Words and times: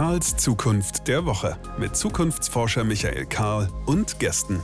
Karls 0.00 0.34
Zukunft 0.34 1.08
der 1.08 1.26
Woche 1.26 1.58
mit 1.78 1.94
Zukunftsforscher 1.94 2.84
Michael 2.84 3.26
Karl 3.26 3.68
und 3.84 4.18
Gästen. 4.18 4.58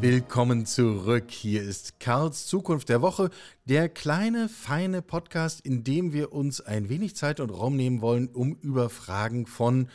Willkommen 0.00 0.66
zurück. 0.66 1.30
Hier 1.30 1.62
ist 1.62 2.00
Karls 2.00 2.48
Zukunft 2.48 2.88
der 2.88 3.00
Woche, 3.00 3.30
der 3.66 3.88
kleine, 3.88 4.48
feine 4.48 5.02
Podcast, 5.02 5.60
in 5.60 5.84
dem 5.84 6.12
wir 6.12 6.32
uns 6.32 6.60
ein 6.60 6.88
wenig 6.88 7.14
Zeit 7.14 7.38
und 7.38 7.50
Raum 7.50 7.76
nehmen 7.76 8.00
wollen, 8.00 8.26
um 8.26 8.56
über 8.56 8.90
Fragen 8.90 9.46
von, 9.46 9.88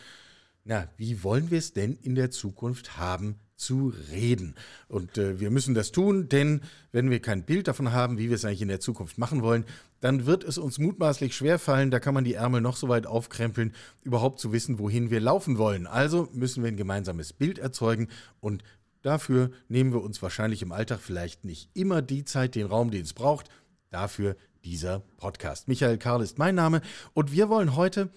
na, 0.64 0.88
wie 0.96 1.26
wollen 1.26 1.52
wir 1.52 1.58
es 1.58 1.74
denn 1.74 1.98
in 2.02 2.16
der 2.16 2.32
Zukunft 2.32 2.96
haben, 2.96 3.42
zu 3.58 3.92
reden. 4.12 4.56
Und 4.88 5.18
äh, 5.18 5.40
wir 5.40 5.50
müssen 5.50 5.74
das 5.74 5.92
tun, 5.92 6.30
denn 6.30 6.62
wenn 6.92 7.10
wir 7.10 7.20
kein 7.20 7.44
Bild 7.44 7.68
davon 7.68 7.92
haben, 7.92 8.18
wie 8.18 8.30
wir 8.30 8.36
es 8.36 8.46
eigentlich 8.46 8.62
in 8.62 8.68
der 8.68 8.80
Zukunft 8.80 9.18
machen 9.18 9.42
wollen, 9.42 9.66
dann 10.00 10.26
wird 10.26 10.44
es 10.44 10.58
uns 10.58 10.78
mutmaßlich 10.78 11.36
schwerfallen, 11.36 11.92
da 11.92 12.00
kann 12.00 12.14
man 12.14 12.24
die 12.24 12.36
Ärmel 12.36 12.62
noch 12.62 12.78
so 12.78 12.88
weit 12.88 13.08
aufkrempeln, 13.08 13.74
überhaupt 14.04 14.40
zu 14.40 14.52
wissen, 14.52 14.80
wohin 14.80 15.10
wir 15.10 15.20
laufen 15.20 15.58
wollen. 15.58 15.88
Also 15.88 16.30
müssen 16.34 16.64
wir 16.64 16.70
ein 16.70 16.78
gemeinsames 16.78 17.34
Bild 17.34 17.60
erzeugen 17.60 18.08
und 18.40 18.64
Dafür 19.08 19.52
nehmen 19.70 19.94
wir 19.94 20.02
uns 20.02 20.22
wahrscheinlich 20.22 20.62
im 20.62 20.74
Alltag 20.74 21.00
vielleicht 21.00 21.46
nicht 21.46 21.70
immer 21.74 22.02
die 22.02 22.26
Zeit, 22.26 22.56
den 22.56 22.66
Raum, 22.66 22.92
den 22.92 23.04
es 23.04 23.14
braucht. 23.14 23.48
Dafür 23.90 24.36
dieser 24.66 25.00
Podcast. 25.18 25.70
Michael 25.70 25.98
Karl 25.98 26.22
ist 26.22 26.38
mein 26.38 26.56
Name 26.56 26.82
und 27.14 27.32
wir 27.32 27.48
wollen 27.48 27.78
heute 27.78 28.10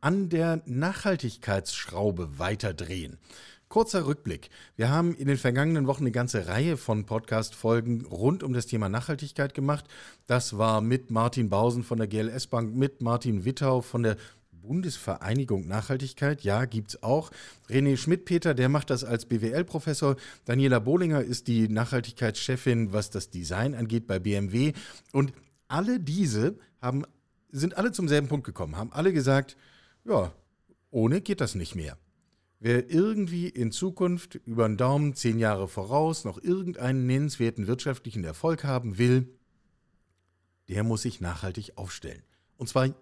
an 0.00 0.30
der 0.30 0.62
Nachhaltigkeitsschraube 0.64 2.38
weiterdrehen. 2.38 3.18
Kurzer 3.70 4.04
Rückblick. 4.04 4.50
Wir 4.74 4.90
haben 4.90 5.14
in 5.14 5.28
den 5.28 5.36
vergangenen 5.36 5.86
Wochen 5.86 6.02
eine 6.02 6.10
ganze 6.10 6.48
Reihe 6.48 6.76
von 6.76 7.06
Podcast-Folgen 7.06 8.04
rund 8.04 8.42
um 8.42 8.52
das 8.52 8.66
Thema 8.66 8.88
Nachhaltigkeit 8.88 9.54
gemacht. 9.54 9.84
Das 10.26 10.58
war 10.58 10.80
mit 10.80 11.12
Martin 11.12 11.50
Bausen 11.50 11.84
von 11.84 11.98
der 11.98 12.08
GLS 12.08 12.48
Bank, 12.48 12.74
mit 12.74 13.00
Martin 13.00 13.44
Wittau 13.44 13.80
von 13.80 14.02
der 14.02 14.16
Bundesvereinigung 14.50 15.68
Nachhaltigkeit, 15.68 16.42
ja, 16.42 16.64
gibt 16.64 16.88
es 16.88 17.02
auch. 17.04 17.30
René 17.68 17.96
Schmidt-Peter, 17.96 18.54
der 18.54 18.68
macht 18.68 18.90
das 18.90 19.04
als 19.04 19.26
BWL-Professor. 19.26 20.16
Daniela 20.46 20.80
Bohlinger 20.80 21.22
ist 21.22 21.46
die 21.46 21.68
Nachhaltigkeitschefin, 21.68 22.92
was 22.92 23.10
das 23.10 23.30
Design 23.30 23.76
angeht 23.76 24.08
bei 24.08 24.18
BMW. 24.18 24.72
Und 25.12 25.32
alle 25.68 26.00
diese 26.00 26.58
haben, 26.82 27.04
sind 27.52 27.76
alle 27.76 27.92
zum 27.92 28.08
selben 28.08 28.26
Punkt 28.26 28.46
gekommen, 28.46 28.76
haben 28.76 28.90
alle 28.92 29.12
gesagt, 29.12 29.56
ja, 30.04 30.32
ohne 30.90 31.20
geht 31.20 31.40
das 31.40 31.54
nicht 31.54 31.76
mehr. 31.76 31.96
Wer 32.62 32.90
irgendwie 32.90 33.48
in 33.48 33.72
Zukunft 33.72 34.34
über 34.44 34.68
den 34.68 34.76
Daumen 34.76 35.14
zehn 35.14 35.38
Jahre 35.38 35.66
voraus 35.66 36.24
noch 36.26 36.36
irgendeinen 36.42 37.06
nennenswerten 37.06 37.66
wirtschaftlichen 37.66 38.22
Erfolg 38.22 38.64
haben 38.64 38.98
will, 38.98 39.34
der 40.68 40.84
muss 40.84 41.02
sich 41.02 41.22
nachhaltig 41.22 41.78
aufstellen. 41.78 42.22
Und 42.58 42.68
zwar 42.68 42.94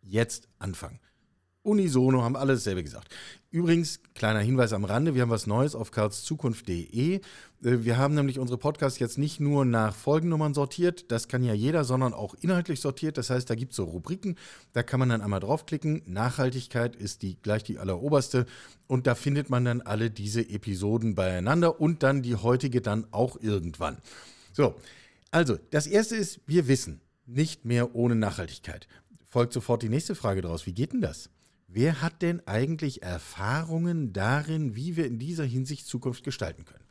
jetzt 0.00 0.48
anfangen. 0.60 1.00
Unisono 1.64 2.22
haben 2.22 2.36
alle 2.36 2.54
dasselbe 2.54 2.84
gesagt. 2.84 3.08
Übrigens, 3.50 4.00
kleiner 4.14 4.40
Hinweis 4.40 4.72
am 4.72 4.84
Rande, 4.84 5.14
wir 5.14 5.22
haben 5.22 5.30
was 5.30 5.46
Neues 5.46 5.74
auf 5.74 5.90
karlszukunft.de. 5.90 7.14
Äh, 7.16 7.20
wir 7.60 7.96
haben 7.96 8.14
nämlich 8.14 8.38
unsere 8.38 8.58
Podcasts 8.58 8.98
jetzt 8.98 9.18
nicht 9.18 9.40
nur 9.40 9.64
nach 9.64 9.94
Folgennummern 9.94 10.54
sortiert, 10.54 11.10
das 11.10 11.28
kann 11.28 11.42
ja 11.42 11.54
jeder, 11.54 11.84
sondern 11.84 12.14
auch 12.14 12.34
inhaltlich 12.34 12.80
sortiert. 12.80 13.18
Das 13.18 13.30
heißt, 13.30 13.48
da 13.48 13.54
gibt 13.54 13.72
es 13.72 13.76
so 13.76 13.84
Rubriken, 13.84 14.36
da 14.72 14.82
kann 14.82 15.00
man 15.00 15.08
dann 15.08 15.22
einmal 15.22 15.40
draufklicken. 15.40 16.02
Nachhaltigkeit 16.06 16.94
ist 16.94 17.22
die, 17.22 17.36
gleich 17.42 17.64
die 17.64 17.78
alleroberste 17.78 18.46
und 18.86 19.06
da 19.06 19.14
findet 19.14 19.50
man 19.50 19.64
dann 19.64 19.80
alle 19.80 20.10
diese 20.10 20.48
Episoden 20.48 21.14
beieinander 21.14 21.80
und 21.80 22.02
dann 22.02 22.22
die 22.22 22.36
heutige 22.36 22.80
dann 22.80 23.06
auch 23.10 23.40
irgendwann. 23.40 23.98
So, 24.52 24.74
also 25.30 25.58
das 25.70 25.86
erste 25.86 26.16
ist, 26.16 26.40
wir 26.46 26.68
wissen, 26.68 27.00
nicht 27.26 27.64
mehr 27.64 27.94
ohne 27.94 28.14
Nachhaltigkeit 28.14 28.86
folgt 29.34 29.52
sofort 29.52 29.82
die 29.82 29.88
nächste 29.88 30.14
Frage 30.14 30.42
daraus. 30.42 30.64
Wie 30.64 30.72
geht 30.72 30.92
denn 30.92 31.00
das? 31.00 31.28
Wer 31.74 32.00
hat 32.00 32.22
denn 32.22 32.40
eigentlich 32.46 33.02
Erfahrungen 33.02 34.12
darin, 34.12 34.76
wie 34.76 34.94
wir 34.94 35.06
in 35.06 35.18
dieser 35.18 35.42
Hinsicht 35.42 35.88
Zukunft 35.88 36.22
gestalten 36.22 36.64
können? 36.64 36.84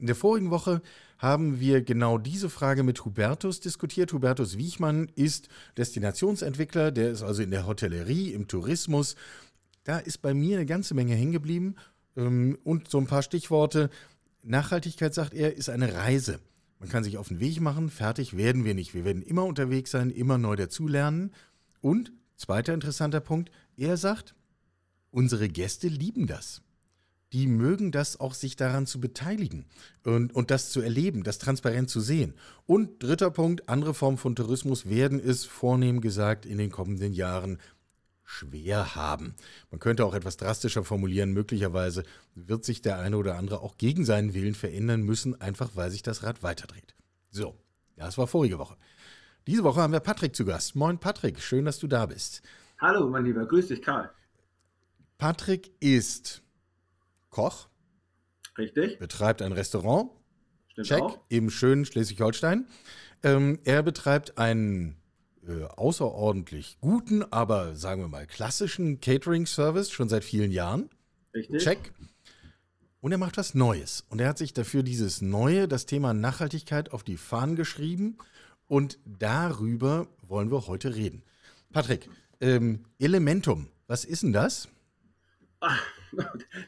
In 0.00 0.06
der 0.06 0.16
vorigen 0.16 0.50
Woche 0.50 0.82
haben 1.18 1.60
wir 1.60 1.82
genau 1.82 2.18
diese 2.18 2.50
Frage 2.50 2.82
mit 2.82 3.04
Hubertus 3.04 3.60
diskutiert. 3.60 4.12
Hubertus 4.12 4.58
Wiechmann 4.58 5.08
ist 5.14 5.46
Destinationsentwickler, 5.78 6.90
der 6.90 7.12
ist 7.12 7.22
also 7.22 7.44
in 7.44 7.52
der 7.52 7.68
Hotellerie, 7.68 8.32
im 8.32 8.48
Tourismus. 8.48 9.14
Da 9.84 9.98
ist 9.98 10.20
bei 10.20 10.34
mir 10.34 10.56
eine 10.56 10.66
ganze 10.66 10.94
Menge 10.94 11.14
hängen 11.14 11.30
geblieben. 11.30 11.76
Ähm, 12.16 12.58
und 12.64 12.90
so 12.90 12.98
ein 12.98 13.06
paar 13.06 13.22
Stichworte. 13.22 13.88
Nachhaltigkeit, 14.42 15.14
sagt 15.14 15.32
er, 15.32 15.56
ist 15.56 15.68
eine 15.68 15.94
Reise. 15.94 16.40
Man 16.80 16.88
kann 16.88 17.04
sich 17.04 17.18
auf 17.18 17.28
den 17.28 17.38
Weg 17.38 17.60
machen, 17.60 17.88
fertig 17.88 18.36
werden 18.36 18.64
wir 18.64 18.74
nicht. 18.74 18.94
Wir 18.94 19.04
werden 19.04 19.22
immer 19.22 19.44
unterwegs 19.44 19.92
sein, 19.92 20.10
immer 20.10 20.38
neu 20.38 20.56
dazulernen. 20.56 21.30
Und, 21.80 22.10
zweiter 22.36 22.74
interessanter 22.74 23.20
Punkt, 23.20 23.52
er 23.76 23.96
sagt, 23.96 24.34
unsere 25.10 25.48
Gäste 25.48 25.88
lieben 25.88 26.26
das. 26.26 26.62
Die 27.32 27.48
mögen 27.48 27.90
das 27.90 28.20
auch, 28.20 28.32
sich 28.32 28.54
daran 28.54 28.86
zu 28.86 29.00
beteiligen 29.00 29.66
und, 30.04 30.34
und 30.34 30.52
das 30.52 30.70
zu 30.70 30.80
erleben, 30.80 31.24
das 31.24 31.38
transparent 31.38 31.90
zu 31.90 32.00
sehen. 32.00 32.34
Und 32.66 33.02
dritter 33.02 33.30
Punkt, 33.30 33.68
andere 33.68 33.92
Formen 33.92 34.18
von 34.18 34.36
Tourismus 34.36 34.88
werden 34.88 35.18
es, 35.18 35.44
vornehm 35.44 36.00
gesagt, 36.00 36.46
in 36.46 36.58
den 36.58 36.70
kommenden 36.70 37.12
Jahren 37.12 37.58
schwer 38.22 38.94
haben. 38.94 39.34
Man 39.70 39.80
könnte 39.80 40.04
auch 40.04 40.14
etwas 40.14 40.36
drastischer 40.36 40.84
formulieren, 40.84 41.32
möglicherweise 41.32 42.04
wird 42.34 42.64
sich 42.64 42.82
der 42.82 42.98
eine 43.00 43.16
oder 43.16 43.36
andere 43.36 43.60
auch 43.60 43.78
gegen 43.78 44.04
seinen 44.04 44.32
Willen 44.32 44.54
verändern 44.54 45.02
müssen, 45.02 45.40
einfach 45.40 45.70
weil 45.74 45.90
sich 45.90 46.02
das 46.02 46.22
Rad 46.22 46.42
weiterdreht. 46.42 46.94
So, 47.30 47.56
das 47.96 48.16
war 48.16 48.26
vorige 48.26 48.58
Woche. 48.58 48.76
Diese 49.46 49.64
Woche 49.64 49.82
haben 49.82 49.92
wir 49.92 50.00
Patrick 50.00 50.34
zu 50.34 50.44
Gast. 50.44 50.74
Moin 50.74 50.98
Patrick, 50.98 51.40
schön, 51.40 51.64
dass 51.64 51.78
du 51.78 51.86
da 51.86 52.06
bist. 52.06 52.42
Hallo, 52.78 53.08
mein 53.08 53.24
Lieber, 53.24 53.46
grüß 53.46 53.68
dich, 53.68 53.82
Karl. 53.82 54.10
Patrick 55.18 55.70
ist 55.80 56.42
Koch. 57.30 57.68
Richtig. 58.58 58.98
Betreibt 58.98 59.42
ein 59.42 59.52
Restaurant. 59.52 60.10
Stimmt 60.68 60.86
Check. 60.86 61.02
Auch. 61.02 61.20
Im 61.28 61.50
schönen 61.50 61.84
Schleswig-Holstein. 61.84 62.66
Ähm, 63.22 63.58
er 63.64 63.82
betreibt 63.82 64.38
einen 64.38 64.96
äh, 65.46 65.64
außerordentlich 65.64 66.78
guten, 66.80 67.22
aber 67.32 67.76
sagen 67.76 68.02
wir 68.02 68.08
mal 68.08 68.26
klassischen 68.26 69.00
Catering-Service 69.00 69.90
schon 69.90 70.08
seit 70.08 70.24
vielen 70.24 70.50
Jahren. 70.50 70.90
Richtig. 71.32 71.62
Check. 71.62 71.92
Und 73.00 73.12
er 73.12 73.18
macht 73.18 73.36
was 73.36 73.54
Neues. 73.54 74.04
Und 74.08 74.20
er 74.20 74.28
hat 74.28 74.38
sich 74.38 74.52
dafür 74.52 74.82
dieses 74.82 75.20
Neue, 75.20 75.68
das 75.68 75.86
Thema 75.86 76.14
Nachhaltigkeit, 76.14 76.92
auf 76.92 77.04
die 77.04 77.16
Fahnen 77.16 77.54
geschrieben 77.54 78.18
und 78.66 78.98
darüber 79.04 80.08
wollen 80.22 80.50
wir 80.50 80.66
heute 80.66 80.94
reden. 80.94 81.22
Patrick, 81.72 82.08
ähm, 82.40 82.84
Elementum, 82.98 83.68
was 83.86 84.04
ist 84.04 84.22
denn 84.22 84.32
das? 84.32 84.68
Ach, 85.60 85.82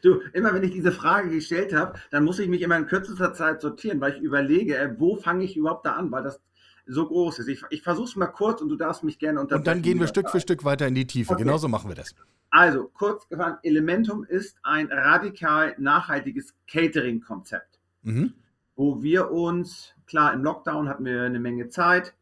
du, 0.02 0.20
immer 0.32 0.54
wenn 0.54 0.62
ich 0.62 0.72
diese 0.72 0.92
Frage 0.92 1.30
gestellt 1.30 1.74
habe, 1.74 1.98
dann 2.10 2.24
muss 2.24 2.38
ich 2.38 2.48
mich 2.48 2.62
immer 2.62 2.76
in 2.76 2.86
kürzester 2.86 3.32
Zeit 3.34 3.60
sortieren, 3.60 4.00
weil 4.00 4.14
ich 4.14 4.20
überlege, 4.20 4.76
äh, 4.76 4.94
wo 4.98 5.16
fange 5.16 5.44
ich 5.44 5.56
überhaupt 5.56 5.86
da 5.86 5.92
an, 5.92 6.10
weil 6.10 6.22
das 6.22 6.40
so 6.86 7.06
groß 7.06 7.40
ist. 7.40 7.48
Ich, 7.48 7.62
ich 7.70 7.82
versuche 7.82 8.08
es 8.08 8.16
mal 8.16 8.26
kurz 8.28 8.60
und 8.62 8.68
du 8.68 8.76
darfst 8.76 9.02
mich 9.02 9.18
gerne 9.18 9.40
unterbrechen. 9.40 9.60
Und 9.60 9.66
dann 9.66 9.82
gehen 9.82 10.00
wir 10.00 10.06
Stück 10.06 10.30
für 10.30 10.40
Stück 10.40 10.64
weiter 10.64 10.86
in 10.86 10.94
die 10.94 11.06
Tiefe. 11.06 11.32
Okay. 11.32 11.42
Genauso 11.42 11.68
machen 11.68 11.90
wir 11.90 11.96
das. 11.96 12.14
Also, 12.50 12.90
kurz 12.94 13.28
gefasst, 13.28 13.58
Elementum 13.64 14.24
ist 14.24 14.56
ein 14.62 14.86
radikal 14.90 15.74
nachhaltiges 15.78 16.54
Catering-Konzept, 16.70 17.80
Mhm. 18.02 18.34
wo 18.76 19.02
wir 19.02 19.32
uns, 19.32 19.94
klar, 20.06 20.32
im 20.32 20.44
Lockdown 20.44 20.88
hatten 20.88 21.04
wir 21.04 21.22
eine 21.22 21.40
Menge 21.40 21.68
Zeit, 21.68 22.14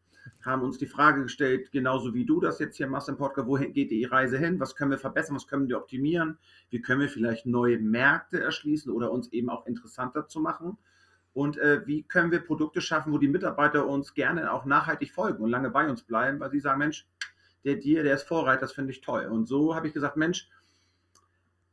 haben 0.43 0.61
uns 0.61 0.77
die 0.77 0.87
Frage 0.87 1.23
gestellt, 1.23 1.71
genauso 1.71 2.13
wie 2.13 2.25
du 2.25 2.39
das 2.39 2.59
jetzt 2.59 2.77
hier 2.77 2.87
machst 2.87 3.09
im 3.09 3.17
Podcast, 3.17 3.47
wohin 3.47 3.73
geht 3.73 3.91
die 3.91 4.05
Reise 4.05 4.37
hin? 4.37 4.59
Was 4.59 4.75
können 4.75 4.91
wir 4.91 4.97
verbessern? 4.97 5.35
Was 5.35 5.47
können 5.47 5.67
wir 5.67 5.77
optimieren? 5.77 6.37
Wie 6.69 6.81
können 6.81 7.01
wir 7.01 7.09
vielleicht 7.09 7.45
neue 7.45 7.79
Märkte 7.79 8.39
erschließen 8.41 8.91
oder 8.91 9.11
uns 9.11 9.31
eben 9.33 9.49
auch 9.49 9.65
interessanter 9.65 10.27
zu 10.27 10.39
machen? 10.39 10.77
Und 11.33 11.57
äh, 11.57 11.85
wie 11.85 12.03
können 12.03 12.31
wir 12.31 12.39
Produkte 12.39 12.79
schaffen, 12.79 13.11
wo 13.11 13.17
die 13.17 13.27
Mitarbeiter 13.27 13.87
uns 13.87 14.13
gerne 14.13 14.53
auch 14.53 14.65
nachhaltig 14.65 15.11
folgen 15.11 15.43
und 15.43 15.49
lange 15.49 15.69
bei 15.69 15.89
uns 15.89 16.03
bleiben, 16.03 16.39
weil 16.39 16.49
sie 16.49 16.61
sagen, 16.61 16.79
Mensch, 16.79 17.07
der 17.65 17.75
Dir, 17.75 18.03
der 18.03 18.15
ist 18.15 18.23
Vorreiter, 18.23 18.61
das 18.61 18.71
finde 18.71 18.91
ich 18.91 19.01
toll. 19.01 19.25
Und 19.25 19.45
so 19.45 19.75
habe 19.75 19.87
ich 19.87 19.93
gesagt, 19.93 20.15
Mensch, 20.15 20.47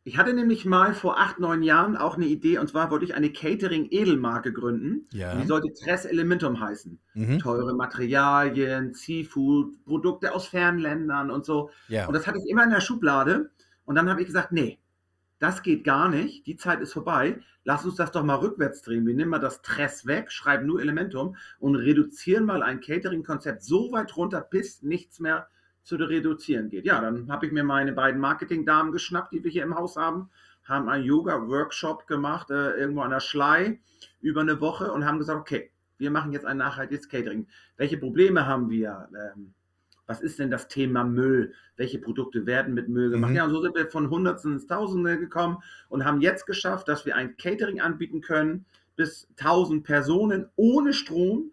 ich 0.05 0.19
hatte 0.19 0.35
nämlich 0.35 0.65
mal 0.65 0.95
vor 0.95 1.21
acht, 1.21 1.39
neun 1.39 1.63
Jahren 1.63 1.97
auch 1.97 2.17
eine 2.17 2.27
Idee, 2.27 2.59
und 2.59 2.69
zwar 2.69 2.91
wollte 2.91 3.05
ich 3.05 3.15
eine 3.15 3.31
Catering-Edelmarke 3.31 4.53
gründen. 4.53 5.07
Ja. 5.13 5.37
Die 5.37 5.47
sollte 5.47 5.73
Tres 5.73 6.05
Elementum 6.05 6.59
heißen. 6.59 6.99
Mhm. 7.15 7.39
Teure 7.39 7.75
Materialien, 7.75 8.95
Seafood, 8.95 9.85
Produkte 9.85 10.35
aus 10.35 10.49
Fernländern 10.49 11.31
und 11.31 11.45
so. 11.45 11.71
Ja. 11.87 12.07
Und 12.07 12.15
das 12.15 12.27
hatte 12.27 12.39
ich 12.39 12.51
immer 12.51 12.65
in 12.65 12.71
der 12.71 12.81
Schublade. 12.81 13.51
Und 13.85 13.95
dann 13.95 14.11
habe 14.11 14.21
ich 14.21 14.27
gesagt, 14.27 14.51
nee, 14.51 14.79
das 15.39 15.63
geht 15.63 15.85
gar 15.85 16.09
nicht. 16.09 16.47
Die 16.47 16.57
Zeit 16.57 16.81
ist 16.81 16.93
vorbei. 16.93 17.41
Lass 17.65 17.85
uns 17.85 17.95
das 17.95 18.11
doch 18.11 18.25
mal 18.25 18.37
rückwärts 18.37 18.83
drehen. 18.83 19.07
Wir 19.07 19.15
nehmen 19.15 19.31
mal 19.31 19.39
das 19.39 19.63
Tress 19.63 20.05
weg, 20.05 20.33
schreiben 20.33 20.67
nur 20.67 20.81
Elementum 20.81 21.37
und 21.61 21.77
reduzieren 21.77 22.45
mal 22.45 22.65
ein 22.65 22.81
Catering-Konzept 22.81 23.63
so 23.63 23.93
weit 23.93 24.17
runter, 24.17 24.41
bis 24.41 24.83
nichts 24.83 25.21
mehr 25.21 25.47
zu 25.83 25.97
reduzieren 25.97 26.69
geht. 26.69 26.85
Ja, 26.85 27.01
dann 27.01 27.31
habe 27.31 27.47
ich 27.47 27.53
mir 27.53 27.65
meine 27.65 27.93
beiden 27.93 28.21
Marketingdamen 28.21 28.93
geschnappt, 28.93 29.33
die 29.33 29.43
wir 29.43 29.51
hier 29.51 29.65
im 29.65 29.75
Haus 29.75 29.97
haben, 29.97 30.31
haben 30.65 30.89
einen 30.89 31.05
Yoga-Workshop 31.05 32.07
gemacht, 32.07 32.51
äh, 32.51 32.73
irgendwo 32.73 33.01
an 33.03 33.11
der 33.11 33.21
Schlei, 33.21 33.81
über 34.21 34.41
eine 34.41 34.61
Woche 34.61 34.93
und 34.93 35.05
haben 35.05 35.19
gesagt, 35.19 35.41
okay, 35.41 35.71
wir 35.99 36.11
machen 36.11 36.33
jetzt 36.33 36.47
ein 36.47 36.57
nachhaltiges 36.57 37.09
Catering. 37.09 37.47
Welche 37.77 37.99
Probleme 37.99 38.47
haben 38.47 38.71
wir? 38.71 39.09
Ähm, 39.15 39.55
was 40.07 40.21
ist 40.21 40.39
denn 40.39 40.51
das 40.51 40.69
Thema 40.69 41.05
Müll? 41.05 41.55
Welche 41.77 41.99
Produkte 41.99 42.45
werden 42.45 42.75
mit 42.75 42.89
Müll 42.89 43.11
gemacht? 43.11 43.31
Mhm. 43.31 43.37
Ja, 43.37 43.45
und 43.45 43.51
so 43.51 43.63
sind 43.63 43.75
wir 43.75 43.89
von 43.91 44.11
Hundertsten 44.11 44.55
ins 44.55 44.67
Tausende 44.67 45.19
gekommen 45.19 45.59
und 45.89 46.05
haben 46.05 46.21
jetzt 46.21 46.47
geschafft, 46.47 46.89
dass 46.89 47.07
wir 47.07 47.17
ein 47.17 47.37
Catering 47.37 47.81
anbieten 47.81 48.21
können 48.21 48.67
bis 48.97 49.29
1000 49.39 49.85
Personen 49.85 50.49
ohne 50.57 50.93
Strom. 50.93 51.53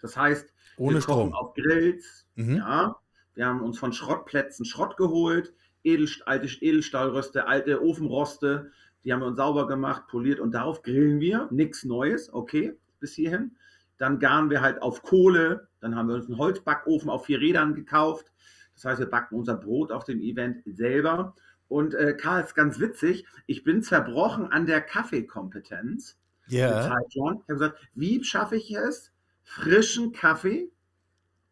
Das 0.00 0.16
heißt, 0.16 0.52
ohne 0.76 0.96
wir 0.96 1.00
Strom. 1.00 1.32
auf 1.32 1.54
Grills. 1.54 2.26
Mhm. 2.34 2.56
Ja, 2.56 2.96
wir 3.38 3.46
haben 3.46 3.62
uns 3.62 3.78
von 3.78 3.92
Schrottplätzen 3.92 4.64
Schrott 4.64 4.96
geholt, 4.96 5.54
Edel, 5.84 6.08
alte 6.26 6.48
Edelstahlröste, 6.60 7.46
alte 7.46 7.80
Ofenroste. 7.80 8.72
Die 9.04 9.12
haben 9.12 9.20
wir 9.20 9.28
uns 9.28 9.36
sauber 9.36 9.68
gemacht, 9.68 10.08
poliert 10.08 10.40
und 10.40 10.50
darauf 10.50 10.82
grillen 10.82 11.20
wir. 11.20 11.46
Nichts 11.52 11.84
Neues, 11.84 12.34
okay, 12.34 12.76
bis 12.98 13.14
hierhin. 13.14 13.52
Dann 13.96 14.18
garen 14.18 14.50
wir 14.50 14.60
halt 14.60 14.82
auf 14.82 15.04
Kohle. 15.04 15.68
Dann 15.80 15.94
haben 15.94 16.08
wir 16.08 16.16
uns 16.16 16.26
einen 16.26 16.36
Holzbackofen 16.36 17.08
auf 17.08 17.26
vier 17.26 17.38
Rädern 17.38 17.76
gekauft. 17.76 18.26
Das 18.74 18.86
heißt, 18.86 18.98
wir 18.98 19.06
backen 19.06 19.36
unser 19.36 19.54
Brot 19.54 19.92
auf 19.92 20.02
dem 20.02 20.20
Event 20.20 20.64
selber. 20.66 21.36
Und 21.68 21.94
äh, 21.94 22.14
Karl, 22.14 22.42
ist 22.42 22.56
ganz 22.56 22.80
witzig, 22.80 23.24
ich 23.46 23.62
bin 23.62 23.82
zerbrochen 23.82 24.50
an 24.50 24.66
der 24.66 24.80
Kaffeekompetenz. 24.80 26.18
Ja. 26.48 26.88
Yeah. 26.88 27.04
Ich 27.08 27.20
habe 27.22 27.44
gesagt, 27.46 27.78
wie 27.94 28.24
schaffe 28.24 28.56
ich 28.56 28.74
es, 28.74 29.12
frischen 29.44 30.10
Kaffee 30.10 30.72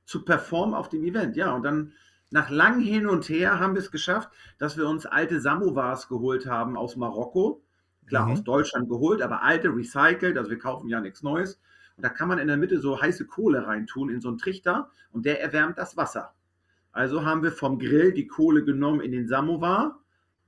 zu 0.06 0.24
performen 0.24 0.74
auf 0.74 0.88
dem 0.88 1.04
Event? 1.04 1.36
Ja, 1.36 1.52
und 1.52 1.62
dann 1.62 1.92
nach 2.30 2.50
langem 2.50 2.80
Hin 2.80 3.06
und 3.06 3.28
Her 3.28 3.60
haben 3.60 3.74
wir 3.74 3.82
es 3.82 3.90
geschafft, 3.90 4.30
dass 4.58 4.76
wir 4.76 4.88
uns 4.88 5.06
alte 5.06 5.40
Samovars 5.40 6.08
geholt 6.08 6.46
haben 6.46 6.76
aus 6.76 6.96
Marokko. 6.96 7.62
Klar, 8.06 8.26
mhm. 8.26 8.32
aus 8.32 8.44
Deutschland 8.44 8.88
geholt, 8.88 9.20
aber 9.20 9.42
alte, 9.42 9.68
recycelt. 9.68 10.38
Also 10.38 10.50
wir 10.50 10.58
kaufen 10.58 10.88
ja 10.88 11.00
nichts 11.00 11.22
Neues. 11.22 11.60
Und 11.96 12.04
da 12.04 12.08
kann 12.08 12.28
man 12.28 12.38
in 12.38 12.46
der 12.46 12.56
Mitte 12.56 12.80
so 12.80 13.00
heiße 13.00 13.26
Kohle 13.26 13.66
reintun 13.66 14.10
in 14.10 14.20
so 14.20 14.28
einen 14.28 14.38
Trichter 14.38 14.90
und 15.12 15.24
der 15.24 15.42
erwärmt 15.42 15.78
das 15.78 15.96
Wasser. 15.96 16.34
Also 16.92 17.24
haben 17.24 17.42
wir 17.42 17.52
vom 17.52 17.78
Grill 17.78 18.12
die 18.12 18.26
Kohle 18.26 18.64
genommen 18.64 19.00
in 19.00 19.12
den 19.12 19.28
Samovar, 19.28 20.00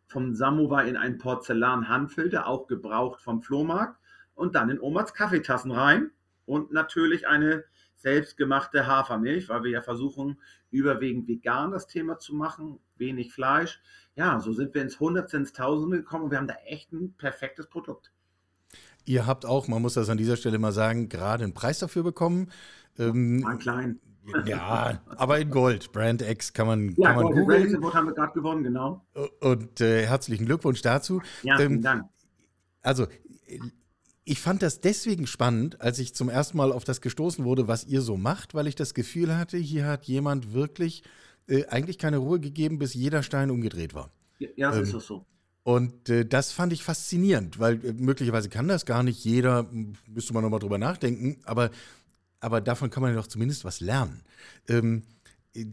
vom 0.06 0.34
Samovar 0.34 0.84
in 0.84 0.96
einen 0.96 1.18
Porzellan-Handfilter, 1.18 2.46
auch 2.46 2.66
gebraucht 2.66 3.20
vom 3.20 3.42
Flohmarkt, 3.42 3.98
und 4.34 4.54
dann 4.54 4.70
in 4.70 4.80
Omas 4.80 5.14
Kaffeetassen 5.14 5.72
rein 5.72 6.10
und 6.46 6.72
natürlich 6.72 7.26
eine 7.26 7.64
selbstgemachte 7.98 8.86
Hafermilch, 8.86 9.48
weil 9.48 9.64
wir 9.64 9.70
ja 9.70 9.82
versuchen, 9.82 10.38
überwiegend 10.70 11.28
vegan 11.28 11.72
das 11.72 11.86
Thema 11.86 12.18
zu 12.18 12.34
machen, 12.34 12.78
wenig 12.96 13.32
Fleisch. 13.32 13.80
Ja, 14.14 14.40
so 14.40 14.52
sind 14.52 14.74
wir 14.74 14.82
ins 14.82 14.98
Hundertste, 14.98 15.36
ins 15.36 15.52
Tausende 15.52 15.98
gekommen 15.98 16.24
und 16.24 16.30
wir 16.30 16.38
haben 16.38 16.46
da 16.46 16.56
echt 16.66 16.92
ein 16.92 17.14
perfektes 17.14 17.68
Produkt. 17.68 18.12
Ihr 19.04 19.26
habt 19.26 19.46
auch, 19.46 19.68
man 19.68 19.82
muss 19.82 19.94
das 19.94 20.10
an 20.10 20.18
dieser 20.18 20.36
Stelle 20.36 20.58
mal 20.58 20.72
sagen, 20.72 21.08
gerade 21.08 21.44
einen 21.44 21.54
Preis 21.54 21.78
dafür 21.78 22.02
bekommen. 22.02 22.50
Ähm, 22.98 23.44
Ein 23.46 23.58
klein. 23.58 24.00
Ja, 24.44 25.00
aber 25.16 25.38
in 25.38 25.48
Gold. 25.48 25.90
Brand 25.90 26.20
X 26.20 26.52
kann 26.52 26.66
man, 26.66 26.94
ja, 26.98 27.14
kann 27.14 27.16
man 27.16 27.24
Gold, 27.32 27.36
googeln. 27.38 27.80
Brand 27.80 27.94
haben 27.94 28.06
wir 28.08 28.14
gerade 28.14 28.32
gewonnen, 28.34 28.62
genau. 28.62 29.02
Und 29.40 29.80
äh, 29.80 30.04
herzlichen 30.04 30.44
Glückwunsch 30.44 30.82
dazu. 30.82 31.22
Ja, 31.42 31.56
vielen 31.56 31.76
ähm, 31.76 31.82
Dank. 31.82 32.04
Also, 32.82 33.06
ich 34.28 34.40
fand 34.40 34.62
das 34.62 34.80
deswegen 34.80 35.26
spannend, 35.26 35.80
als 35.80 35.98
ich 35.98 36.14
zum 36.14 36.28
ersten 36.28 36.58
Mal 36.58 36.70
auf 36.70 36.84
das 36.84 37.00
gestoßen 37.00 37.44
wurde, 37.44 37.66
was 37.66 37.84
ihr 37.84 38.02
so 38.02 38.18
macht, 38.18 38.54
weil 38.54 38.66
ich 38.66 38.74
das 38.74 38.92
Gefühl 38.92 39.36
hatte, 39.36 39.56
hier 39.56 39.86
hat 39.86 40.04
jemand 40.04 40.52
wirklich 40.52 41.02
äh, 41.46 41.64
eigentlich 41.66 41.96
keine 41.96 42.18
Ruhe 42.18 42.38
gegeben, 42.38 42.78
bis 42.78 42.92
jeder 42.92 43.22
Stein 43.22 43.50
umgedreht 43.50 43.94
war. 43.94 44.10
Ja, 44.38 44.68
das 44.68 44.76
ähm, 44.76 44.82
ist 44.84 44.94
doch 44.94 45.00
so. 45.00 45.24
Und 45.62 46.10
äh, 46.10 46.26
das 46.26 46.52
fand 46.52 46.74
ich 46.74 46.84
faszinierend, 46.84 47.58
weil 47.58 47.82
äh, 47.84 47.92
möglicherweise 47.94 48.50
kann 48.50 48.68
das 48.68 48.84
gar 48.84 49.02
nicht 49.02 49.24
jeder, 49.24 49.66
müsste 50.06 50.34
man 50.34 50.42
nochmal 50.42 50.60
drüber 50.60 50.78
nachdenken, 50.78 51.38
aber, 51.44 51.70
aber 52.40 52.60
davon 52.60 52.90
kann 52.90 53.02
man 53.02 53.14
ja 53.14 53.20
doch 53.20 53.28
zumindest 53.28 53.64
was 53.64 53.80
lernen. 53.80 54.22
Ähm, 54.68 55.04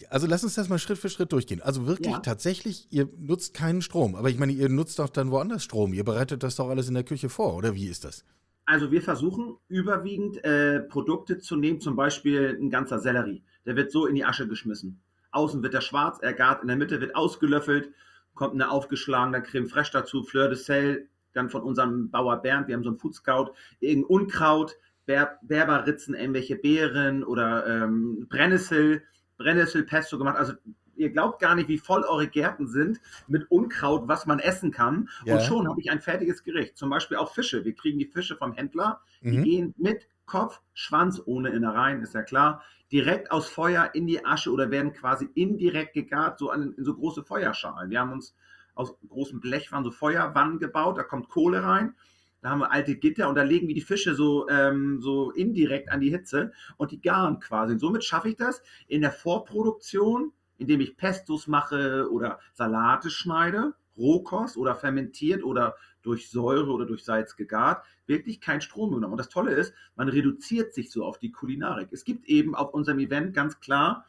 also 0.10 0.28
lass 0.28 0.46
uns 0.46 0.56
das 0.56 0.70
mal 0.70 0.80
Schritt 0.80 0.98
für 0.98 1.10
Schritt 1.10 1.34
durchgehen. 1.34 1.62
Also 1.62 1.88
wirklich 1.88 2.14
ja. 2.14 2.20
tatsächlich, 2.20 2.88
ihr 2.90 3.10
nutzt 3.20 3.54
keinen 3.54 3.82
Strom, 3.82 4.16
aber 4.16 4.30
ich 4.30 4.40
meine, 4.40 4.54
ihr 4.54 4.70
nutzt 4.70 4.98
doch 4.98 5.10
dann 5.10 5.30
woanders 5.30 5.64
Strom. 5.64 5.94
Ihr 5.94 6.06
bereitet 6.06 6.42
das 6.42 6.56
doch 6.56 6.70
alles 6.70 6.88
in 6.88 6.94
der 6.94 7.04
Küche 7.04 7.28
vor, 7.28 7.56
oder 7.56 7.76
wie 7.76 7.88
ist 7.88 8.06
das? 8.06 8.24
Also 8.66 8.92
wir 8.92 9.02
versuchen 9.02 9.58
überwiegend 9.68 10.44
äh, 10.44 10.80
Produkte 10.80 11.38
zu 11.38 11.56
nehmen, 11.56 11.80
zum 11.80 11.96
Beispiel 11.96 12.58
ein 12.60 12.70
ganzer 12.70 13.00
Sellerie. 13.00 13.44
Der 13.66 13.76
wird 13.76 13.92
so 13.92 14.08
in 14.08 14.16
die 14.16 14.26
Asche 14.26 14.48
geschmissen. 14.48 15.02
Außen 15.32 15.62
wird 15.62 15.74
er 15.74 15.82
schwarz, 15.82 16.20
er 16.22 16.34
gart, 16.34 16.62
in 16.62 16.68
der 16.68 16.78
Mitte 16.78 17.02
wird 17.02 17.16
ausgelöffelt 17.16 17.92
kommt 18.36 18.54
eine 18.54 18.70
aufgeschlagene 18.70 19.42
Creme 19.42 19.68
Fraiche 19.68 19.94
dazu, 19.94 20.24
Fleur 20.24 20.50
de 20.50 20.58
Sel, 20.58 21.08
dann 21.34 21.50
von 21.50 21.64
unserem 21.64 22.12
Bauer 22.12 22.38
Bernd, 22.42 22.68
wir 22.68 22.76
haben 22.76 22.84
so 22.84 22.90
einen 22.90 23.00
Food 23.00 23.16
Scout, 23.16 23.54
irgendein 23.80 24.10
Unkraut, 24.10 24.78
Ber 25.06 25.38
Berberritzen, 25.44 26.16
irgendwelche 26.16 26.56
Beeren 26.56 27.24
oder 27.24 27.66
ähm, 27.68 28.28
Brennnessel, 28.30 29.04
Brennnesselpesto 29.38 30.18
gemacht. 30.18 30.38
Also 30.38 30.54
ihr 30.96 31.10
glaubt 31.10 31.40
gar 31.40 31.56
nicht, 31.56 31.68
wie 31.68 31.78
voll 31.78 32.04
eure 32.04 32.28
Gärten 32.28 32.68
sind 32.68 33.00
mit 33.28 33.50
Unkraut, 33.50 34.08
was 34.08 34.26
man 34.26 34.40
essen 34.40 34.72
kann. 34.72 35.10
Ja. 35.26 35.36
Und 35.36 35.44
schon 35.44 35.68
habe 35.68 35.80
ich 35.82 35.92
ein 35.92 36.02
fertiges 36.02 36.44
Gericht. 36.44 36.78
Zum 36.78 36.90
Beispiel 36.90 37.18
auch 37.18 37.34
Fische. 37.34 37.66
Wir 37.66 37.74
kriegen 37.74 38.00
die 38.00 38.06
Fische 38.06 38.36
vom 38.36 38.54
Händler, 38.54 39.02
die 39.22 39.38
mhm. 39.38 39.44
gehen 39.44 39.74
mit 39.78 40.08
Kopf, 40.26 40.62
Schwanz 40.74 41.22
ohne 41.26 41.50
Innereien, 41.50 42.02
ist 42.02 42.16
ja 42.16 42.24
klar, 42.24 42.64
direkt 42.92 43.32
aus 43.32 43.48
Feuer 43.48 43.92
in 43.94 44.08
die 44.08 44.26
Asche 44.26 44.52
oder 44.52 44.72
werden 44.72 44.94
quasi 44.94 45.30
indirekt 45.36 45.94
gegart, 45.94 46.40
so 46.40 46.50
an, 46.50 46.74
in 46.78 46.84
so 46.84 46.96
große 46.96 47.24
Feuerschalen. 47.24 47.90
Wir 47.90 48.00
haben 48.00 48.12
uns 48.12 48.36
aus 48.74 48.96
großen 49.08 49.40
Blechwannen 49.40 49.86
so 49.86 49.92
Feuerwannen 49.92 50.60
gebaut, 50.60 50.98
da 50.98 51.04
kommt 51.04 51.30
Kohle 51.30 51.64
rein, 51.64 51.96
da 52.42 52.50
haben 52.52 52.60
wir 52.60 52.72
alte 52.72 52.96
Gitter 52.96 53.30
und 53.30 53.36
da 53.36 53.44
legen 53.44 53.68
wir 53.68 53.76
die 53.76 53.82
Fische 53.82 54.14
so, 54.16 54.48
ähm, 54.50 55.02
so 55.02 55.32
indirekt 55.32 55.92
an 55.92 56.02
die 56.02 56.10
Hitze 56.10 56.52
und 56.78 56.92
die 56.92 57.02
garen 57.02 57.40
quasi. 57.40 57.74
Und 57.74 57.80
somit 57.80 58.04
schaffe 58.04 58.30
ich 58.30 58.36
das 58.36 58.62
in 58.88 59.02
der 59.02 59.12
Vorproduktion, 59.12 60.32
indem 60.58 60.82
ich 60.82 60.98
Pestos 60.98 61.48
mache 61.48 62.10
oder 62.12 62.40
Salate 62.54 63.10
schneide, 63.10 63.74
Rohkost 63.98 64.58
oder 64.58 64.76
fermentiert 64.76 65.44
oder 65.44 65.76
durch 66.02 66.30
Säure 66.30 66.72
oder 66.72 66.86
durch 66.86 67.04
Salz 67.04 67.36
gegart, 67.36 67.84
wirklich 68.06 68.42
kein 68.42 68.62
Strom 68.62 68.92
genommen. 68.92 69.14
Und 69.14 69.18
das 69.18 69.30
Tolle 69.30 69.52
ist, 69.54 69.74
man 69.96 70.10
reduziert 70.10 70.74
sich 70.74 70.92
so 70.92 71.04
auf 71.04 71.18
die 71.18 71.32
Kulinarik. 71.32 71.90
Es 71.92 72.04
gibt 72.04 72.26
eben 72.26 72.56
auf 72.56 72.74
unserem 72.74 73.00
Event 73.00 73.34
ganz 73.34 73.60
klar 73.60 74.06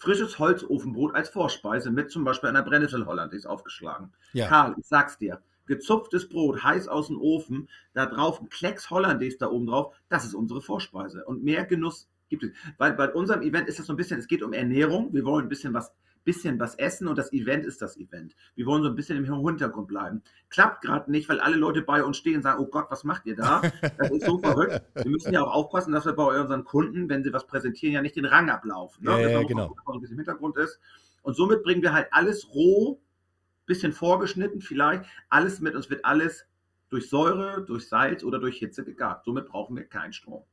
frisches 0.00 0.38
Holzofenbrot 0.38 1.14
als 1.14 1.28
Vorspeise 1.28 1.90
mit 1.90 2.10
zum 2.10 2.24
Beispiel 2.24 2.48
einer 2.48 2.62
Brennnessel 2.62 3.06
Hollandaise 3.06 3.48
aufgeschlagen. 3.48 4.12
Ja. 4.32 4.48
Karl, 4.48 4.74
ich 4.78 4.86
sag's 4.86 5.18
dir, 5.18 5.42
gezupftes 5.66 6.28
Brot, 6.28 6.64
heiß 6.64 6.88
aus 6.88 7.08
dem 7.08 7.20
Ofen, 7.20 7.68
da 7.92 8.06
drauf 8.06 8.40
ein 8.40 8.48
Klecks 8.48 8.90
Hollandaise 8.90 9.36
da 9.38 9.48
oben 9.48 9.66
drauf, 9.66 9.94
das 10.08 10.24
ist 10.24 10.34
unsere 10.34 10.62
Vorspeise. 10.62 11.24
Und 11.26 11.44
mehr 11.44 11.66
Genuss 11.66 12.08
gibt 12.30 12.44
es. 12.44 12.50
Weil 12.78 12.94
bei 12.94 13.12
unserem 13.12 13.42
Event 13.42 13.68
ist 13.68 13.78
das 13.78 13.86
so 13.86 13.92
ein 13.92 13.96
bisschen, 13.96 14.18
es 14.18 14.26
geht 14.26 14.42
um 14.42 14.54
Ernährung, 14.54 15.12
wir 15.12 15.24
wollen 15.26 15.44
ein 15.44 15.50
bisschen 15.50 15.74
was 15.74 15.92
bisschen 16.24 16.60
was 16.60 16.74
essen 16.74 17.08
und 17.08 17.16
das 17.16 17.32
Event 17.32 17.64
ist 17.64 17.80
das 17.80 17.96
Event. 17.96 18.34
Wir 18.54 18.66
wollen 18.66 18.82
so 18.82 18.88
ein 18.88 18.94
bisschen 18.94 19.16
im 19.16 19.24
Hintergrund 19.24 19.88
bleiben. 19.88 20.22
Klappt 20.48 20.82
gerade 20.82 21.10
nicht, 21.10 21.28
weil 21.28 21.40
alle 21.40 21.56
Leute 21.56 21.82
bei 21.82 22.04
uns 22.04 22.16
stehen 22.16 22.36
und 22.36 22.42
sagen, 22.42 22.62
oh 22.62 22.66
Gott, 22.66 22.86
was 22.90 23.04
macht 23.04 23.26
ihr 23.26 23.36
da? 23.36 23.62
Das 23.98 24.10
ist 24.10 24.26
so 24.26 24.38
verrückt. 24.38 24.82
Wir 24.94 25.10
müssen 25.10 25.32
ja 25.32 25.42
auch 25.42 25.52
aufpassen, 25.52 25.92
dass 25.92 26.04
wir 26.04 26.12
bei 26.12 26.40
unseren 26.40 26.64
Kunden, 26.64 27.08
wenn 27.08 27.24
sie 27.24 27.32
was 27.32 27.46
präsentieren, 27.46 27.94
ja 27.94 28.02
nicht 28.02 28.16
den 28.16 28.26
Rang 28.26 28.50
ablaufen. 28.50 29.04
Ne? 29.04 29.10
Ja, 29.12 29.28
ja, 29.28 29.42
genau. 29.42 29.74
Auch, 29.84 29.94
ein 29.94 30.00
bisschen 30.00 30.16
Hintergrund 30.16 30.56
ist. 30.56 30.78
Und 31.22 31.36
somit 31.36 31.62
bringen 31.62 31.82
wir 31.82 31.92
halt 31.92 32.08
alles 32.10 32.48
roh, 32.54 33.00
bisschen 33.66 33.92
vorgeschnitten 33.92 34.60
vielleicht, 34.60 35.04
alles 35.28 35.60
mit 35.60 35.74
uns 35.74 35.90
wird 35.90 36.04
alles 36.04 36.46
durch 36.88 37.08
Säure, 37.08 37.64
durch 37.64 37.88
Salz 37.88 38.24
oder 38.24 38.38
durch 38.38 38.58
Hitze 38.58 38.84
gegart. 38.84 39.24
Somit 39.24 39.46
brauchen 39.46 39.76
wir 39.76 39.84
keinen 39.84 40.12
Strom. 40.12 40.44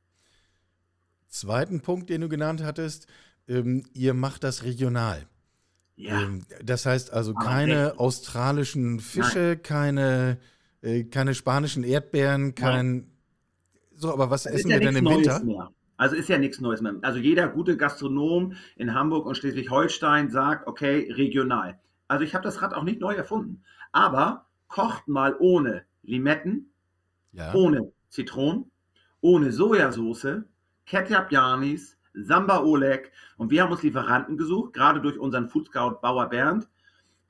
Zweiten 1.28 1.80
Punkt, 1.80 2.10
den 2.10 2.20
du 2.22 2.28
genannt 2.28 2.62
hattest, 2.62 3.06
ähm, 3.48 3.84
ihr 3.92 4.14
macht 4.14 4.44
das 4.44 4.64
regional. 4.64 5.26
Ja. 5.96 6.22
Ähm, 6.22 6.44
das 6.62 6.86
heißt 6.86 7.12
also 7.12 7.32
aber 7.34 7.44
keine 7.44 7.88
echt. 7.88 7.98
australischen 7.98 9.00
Fische, 9.00 9.38
Nein. 9.38 9.62
keine, 9.62 10.38
äh, 10.80 11.04
keine 11.04 11.34
spanischen 11.34 11.84
Erdbeeren, 11.84 12.54
kein. 12.54 12.96
Nein. 12.96 13.10
So, 13.94 14.12
aber 14.12 14.30
was 14.30 14.44
das 14.44 14.54
essen 14.54 14.70
ja 14.70 14.78
wir 14.78 14.86
denn 14.86 14.96
im 14.96 15.04
Neues 15.04 15.16
Winter? 15.16 15.44
Mehr. 15.44 15.72
Also 15.96 16.14
ist 16.14 16.28
ja 16.28 16.38
nichts 16.38 16.60
Neues 16.60 16.80
mehr. 16.80 16.94
Also 17.02 17.18
jeder 17.18 17.48
gute 17.48 17.76
Gastronom 17.76 18.54
in 18.76 18.94
Hamburg 18.94 19.26
und 19.26 19.36
Schleswig-Holstein 19.36 20.30
sagt, 20.30 20.68
okay, 20.68 21.12
regional. 21.12 21.80
Also 22.06 22.24
ich 22.24 22.34
habe 22.34 22.44
das 22.44 22.62
Rad 22.62 22.72
auch 22.72 22.84
nicht 22.84 23.00
neu 23.00 23.14
erfunden. 23.14 23.64
Aber 23.90 24.46
kocht 24.68 25.08
mal 25.08 25.34
ohne 25.40 25.82
Limetten, 26.04 26.70
ja. 27.32 27.52
ohne 27.52 27.92
Zitronen, 28.08 28.70
ohne 29.20 29.50
Sojasauce, 29.50 30.44
Ketchup 30.88 31.30
Janis, 31.30 31.98
Samba 32.14 32.62
Oleg. 32.62 33.12
Und 33.36 33.50
wir 33.50 33.62
haben 33.62 33.70
uns 33.70 33.82
Lieferanten 33.82 34.38
gesucht, 34.38 34.72
gerade 34.72 35.00
durch 35.00 35.18
unseren 35.18 35.48
Food 35.48 35.66
Scout 35.66 36.00
Bauer 36.00 36.30
Bernd, 36.30 36.66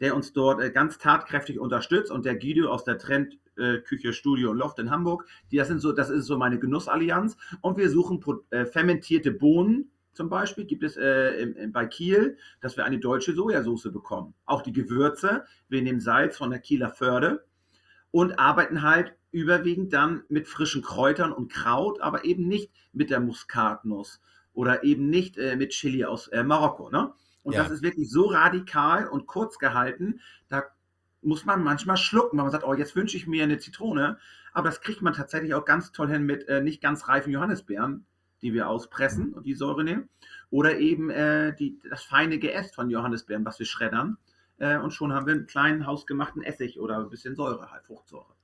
der 0.00 0.14
uns 0.14 0.32
dort 0.32 0.60
äh, 0.62 0.70
ganz 0.70 0.98
tatkräftig 0.98 1.58
unterstützt 1.58 2.12
und 2.12 2.24
der 2.24 2.36
Guido 2.36 2.70
aus 2.70 2.84
der 2.84 2.98
Trendküche 2.98 4.12
Studio 4.12 4.52
Loft 4.52 4.78
in 4.78 4.92
Hamburg. 4.92 5.26
Die, 5.50 5.56
das, 5.56 5.66
sind 5.66 5.80
so, 5.80 5.90
das 5.90 6.08
ist 6.08 6.26
so 6.26 6.38
meine 6.38 6.60
Genussallianz. 6.60 7.36
Und 7.60 7.76
wir 7.76 7.90
suchen 7.90 8.22
äh, 8.50 8.64
fermentierte 8.64 9.32
Bohnen. 9.32 9.90
Zum 10.12 10.28
Beispiel 10.28 10.64
gibt 10.64 10.84
es 10.84 10.96
äh, 10.96 11.68
bei 11.72 11.86
Kiel, 11.86 12.36
dass 12.60 12.76
wir 12.76 12.84
eine 12.84 13.00
deutsche 13.00 13.34
Sojasauce 13.34 13.90
bekommen. 13.92 14.34
Auch 14.46 14.62
die 14.62 14.72
Gewürze, 14.72 15.44
wir 15.68 15.82
nehmen 15.82 16.00
Salz 16.00 16.36
von 16.36 16.50
der 16.50 16.60
Kieler 16.60 16.90
Förde 16.90 17.44
und 18.12 18.38
arbeiten 18.38 18.82
halt 18.82 19.17
überwiegend 19.30 19.92
dann 19.92 20.22
mit 20.28 20.48
frischen 20.48 20.82
Kräutern 20.82 21.32
und 21.32 21.52
Kraut, 21.52 22.00
aber 22.00 22.24
eben 22.24 22.48
nicht 22.48 22.70
mit 22.92 23.10
der 23.10 23.20
Muskatnuss 23.20 24.20
oder 24.52 24.84
eben 24.84 25.10
nicht 25.10 25.36
äh, 25.38 25.56
mit 25.56 25.70
Chili 25.70 26.04
aus 26.04 26.28
äh, 26.28 26.42
Marokko. 26.42 26.90
Ne? 26.90 27.12
Und 27.42 27.54
Ja. 27.54 27.62
das 27.62 27.70
ist 27.70 27.82
wirklich 27.82 28.10
so 28.10 28.26
radikal 28.26 29.06
und 29.08 29.26
kurz 29.26 29.58
gehalten, 29.58 30.20
da 30.48 30.64
muss 31.22 31.44
man 31.44 31.62
manchmal 31.62 31.96
schlucken, 31.96 32.38
weil 32.38 32.44
man 32.44 32.52
sagt, 32.52 32.64
oh, 32.64 32.74
jetzt 32.74 32.96
wünsche 32.96 33.16
ich 33.16 33.26
mir 33.26 33.44
eine 33.44 33.58
Zitrone. 33.58 34.18
Aber 34.52 34.68
das 34.68 34.80
kriegt 34.80 35.02
man 35.02 35.12
tatsächlich 35.12 35.54
auch 35.54 35.64
ganz 35.64 35.92
toll 35.92 36.08
hin 36.08 36.24
mit 36.24 36.48
äh, 36.48 36.60
nicht 36.62 36.80
ganz 36.80 37.08
reifen 37.08 37.32
Johannisbeeren, 37.32 38.06
die 38.42 38.54
wir 38.54 38.68
auspressen 38.68 39.32
und 39.32 39.44
die 39.46 39.54
Säure 39.54 39.84
nehmen. 39.84 40.08
Oder 40.50 40.78
eben 40.78 41.10
äh, 41.10 41.54
die, 41.54 41.78
das 41.88 42.02
feine 42.02 42.38
Geäst 42.38 42.74
von 42.74 42.88
Johannisbeeren, 42.90 43.44
was 43.44 43.58
wir 43.58 43.66
schreddern. 43.66 44.16
Äh, 44.58 44.78
und 44.78 44.92
schon 44.92 45.12
haben 45.12 45.26
wir 45.26 45.34
einen 45.34 45.46
kleinen 45.46 45.86
hausgemachten 45.86 46.42
Essig 46.42 46.80
oder 46.80 46.98
ein 46.98 47.10
bisschen 47.10 47.34
Säure, 47.36 47.70
halt 47.70 47.84
Fruchtsäure. 47.84 48.34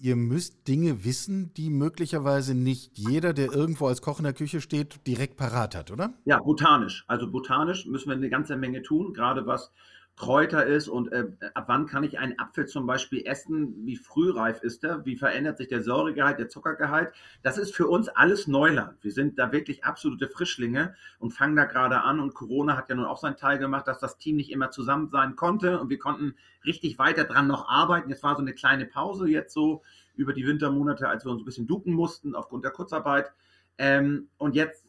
Ihr 0.00 0.14
müsst 0.14 0.68
Dinge 0.68 1.04
wissen, 1.04 1.52
die 1.54 1.70
möglicherweise 1.70 2.54
nicht 2.54 2.96
jeder, 2.96 3.32
der 3.32 3.52
irgendwo 3.52 3.88
als 3.88 4.00
Koch 4.00 4.18
in 4.18 4.24
der 4.24 4.32
Küche 4.32 4.60
steht, 4.60 5.04
direkt 5.08 5.36
parat 5.36 5.74
hat, 5.74 5.90
oder? 5.90 6.14
Ja, 6.24 6.38
botanisch. 6.38 7.04
Also 7.08 7.28
botanisch 7.28 7.84
müssen 7.86 8.08
wir 8.08 8.16
eine 8.16 8.30
ganze 8.30 8.56
Menge 8.56 8.82
tun, 8.82 9.12
gerade 9.12 9.46
was 9.46 9.72
Kräuter 10.18 10.66
ist 10.66 10.88
und 10.88 11.12
äh, 11.12 11.28
ab 11.54 11.64
wann 11.68 11.86
kann 11.86 12.02
ich 12.02 12.18
einen 12.18 12.38
Apfel 12.40 12.66
zum 12.66 12.86
Beispiel 12.86 13.22
essen, 13.24 13.86
wie 13.86 13.96
frühreif 13.96 14.62
ist 14.62 14.82
er, 14.82 15.04
wie 15.06 15.16
verändert 15.16 15.58
sich 15.58 15.68
der 15.68 15.80
Säuregehalt, 15.80 16.40
der 16.40 16.48
Zuckergehalt. 16.48 17.12
Das 17.42 17.56
ist 17.56 17.74
für 17.74 17.86
uns 17.86 18.08
alles 18.08 18.48
Neuland. 18.48 19.02
Wir 19.02 19.12
sind 19.12 19.38
da 19.38 19.52
wirklich 19.52 19.84
absolute 19.84 20.28
Frischlinge 20.28 20.96
und 21.20 21.30
fangen 21.30 21.54
da 21.54 21.66
gerade 21.66 22.02
an 22.02 22.18
und 22.18 22.34
Corona 22.34 22.76
hat 22.76 22.88
ja 22.88 22.96
nun 22.96 23.04
auch 23.04 23.18
seinen 23.18 23.36
Teil 23.36 23.58
gemacht, 23.58 23.86
dass 23.86 24.00
das 24.00 24.18
Team 24.18 24.36
nicht 24.36 24.50
immer 24.50 24.72
zusammen 24.72 25.08
sein 25.08 25.36
konnte 25.36 25.78
und 25.80 25.88
wir 25.88 25.98
konnten 25.98 26.34
richtig 26.64 26.98
weiter 26.98 27.22
dran 27.22 27.46
noch 27.46 27.68
arbeiten. 27.68 28.10
Jetzt 28.10 28.24
war 28.24 28.34
so 28.34 28.42
eine 28.42 28.54
kleine 28.54 28.86
Pause 28.86 29.28
jetzt 29.28 29.54
so 29.54 29.82
über 30.16 30.32
die 30.32 30.46
Wintermonate, 30.46 31.08
als 31.08 31.24
wir 31.24 31.30
uns 31.30 31.42
ein 31.42 31.44
bisschen 31.44 31.68
ducken 31.68 31.94
mussten 31.94 32.34
aufgrund 32.34 32.64
der 32.64 32.72
Kurzarbeit. 32.72 33.32
Ähm, 33.78 34.28
und 34.36 34.56
jetzt 34.56 34.87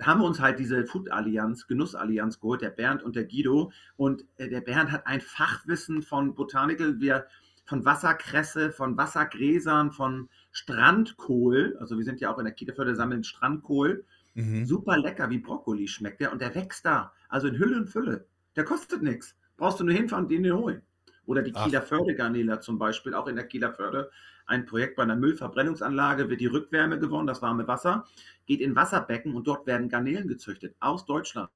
haben 0.00 0.20
wir 0.20 0.26
uns 0.26 0.40
halt 0.40 0.58
diese 0.58 0.86
Food-Allianz, 0.86 1.66
Genuss-Allianz 1.66 2.40
geholt, 2.40 2.62
der 2.62 2.70
Bernd 2.70 3.02
und 3.02 3.16
der 3.16 3.24
Guido. 3.24 3.72
Und 3.96 4.24
äh, 4.36 4.48
der 4.48 4.60
Bernd 4.60 4.92
hat 4.92 5.06
ein 5.06 5.20
Fachwissen 5.20 6.02
von 6.02 6.34
Botanical, 6.34 7.00
wir, 7.00 7.26
von 7.64 7.84
Wasserkresse, 7.84 8.70
von 8.72 8.96
Wassergräsern, 8.96 9.92
von 9.92 10.28
Strandkohl. 10.52 11.76
Also 11.80 11.98
wir 11.98 12.04
sind 12.04 12.20
ja 12.20 12.32
auch 12.32 12.38
in 12.38 12.44
der 12.44 12.54
Kiteförde 12.54 12.94
sammeln 12.94 13.24
Strandkohl. 13.24 14.04
Mhm. 14.34 14.64
Super 14.66 14.96
lecker, 14.96 15.28
wie 15.30 15.38
Brokkoli 15.38 15.88
schmeckt 15.88 16.20
der. 16.20 16.32
Und 16.32 16.40
der 16.40 16.54
wächst 16.54 16.86
da. 16.86 17.12
Also 17.28 17.48
in 17.48 17.58
Hülle 17.58 17.76
und 17.76 17.88
Fülle. 17.88 18.26
Der 18.56 18.64
kostet 18.64 19.02
nichts. 19.02 19.36
Brauchst 19.56 19.80
du 19.80 19.84
nur 19.84 19.94
hinfahren 19.94 20.24
und 20.24 20.30
den 20.30 20.52
holen. 20.52 20.82
Oder 21.26 21.42
die 21.42 21.54
Ach. 21.54 21.64
Kieler 21.64 21.82
Förde-Garnelen 21.82 22.62
zum 22.62 22.78
Beispiel, 22.78 23.12
auch 23.12 23.26
in 23.26 23.36
der 23.36 23.46
Kieler 23.46 23.74
Förde. 23.74 24.10
Ein 24.48 24.64
Projekt 24.64 24.96
bei 24.96 25.02
einer 25.02 25.14
Müllverbrennungsanlage 25.14 26.30
wird 26.30 26.40
die 26.40 26.46
Rückwärme 26.46 26.98
gewonnen, 26.98 27.26
das 27.26 27.42
warme 27.42 27.68
Wasser, 27.68 28.06
geht 28.46 28.60
in 28.62 28.74
Wasserbecken 28.74 29.34
und 29.34 29.46
dort 29.46 29.66
werden 29.66 29.88
Garnelen 29.90 30.26
gezüchtet 30.26 30.74
aus 30.80 31.04
Deutschland. 31.04 31.50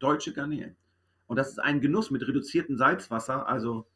Deutsche 0.00 0.32
Garnelen. 0.32 0.76
Und 1.28 1.36
das 1.36 1.50
ist 1.50 1.60
ein 1.60 1.80
Genuss 1.80 2.10
mit 2.10 2.26
reduziertem 2.26 2.76
Salzwasser. 2.76 3.46
Also, 3.48 3.86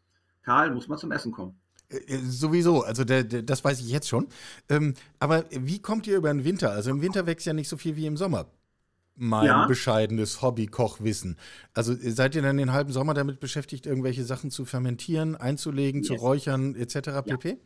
Karl, 0.42 0.70
muss 0.72 0.86
mal 0.86 0.96
zum 0.96 1.10
Essen 1.10 1.32
kommen. 1.32 1.56
Äh, 1.88 1.96
äh, 1.96 2.18
Sowieso, 2.18 2.82
also 2.82 3.04
der, 3.04 3.24
der, 3.24 3.42
das 3.42 3.64
weiß 3.64 3.80
ich 3.80 3.88
jetzt 3.88 4.08
schon. 4.08 4.28
Ähm, 4.68 4.94
aber 5.18 5.44
wie 5.50 5.82
kommt 5.82 6.06
ihr 6.06 6.16
über 6.16 6.32
den 6.32 6.44
Winter? 6.44 6.70
Also 6.70 6.90
im 6.90 7.02
Winter 7.02 7.26
wächst 7.26 7.46
ja 7.46 7.52
nicht 7.52 7.68
so 7.68 7.76
viel 7.76 7.96
wie 7.96 8.06
im 8.06 8.16
Sommer. 8.16 8.46
Mein 9.16 9.46
Ja. 9.46 9.66
bescheidenes 9.66 10.40
Hobby-Kochwissen. 10.40 11.36
Also 11.74 11.94
äh, 11.94 12.10
seid 12.10 12.36
ihr 12.36 12.42
dann 12.42 12.58
den 12.58 12.72
halben 12.72 12.92
Sommer 12.92 13.12
damit 13.12 13.40
beschäftigt, 13.40 13.86
irgendwelche 13.86 14.24
Sachen 14.24 14.50
zu 14.52 14.64
fermentieren, 14.64 15.34
einzulegen, 15.34 16.04
zu 16.04 16.12
Yes. 16.12 16.22
räuchern 16.22 16.76
etc. 16.76 17.22
pp? 17.26 17.58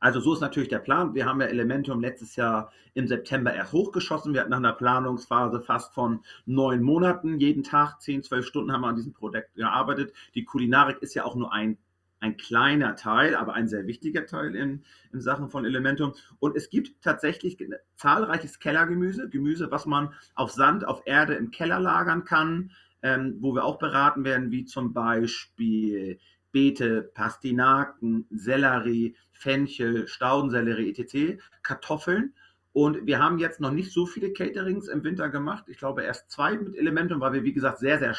Also 0.00 0.18
so 0.18 0.32
ist 0.32 0.40
natürlich 0.40 0.70
der 0.70 0.78
Plan. 0.78 1.14
Wir 1.14 1.26
haben 1.26 1.42
ja 1.42 1.46
Elementum 1.46 2.00
letztes 2.00 2.34
Jahr 2.34 2.72
im 2.94 3.06
September 3.06 3.52
erst 3.52 3.74
hochgeschossen. 3.74 4.32
Wir 4.32 4.40
hatten 4.40 4.50
nach 4.50 4.56
einer 4.56 4.72
Planungsphase 4.72 5.60
fast 5.60 5.92
von 5.92 6.20
neun 6.46 6.82
Monaten, 6.82 7.38
jeden 7.38 7.62
Tag 7.62 8.00
zehn, 8.00 8.22
zwölf 8.22 8.46
Stunden 8.46 8.72
haben 8.72 8.80
wir 8.80 8.88
an 8.88 8.96
diesem 8.96 9.12
Projekt 9.12 9.54
gearbeitet. 9.54 10.14
Die 10.34 10.44
Kulinarik 10.44 11.02
ist 11.02 11.14
ja 11.14 11.24
auch 11.24 11.36
nur 11.36 11.52
ein, 11.52 11.76
ein 12.18 12.38
kleiner 12.38 12.96
Teil, 12.96 13.36
aber 13.36 13.52
ein 13.52 13.68
sehr 13.68 13.86
wichtiger 13.86 14.24
Teil 14.24 14.56
in, 14.56 14.84
in 15.12 15.20
Sachen 15.20 15.50
von 15.50 15.66
Elementum. 15.66 16.14
Und 16.38 16.56
es 16.56 16.70
gibt 16.70 17.02
tatsächlich 17.02 17.58
zahlreiches 17.94 18.58
Kellergemüse, 18.58 19.28
Gemüse, 19.28 19.70
was 19.70 19.84
man 19.84 20.14
auf 20.34 20.50
Sand, 20.50 20.86
auf 20.86 21.02
Erde 21.04 21.34
im 21.34 21.50
Keller 21.50 21.78
lagern 21.78 22.24
kann, 22.24 22.72
ähm, 23.02 23.36
wo 23.40 23.54
wir 23.54 23.64
auch 23.64 23.78
beraten 23.78 24.24
werden, 24.24 24.50
wie 24.50 24.64
zum 24.64 24.94
Beispiel 24.94 26.18
Beete, 26.52 27.02
Pastinaken, 27.14 28.26
Sellerie, 28.30 29.16
Fenchel, 29.32 30.06
Staudensellerie, 30.08 30.90
etc., 30.90 31.40
Kartoffeln. 31.62 32.34
Und 32.72 33.06
wir 33.06 33.18
haben 33.18 33.38
jetzt 33.38 33.60
noch 33.60 33.72
nicht 33.72 33.92
so 33.92 34.06
viele 34.06 34.32
Caterings 34.32 34.88
im 34.88 35.02
Winter 35.02 35.28
gemacht. 35.28 35.64
Ich 35.68 35.78
glaube 35.78 36.02
erst 36.02 36.30
zwei 36.30 36.56
mit 36.56 36.76
Elementum, 36.76 37.20
weil 37.20 37.32
wir, 37.32 37.44
wie 37.44 37.52
gesagt, 37.52 37.78
sehr, 37.78 37.98
sehr 37.98 38.14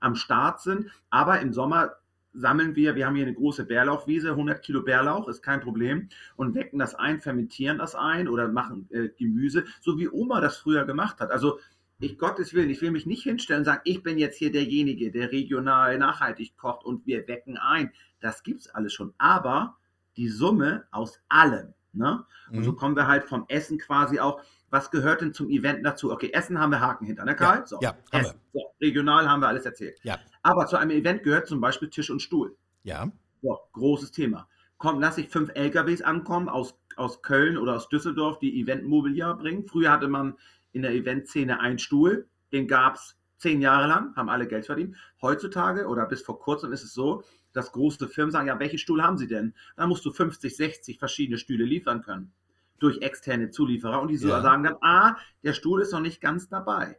am 0.00 0.14
Start 0.14 0.60
sind. 0.60 0.90
Aber 1.10 1.40
im 1.40 1.52
Sommer 1.52 1.96
sammeln 2.32 2.74
wir, 2.74 2.94
wir 2.94 3.06
haben 3.06 3.14
hier 3.14 3.26
eine 3.26 3.34
große 3.34 3.64
Bärlauchwiese, 3.64 4.30
100 4.30 4.62
Kilo 4.62 4.82
Bärlauch, 4.82 5.28
ist 5.28 5.42
kein 5.42 5.60
Problem. 5.60 6.08
Und 6.36 6.54
wecken 6.54 6.78
das 6.78 6.94
ein, 6.94 7.20
fermentieren 7.20 7.78
das 7.78 7.94
ein 7.94 8.28
oder 8.28 8.48
machen 8.48 8.88
äh, 8.90 9.08
Gemüse, 9.18 9.64
so 9.80 9.98
wie 9.98 10.08
Oma 10.08 10.40
das 10.40 10.56
früher 10.56 10.84
gemacht 10.84 11.20
hat. 11.20 11.30
Also 11.30 11.58
ich 12.02 12.18
Gottes 12.18 12.52
Willen, 12.54 12.70
ich 12.70 12.82
will 12.82 12.90
mich 12.90 13.06
nicht 13.06 13.22
hinstellen 13.22 13.60
und 13.60 13.64
sagen, 13.64 13.80
ich 13.84 14.02
bin 14.02 14.18
jetzt 14.18 14.36
hier 14.36 14.50
derjenige, 14.52 15.10
der 15.10 15.32
regional 15.32 15.98
nachhaltig 15.98 16.56
kocht 16.56 16.84
und 16.84 17.06
wir 17.06 17.26
wecken 17.28 17.56
ein. 17.56 17.92
Das 18.20 18.42
gibt's 18.42 18.68
alles 18.68 18.92
schon. 18.92 19.14
Aber 19.18 19.76
die 20.16 20.28
Summe 20.28 20.84
aus 20.90 21.20
allem. 21.28 21.74
Ne? 21.92 22.24
Und 22.50 22.64
so 22.64 22.72
Mhm. 22.72 22.76
kommen 22.76 22.96
wir 22.96 23.06
halt 23.06 23.24
vom 23.24 23.44
Essen 23.48 23.78
quasi 23.78 24.18
auch. 24.18 24.40
Was 24.70 24.90
gehört 24.90 25.20
denn 25.20 25.34
zum 25.34 25.50
Event 25.50 25.84
dazu? 25.84 26.10
Okay, 26.10 26.30
Essen 26.32 26.58
haben 26.58 26.70
wir 26.70 26.80
Haken 26.80 27.04
hinter, 27.04 27.24
ne, 27.26 27.36
Karl? 27.36 27.64
Ja, 27.70 27.78
ja, 27.80 27.88
haben 27.90 28.20
Essen. 28.20 28.40
So, 28.54 28.60
regional 28.80 29.28
haben 29.28 29.40
wir 29.40 29.48
alles 29.48 29.66
erzählt. 29.66 29.98
Ja. 30.02 30.18
Aber 30.42 30.66
zu 30.66 30.76
einem 30.76 30.90
Event 30.92 31.22
gehört 31.22 31.46
zum 31.46 31.60
Beispiel 31.60 31.90
Tisch 31.90 32.08
und 32.10 32.22
Stuhl. 32.22 32.56
Ja. 32.82 33.12
So, 33.42 33.58
großes 33.72 34.12
Thema. 34.12 34.48
Komm, 34.78 34.98
lass 35.00 35.18
ich 35.18 35.28
fünf 35.28 35.50
LKWs 35.54 36.00
ankommen 36.00 36.48
aus, 36.48 36.74
aus 36.96 37.20
Köln 37.22 37.58
oder 37.58 37.76
aus 37.76 37.88
Düsseldorf, 37.90 38.38
die 38.38 38.60
Eventmobiliar 38.60 39.36
bringen. 39.36 39.66
Früher 39.68 39.90
hatte 39.92 40.08
man 40.08 40.34
in 40.72 40.82
der 40.82 40.92
Eventszene 40.92 41.60
einen 41.60 41.78
Stuhl, 41.78 42.28
den 42.52 42.66
gab 42.66 42.96
es 42.96 43.16
zehn 43.38 43.60
Jahre 43.60 43.88
lang, 43.88 44.14
haben 44.16 44.28
alle 44.28 44.46
Geld 44.46 44.66
verdient. 44.66 44.96
Heutzutage 45.20 45.86
oder 45.86 46.06
bis 46.06 46.22
vor 46.22 46.38
kurzem 46.38 46.72
ist 46.72 46.84
es 46.84 46.94
so, 46.94 47.24
dass 47.52 47.72
große 47.72 48.08
Firmen 48.08 48.30
sagen, 48.30 48.48
ja, 48.48 48.58
welchen 48.58 48.78
Stuhl 48.78 49.02
haben 49.02 49.18
sie 49.18 49.26
denn? 49.26 49.54
Dann 49.76 49.88
musst 49.88 50.04
du 50.04 50.12
50, 50.12 50.56
60 50.56 50.98
verschiedene 50.98 51.38
Stühle 51.38 51.64
liefern 51.64 52.02
können 52.02 52.32
durch 52.78 52.98
externe 52.98 53.50
Zulieferer 53.50 54.02
und 54.02 54.08
die 54.08 54.16
Ja. 54.16 54.42
sagen 54.42 54.64
dann, 54.64 54.76
ah, 54.80 55.16
der 55.44 55.52
Stuhl 55.52 55.82
ist 55.82 55.92
noch 55.92 56.00
nicht 56.00 56.20
ganz 56.20 56.48
dabei. 56.48 56.98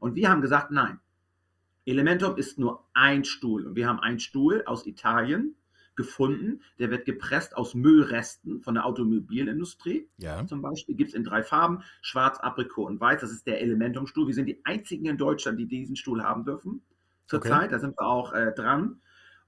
Und 0.00 0.16
wir 0.16 0.28
haben 0.28 0.40
gesagt, 0.40 0.72
nein, 0.72 0.98
Elementum 1.86 2.36
ist 2.36 2.58
nur 2.58 2.84
ein 2.94 3.24
Stuhl. 3.24 3.66
Und 3.66 3.76
wir 3.76 3.86
haben 3.86 4.00
einen 4.00 4.18
Stuhl 4.18 4.64
aus 4.66 4.86
Italien 4.86 5.54
gefunden, 6.00 6.62
der 6.78 6.90
wird 6.90 7.04
gepresst 7.04 7.56
aus 7.56 7.74
Müllresten 7.74 8.62
von 8.62 8.74
der 8.74 8.86
Automobilindustrie. 8.86 10.08
Ja. 10.16 10.46
Zum 10.46 10.62
Beispiel 10.62 10.94
gibt 10.94 11.10
es 11.10 11.14
in 11.14 11.24
drei 11.24 11.42
Farben, 11.42 11.82
schwarz, 12.00 12.38
Aprikot 12.38 12.86
und 12.86 13.00
weiß. 13.00 13.20
Das 13.20 13.30
ist 13.30 13.46
der 13.46 13.60
Elementum-Stuhl. 13.60 14.26
Wir 14.26 14.34
sind 14.34 14.46
die 14.46 14.60
einzigen 14.64 15.06
in 15.06 15.18
Deutschland, 15.18 15.58
die 15.60 15.66
diesen 15.66 15.96
Stuhl 15.96 16.22
haben 16.22 16.44
dürfen. 16.44 16.82
Zurzeit, 17.26 17.64
Okay. 17.64 17.70
da 17.70 17.78
sind 17.78 17.98
wir 17.98 18.06
auch 18.06 18.32
äh, 18.32 18.52
dran. 18.52 19.00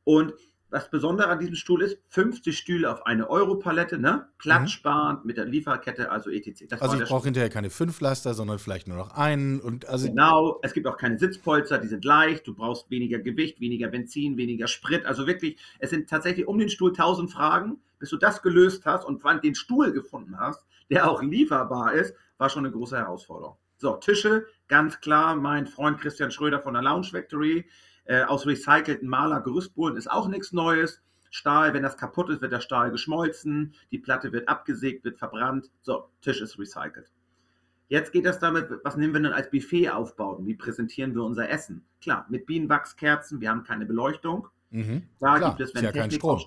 Und 0.04 0.34
das 0.72 0.90
Besondere 0.90 1.28
an 1.28 1.38
diesem 1.38 1.54
Stuhl 1.54 1.82
ist, 1.82 1.98
50 2.08 2.56
Stühle 2.56 2.90
auf 2.90 3.04
eine 3.04 3.28
Europalette, 3.28 3.98
ne? 3.98 4.28
platzsparend 4.38 5.24
mit 5.24 5.36
der 5.36 5.44
Lieferkette, 5.44 6.10
also 6.10 6.30
etc. 6.30 6.64
Das 6.68 6.80
Mhm. 6.80 6.88
Also 6.88 7.02
ich 7.02 7.08
brauche 7.08 7.24
hinterher 7.24 7.50
keine 7.50 7.68
fünf 7.68 8.00
Laster, 8.00 8.32
sondern 8.32 8.58
vielleicht 8.58 8.88
nur 8.88 8.96
noch 8.96 9.10
einen. 9.10 9.60
Und 9.60 9.86
also 9.86 10.08
Genau, 10.08 10.58
es 10.62 10.72
gibt 10.72 10.86
auch 10.86 10.96
keine 10.96 11.18
Sitzpolster, 11.18 11.78
die 11.78 11.88
sind 11.88 12.04
leicht, 12.04 12.46
du 12.46 12.54
brauchst 12.54 12.90
weniger 12.90 13.18
Gewicht, 13.18 13.60
weniger 13.60 13.88
Benzin, 13.88 14.38
weniger 14.38 14.66
Sprit. 14.66 15.04
Also 15.04 15.26
wirklich, 15.26 15.58
es 15.78 15.90
sind 15.90 16.08
tatsächlich 16.08 16.48
um 16.48 16.58
den 16.58 16.70
Stuhl 16.70 16.90
1000 16.90 17.30
Fragen. 17.30 17.78
Bis 17.98 18.10
du 18.10 18.16
das 18.16 18.42
gelöst 18.42 18.84
hast 18.84 19.04
und 19.04 19.22
wann 19.22 19.40
den 19.42 19.54
Stuhl 19.54 19.92
gefunden 19.92 20.36
hast, 20.40 20.64
der 20.90 21.08
auch 21.08 21.22
lieferbar 21.22 21.92
ist, 21.92 22.16
war 22.36 22.48
schon 22.48 22.64
eine 22.64 22.74
große 22.74 22.96
Herausforderung. 22.96 23.56
So, 23.76 23.94
Tische, 23.96 24.46
ganz 24.66 25.00
klar, 25.00 25.36
mein 25.36 25.66
Freund 25.66 26.00
Christian 26.00 26.32
Schröder 26.32 26.60
von 26.60 26.74
der 26.74 26.82
Lounge 26.82 27.08
Factory, 27.12 27.64
äh, 28.04 28.22
aus 28.22 28.46
recycelten 28.46 29.08
Maler 29.08 29.40
Gerüstbohlen 29.40 29.96
ist 29.96 30.10
auch 30.10 30.28
nichts 30.28 30.52
Neues. 30.52 31.00
Stahl, 31.30 31.72
wenn 31.72 31.82
das 31.82 31.96
kaputt 31.96 32.28
ist, 32.28 32.42
wird 32.42 32.52
der 32.52 32.60
Stahl 32.60 32.90
geschmolzen, 32.90 33.74
die 33.90 33.98
Platte 33.98 34.32
wird 34.32 34.48
abgesägt, 34.48 35.02
wird 35.04 35.18
verbrannt. 35.18 35.70
So, 35.80 36.10
Tisch 36.20 36.42
ist 36.42 36.58
recycelt. 36.58 37.10
Jetzt 37.88 38.12
geht 38.12 38.26
es 38.26 38.38
damit, 38.38 38.68
was 38.84 38.96
nehmen 38.96 39.14
wir 39.14 39.20
denn 39.20 39.32
als 39.32 39.50
Buffet 39.50 39.90
aufbauen? 39.90 40.46
Wie 40.46 40.54
präsentieren 40.54 41.14
wir 41.14 41.24
unser 41.24 41.48
Essen? 41.48 41.84
Klar, 42.00 42.26
mit 42.28 42.46
Bienenwachskerzen, 42.46 43.40
wir 43.40 43.50
haben 43.50 43.64
keine 43.64 43.86
Beleuchtung. 43.86 44.48
mhm. 44.70 45.02
Da 45.20 45.38
Klar, 45.38 45.50
gibt 45.50 45.60
es, 45.60 45.70
ist 45.70 45.74
wenn 45.76 45.84
ja 45.84 45.92
kein 45.92 46.10
Technik 46.10 46.20
Strom. 46.20 46.40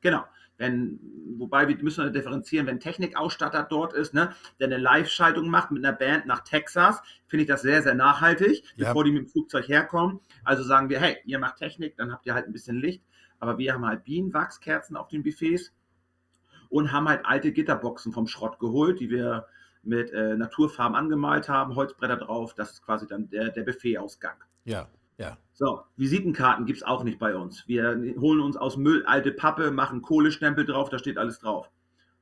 Genau. 0.00 0.24
Wenn, 0.58 0.98
wobei 1.38 1.68
wir 1.68 1.76
müssen 1.82 2.12
differenzieren, 2.12 2.66
wenn 2.66 2.80
Technikausstatter 2.80 3.62
dort 3.62 3.92
ist, 3.94 4.12
ne, 4.12 4.34
der 4.58 4.66
eine 4.66 4.76
Live-Schaltung 4.76 5.48
macht 5.48 5.70
mit 5.70 5.84
einer 5.84 5.96
Band 5.96 6.26
nach 6.26 6.40
Texas, 6.40 7.00
finde 7.28 7.44
ich 7.44 7.48
das 7.48 7.62
sehr, 7.62 7.82
sehr 7.82 7.94
nachhaltig, 7.94 8.64
Ja. 8.74 8.88
bevor 8.88 9.04
die 9.04 9.12
mit 9.12 9.22
dem 9.22 9.28
Flugzeug 9.28 9.68
herkommen. 9.68 10.20
Also 10.44 10.64
sagen 10.64 10.88
wir, 10.90 11.00
hey, 11.00 11.16
ihr 11.24 11.38
macht 11.38 11.58
Technik, 11.58 11.96
dann 11.96 12.12
habt 12.12 12.26
ihr 12.26 12.34
halt 12.34 12.46
ein 12.46 12.52
bisschen 12.52 12.76
Licht, 12.76 13.02
aber 13.38 13.56
wir 13.56 13.72
haben 13.72 13.86
halt 13.86 14.04
Bienenwachskerzen 14.04 14.96
auf 14.96 15.08
den 15.08 15.22
Buffets 15.22 15.72
und 16.68 16.92
haben 16.92 17.08
halt 17.08 17.24
alte 17.24 17.52
Gitterboxen 17.52 18.12
vom 18.12 18.26
Schrott 18.26 18.58
geholt, 18.58 18.98
die 19.00 19.10
wir 19.10 19.46
mit 19.84 20.10
äh, 20.12 20.36
Naturfarben 20.36 20.96
angemalt 20.96 21.48
haben, 21.48 21.76
Holzbretter 21.76 22.16
drauf, 22.16 22.52
das 22.54 22.72
ist 22.72 22.82
quasi 22.84 23.06
dann 23.06 23.30
der, 23.30 23.50
der 23.50 23.62
Buffetausgang. 23.62 24.36
Ja. 24.64 24.88
Ja. 25.18 25.36
So, 25.52 25.82
Visitenkarten 25.96 26.64
gibt 26.64 26.78
es 26.78 26.82
auch 26.84 27.02
nicht 27.02 27.18
bei 27.18 27.34
uns. 27.36 27.66
Wir 27.66 28.14
holen 28.18 28.40
uns 28.40 28.56
aus 28.56 28.76
Müll 28.76 29.04
alte 29.04 29.32
Pappe, 29.32 29.70
machen 29.72 30.02
Kohlestempel 30.02 30.64
drauf, 30.64 30.88
da 30.88 30.98
steht 30.98 31.18
alles 31.18 31.40
drauf. 31.40 31.70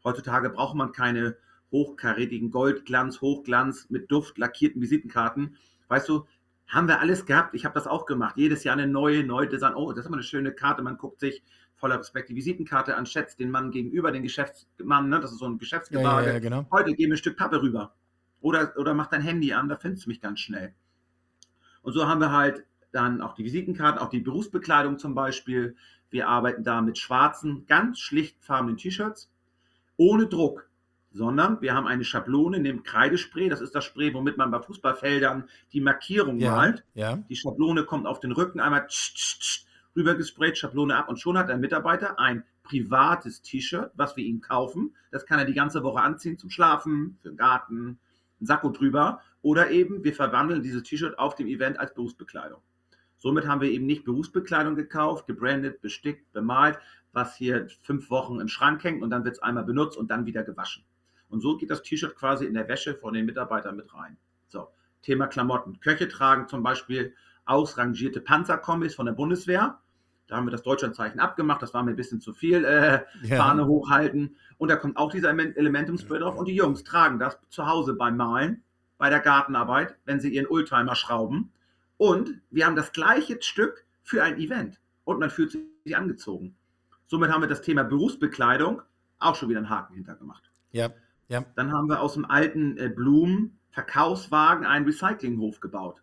Heutzutage 0.03 0.50
braucht 0.50 0.75
man 0.75 0.93
keine 0.93 1.37
hochkarätigen 1.71 2.50
Goldglanz, 2.50 3.21
Hochglanz 3.21 3.91
mit 3.91 4.11
Duft 4.11 4.38
lackierten 4.38 4.81
Visitenkarten. 4.81 5.57
Weißt 5.88 6.09
du, 6.09 6.26
haben 6.67 6.88
wir 6.88 7.00
alles 7.00 7.26
gehabt. 7.26 7.55
Ich 7.55 7.65
habe 7.65 7.75
das 7.75 7.87
auch 7.87 8.07
gemacht. 8.07 8.37
Jedes 8.37 8.65
Jahr 8.65 8.76
eine 8.76 8.87
neue, 8.87 9.25
neue 9.25 9.49
Design. 9.49 9.75
Oh, 9.75 9.93
das 9.93 10.00
ist 10.00 10.07
immer 10.07 10.17
eine 10.17 10.23
schöne 10.23 10.53
Karte. 10.53 10.83
Man 10.83 10.97
guckt 10.97 11.21
sich 11.21 11.43
voller 11.76 11.99
Respekt 11.99 12.31
die 12.31 12.37
Visitenkarte 12.37 12.97
an, 12.97 13.05
schätzt 13.05 13.38
den 13.38 13.50
Mann 13.50 13.71
gegenüber, 13.71 14.11
den 14.11 14.23
Geschäftsmann, 14.23 15.11
ne? 15.11 15.21
das 15.21 15.33
ist 15.33 15.38
so 15.38 15.47
ein 15.47 15.59
Geschäftsgebage. 15.59 16.23
Ja, 16.23 16.29
ja, 16.29 16.33
ja, 16.35 16.38
genau. 16.38 16.67
Heute 16.71 16.95
gebe 16.95 17.15
ein 17.15 17.19
Stück 17.19 17.37
Pappe 17.37 17.61
rüber. 17.61 17.95
Oder, 18.41 18.73
oder 18.79 18.95
mach 18.95 19.09
dein 19.09 19.21
Handy 19.21 19.53
an, 19.53 19.69
da 19.69 19.76
findest 19.76 20.07
du 20.07 20.11
mich 20.11 20.21
ganz 20.21 20.41
schnell. 20.41 20.75
Und 21.83 21.93
so 21.93 22.09
haben 22.09 22.21
wir 22.21 22.33
halt 22.33 22.65
dann 22.97 23.21
auch 23.21 23.35
die 23.35 23.45
Visitenkarten, 23.45 24.00
auch 24.00 24.09
die 24.09 24.21
Berufsbekleidung 24.21 24.99
zum 24.99 25.15
Beispiel. 25.15 25.76
Wir 26.11 26.29
arbeiten 26.29 26.65
da 26.65 26.81
mit 26.81 26.99
schwarzen, 26.99 27.67
ganz 27.67 27.99
schlichtfarbenen 28.00 28.76
T-Shirts, 28.76 29.31
ohne 29.97 30.26
Druck, 30.26 30.69
sondern 31.12 31.61
wir 31.61 31.75
haben 31.75 31.87
eine 31.87 32.05
Schablone, 32.05 32.59
nehmen 32.59 32.83
Kreidespray, 32.83 33.49
das 33.49 33.61
ist 33.61 33.75
das 33.75 33.85
Spray, 33.85 34.12
womit 34.15 34.37
man 34.37 34.50
bei 34.50 34.61
Fußballfeldern 34.61 35.49
die 35.73 35.81
Markierung 35.81 36.38
Ja, 36.38 36.53
malt. 36.57 36.85
ja. 36.95 37.17
Die 37.29 37.37
Schablone 37.37 37.85
kommt 37.85 38.07
auf 38.07 38.21
den 38.21 38.33
Rücken, 38.33 38.61
einmal 38.61 38.87
tsch, 38.87 39.15
tsch, 39.15 39.38
tsch, 39.38 39.67
rübergesprayt, 39.97 40.59
Schablone 40.59 40.97
ab 40.97 41.09
und 41.09 41.19
schon 41.19 41.38
hat 41.38 41.49
der 41.49 41.57
Mitarbeiter 41.57 42.19
ein 42.19 42.45
privates 42.62 43.43
T-Shirt, 43.43 43.93
was 43.95 44.17
wir 44.17 44.25
ihm 44.25 44.41
kaufen. 44.41 44.95
Das 45.11 45.25
kann 45.25 45.38
er 45.38 45.45
die 45.45 45.55
ganze 45.55 45.83
Woche 45.83 46.00
anziehen 46.03 46.38
zum 46.38 46.50
Schlafen, 46.50 47.19
für 47.23 47.29
den 47.31 47.37
Garten, 47.37 47.99
ein 48.41 48.47
Sakko 48.47 48.71
drüber 48.71 49.21
oder 49.43 49.71
eben 49.71 50.05
wir 50.05 50.12
verwandeln 50.12 50.62
dieses 50.62 50.83
T-Shirt 50.83 51.19
auf 51.19 51.35
dem 51.35 51.47
Event 51.47 51.79
als 51.79 51.95
Berufsbekleidung. 51.95 52.61
Somit 53.18 53.46
haben 53.46 53.61
wir 53.61 53.70
eben 53.70 53.87
nicht 53.87 54.04
Berufsbekleidung 54.04 54.75
gekauft, 54.75 55.26
gebrandet, 55.26 55.80
bestickt, 55.80 56.32
bemalt, 56.32 56.78
was 57.12 57.35
hier 57.37 57.66
fünf 57.82 58.11
Wochen 58.11 58.40
im 58.40 58.49
Schrank 58.49 58.85
hängt 58.85 59.02
und 59.02 59.11
dann 59.11 59.25
wird 59.25 59.37
es 59.37 59.42
einmal 59.42 59.64
benutzt 59.64 59.96
und 59.96 60.11
dann 60.11 60.26
wieder 60.26 60.42
gewaschen. 60.42 60.85
Und 61.28 61.40
so 61.40 61.56
geht 61.56 61.70
das 61.70 61.82
T-Shirt 61.82 62.14
quasi 62.14 62.44
in 62.44 62.54
der 62.54 62.68
Wäsche 62.68 62.94
von 62.94 63.14
den 63.14 63.26
Mitarbeitern 63.26 63.76
mit 63.76 63.92
rein. 63.94 64.16
So, 64.49 64.68
Thema 65.02 65.26
Klamotten. 65.26 65.80
Köche 65.80 66.08
tragen 66.08 66.46
zum 66.46 66.62
Beispiel 66.62 67.14
ausrangierte 67.46 68.20
Panzerkombis 68.20 68.94
von 68.94 69.06
der 69.06 69.12
Bundeswehr. 69.12 69.78
Da 70.26 70.37
haben 70.37 70.46
wir 70.46 70.50
das 70.50 70.62
Deutschlandzeichen 70.62 71.20
abgemacht, 71.20 71.62
das 71.62 71.73
war 71.73 71.82
mir 71.85 71.90
ein 71.90 71.96
bisschen 71.96 72.20
zu 72.20 72.32
viel. 72.35 72.64
Äh, 72.64 73.00
Ja. 73.23 73.37
Fahne 73.37 73.66
hochhalten. 73.66 74.37
Und 74.58 74.70
da 74.70 74.76
kommt 74.76 74.96
auch 74.96 75.11
dieser 75.11 75.28
Element- 75.30 75.56
Elementum-Spray 75.56 76.18
drauf. 76.18 76.37
Und 76.37 76.49
die 76.49 76.54
Jungs 76.56 76.85
tragen 76.85 77.18
das 77.18 77.38
zu 77.49 77.66
Hause 77.66 77.94
beim 77.94 78.16
Malen, 78.16 78.62
bei 78.99 79.08
der 79.08 79.20
Gartenarbeit, 79.20 79.96
wenn 80.04 80.20
sie 80.20 80.35
ihren 80.35 80.46
Oldtimer 80.49 80.96
schrauben. 80.96 81.52
Und 81.99 82.41
wir 82.50 82.67
haben 82.67 82.76
das 82.76 82.93
gleiche 82.93 83.38
Stück 83.41 83.85
für 84.03 84.23
ein 84.23 84.38
Event. 84.38 84.81
Und 85.05 85.21
man 85.21 85.31
fühlt 85.31 85.53
sich 85.53 85.97
angezogen. 85.97 86.55
Somit 87.07 87.31
haben 87.31 87.41
wir 87.43 87.49
das 87.49 87.62
Thema 87.62 87.85
Berufsbekleidung 87.85 88.83
auch 89.19 89.35
schon 89.37 89.49
wieder 89.49 89.61
einen 89.61 89.71
Haken 89.71 89.95
hintergemacht. 89.95 90.50
Ja, 90.73 90.91
ja. 91.29 91.45
Dann 91.55 91.73
haben 91.73 91.88
wir 91.88 92.00
aus 92.00 92.15
dem 92.15 92.25
alten 92.25 92.76
äh, 92.76 92.88
Blumen-Verkaufswagen 93.76 94.67
einen 94.67 94.85
Recyclinghof 94.87 95.61
gebaut. 95.61 96.03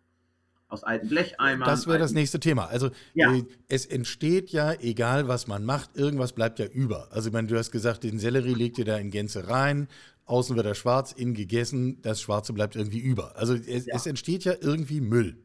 Aus 0.68 0.82
alten 0.82 1.08
Blecheimern. 1.08 1.68
Das 1.68 1.86
wäre 1.86 1.98
das 1.98 2.12
nächste 2.12 2.40
Thema. 2.40 2.66
Also 2.66 2.90
Ja. 3.12 3.32
äh, 3.32 3.44
es 3.68 3.86
entsteht 3.86 4.50
ja, 4.50 4.72
egal 4.72 5.28
was 5.28 5.46
man 5.46 5.64
macht, 5.64 5.96
irgendwas 5.96 6.32
bleibt 6.32 6.58
ja 6.58 6.66
über. 6.66 7.12
Also 7.12 7.28
ich 7.28 7.32
meine, 7.32 7.46
du 7.46 7.56
hast 7.56 7.70
gesagt, 7.70 8.02
den 8.02 8.18
Sellerie 8.18 8.54
legt 8.54 8.78
ihr 8.78 8.84
da 8.84 8.96
in 8.96 9.10
Gänze 9.10 9.48
rein, 9.48 9.86
außen 10.24 10.56
wird 10.56 10.66
er 10.66 10.74
schwarz, 10.74 11.12
innen 11.12 11.34
gegessen, 11.34 12.00
das 12.02 12.20
Schwarze 12.20 12.52
bleibt 12.54 12.74
irgendwie 12.74 12.98
über. 12.98 13.36
Also 13.36 13.54
es, 13.54 13.86
Ja. 13.86 13.94
es 13.94 14.06
entsteht 14.06 14.44
ja 14.44 14.54
irgendwie 14.60 15.00
Müll. 15.00 15.43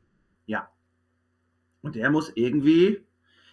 Ja. 0.50 0.68
Und 1.82 1.96
der 1.96 2.10
muss 2.10 2.32
irgendwie 2.34 3.06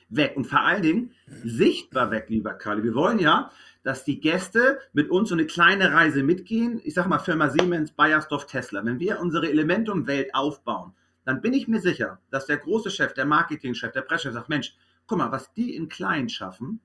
weg. 0.08 0.32
Und 0.34 0.46
vor 0.46 0.62
allen 0.62 0.82
Dingen 0.82 1.12
sichtbar 1.26 2.10
weg, 2.10 2.30
lieber 2.30 2.54
Karli. 2.54 2.82
Wir 2.82 2.94
wollen 2.94 3.18
ja, 3.18 3.50
dass 3.82 4.02
die 4.02 4.18
Gäste 4.18 4.80
mit 4.94 5.10
uns 5.10 5.28
so 5.28 5.34
eine 5.34 5.44
kleine 5.44 5.92
Reise 5.92 6.22
mitgehen. 6.22 6.80
Ich 6.84 6.94
sag 6.94 7.06
mal 7.06 7.18
Firma 7.18 7.50
Siemens, 7.50 7.92
Bayersdorf, 7.92 8.46
Tesla. 8.46 8.82
Wenn 8.82 8.98
wir 8.98 9.20
unsere 9.20 9.50
Elementum-Welt 9.50 10.34
aufbauen, 10.34 10.94
dann 11.26 11.42
bin 11.42 11.52
ich 11.52 11.68
mir 11.68 11.82
sicher, 11.82 12.18
dass 12.30 12.46
der 12.46 12.56
große 12.56 12.90
Chef, 12.90 13.12
der 13.12 13.26
Marketingchef, 13.26 13.92
der 13.92 14.00
Pressechef 14.00 14.32
sagt, 14.32 14.48
Mensch, 14.48 14.74
guck 15.06 15.18
mal, 15.18 15.30
was 15.30 15.52
die 15.52 15.76
in 15.76 15.90
klein 15.90 16.30
schaffen, 16.30 16.80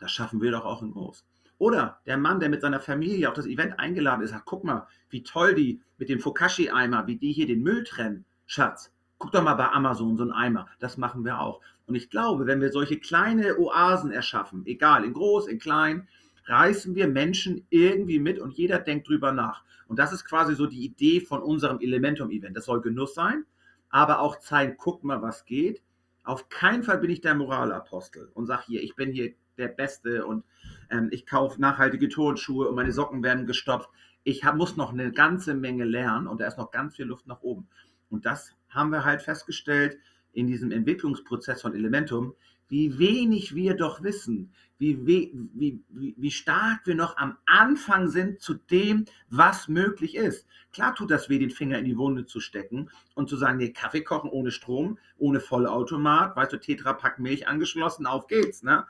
das 0.00 0.10
schaffen 0.10 0.42
wir 0.42 0.50
doch 0.50 0.64
auch 0.64 0.82
in 0.82 0.90
groß. 0.90 1.24
Oder 1.58 2.00
der 2.06 2.16
Mann, 2.16 2.40
der 2.40 2.48
mit 2.48 2.60
seiner 2.60 2.80
Familie 2.80 3.28
auf 3.28 3.34
das 3.34 3.46
Event 3.46 3.78
eingeladen 3.78 4.22
ist, 4.22 4.30
sagt, 4.30 4.46
guck 4.46 4.64
mal, 4.64 4.88
wie 5.10 5.22
toll 5.22 5.54
die 5.54 5.80
mit 5.96 6.08
dem 6.08 6.18
Fokashi-Eimer, 6.18 7.06
wie 7.06 7.18
die 7.18 7.30
hier 7.30 7.46
den 7.46 7.62
Müll 7.62 7.84
trennen. 7.84 8.24
Schatz, 8.46 8.91
guck 9.22 9.30
doch 9.30 9.44
mal 9.44 9.54
bei 9.54 9.70
Amazon 9.70 10.16
so 10.16 10.24
einen 10.24 10.32
Eimer. 10.32 10.66
Das 10.80 10.96
machen 10.96 11.24
wir 11.24 11.38
auch. 11.38 11.60
Und 11.86 11.94
ich 11.94 12.10
glaube, 12.10 12.46
wenn 12.46 12.60
wir 12.60 12.72
solche 12.72 12.98
kleine 12.98 13.56
Oasen 13.56 14.10
erschaffen, 14.10 14.66
egal, 14.66 15.04
in 15.04 15.12
groß, 15.12 15.46
in 15.46 15.60
klein, 15.60 16.08
reißen 16.46 16.96
wir 16.96 17.06
Menschen 17.06 17.64
irgendwie 17.70 18.18
mit 18.18 18.40
und 18.40 18.54
jeder 18.54 18.80
denkt 18.80 19.06
drüber 19.06 19.30
nach. 19.30 19.62
Und 19.86 20.00
das 20.00 20.12
ist 20.12 20.24
quasi 20.24 20.56
so 20.56 20.66
die 20.66 20.84
Idee 20.84 21.20
von 21.20 21.40
unserem 21.40 21.78
Elementum-Event. 21.78 22.56
Das 22.56 22.64
soll 22.64 22.80
Genuss 22.80 23.14
sein, 23.14 23.44
aber 23.90 24.18
auch 24.18 24.40
zeigen, 24.40 24.74
guck 24.76 25.04
mal, 25.04 25.22
was 25.22 25.44
geht. 25.44 25.82
Auf 26.24 26.48
keinen 26.48 26.82
Fall 26.82 26.98
bin 26.98 27.10
ich 27.10 27.20
der 27.20 27.36
Moralapostel 27.36 28.28
und 28.34 28.46
sage 28.46 28.64
hier, 28.66 28.82
ich 28.82 28.96
bin 28.96 29.12
hier 29.12 29.34
der 29.56 29.68
Beste 29.68 30.26
und 30.26 30.42
ähm, 30.90 31.10
ich 31.12 31.26
kaufe 31.26 31.60
nachhaltige 31.60 32.08
Turnschuhe 32.08 32.66
und 32.66 32.74
meine 32.74 32.90
Socken 32.90 33.22
werden 33.22 33.46
gestopft. 33.46 33.88
Ich 34.24 34.42
hab, 34.42 34.56
muss 34.56 34.76
noch 34.76 34.92
eine 34.92 35.12
ganze 35.12 35.54
Menge 35.54 35.84
lernen 35.84 36.26
und 36.26 36.40
da 36.40 36.48
ist 36.48 36.58
noch 36.58 36.72
ganz 36.72 36.96
viel 36.96 37.06
Luft 37.06 37.28
nach 37.28 37.42
oben. 37.42 37.68
Und 38.10 38.26
das 38.26 38.52
haben 38.74 38.90
wir 38.90 39.04
halt 39.04 39.22
festgestellt 39.22 39.98
in 40.32 40.46
diesem 40.46 40.70
Entwicklungsprozess 40.70 41.62
von 41.62 41.74
Elementum, 41.74 42.34
wie 42.68 42.98
wenig 42.98 43.54
wir 43.54 43.74
doch 43.74 44.02
wissen, 44.02 44.52
wie, 44.78 45.06
we- 45.06 45.30
wie, 45.52 45.80
wie, 45.90 46.14
wie 46.16 46.30
stark 46.30 46.80
wir 46.86 46.94
noch 46.94 47.18
am 47.18 47.36
Anfang 47.44 48.08
sind 48.08 48.40
zu 48.40 48.54
dem, 48.54 49.04
was 49.28 49.68
möglich 49.68 50.14
ist. 50.16 50.46
Klar 50.72 50.94
tut 50.94 51.10
das 51.10 51.28
weh, 51.28 51.38
den 51.38 51.50
Finger 51.50 51.78
in 51.78 51.84
die 51.84 51.98
Wunde 51.98 52.24
zu 52.24 52.40
stecken 52.40 52.88
und 53.14 53.28
zu 53.28 53.36
sagen, 53.36 53.58
nee, 53.58 53.72
Kaffee 53.72 54.02
kochen 54.02 54.30
ohne 54.30 54.50
Strom, 54.50 54.98
ohne 55.18 55.40
Vollautomat, 55.40 56.34
weißt 56.34 56.52
du, 56.54 56.56
Tetrapack 56.60 57.18
Milch 57.18 57.46
angeschlossen, 57.46 58.06
auf 58.06 58.26
geht's, 58.26 58.62
ne? 58.62 58.86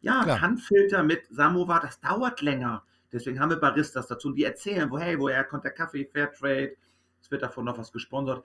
Ja, 0.00 0.22
Klar. 0.22 0.40
Handfilter 0.42 1.02
mit 1.02 1.22
Samovar, 1.30 1.80
das 1.80 2.00
dauert 2.00 2.42
länger. 2.42 2.84
Deswegen 3.10 3.40
haben 3.40 3.50
wir 3.50 3.56
Baristas 3.56 4.06
dazu, 4.06 4.32
die 4.32 4.44
erzählen, 4.44 4.90
wo, 4.90 4.98
hey, 4.98 5.18
woher 5.18 5.44
kommt 5.44 5.64
der 5.64 5.70
Kaffee, 5.72 6.04
Fairtrade, 6.04 6.76
es 7.22 7.30
wird 7.30 7.42
davon 7.42 7.64
noch 7.64 7.78
was 7.78 7.90
gesponsert. 7.90 8.44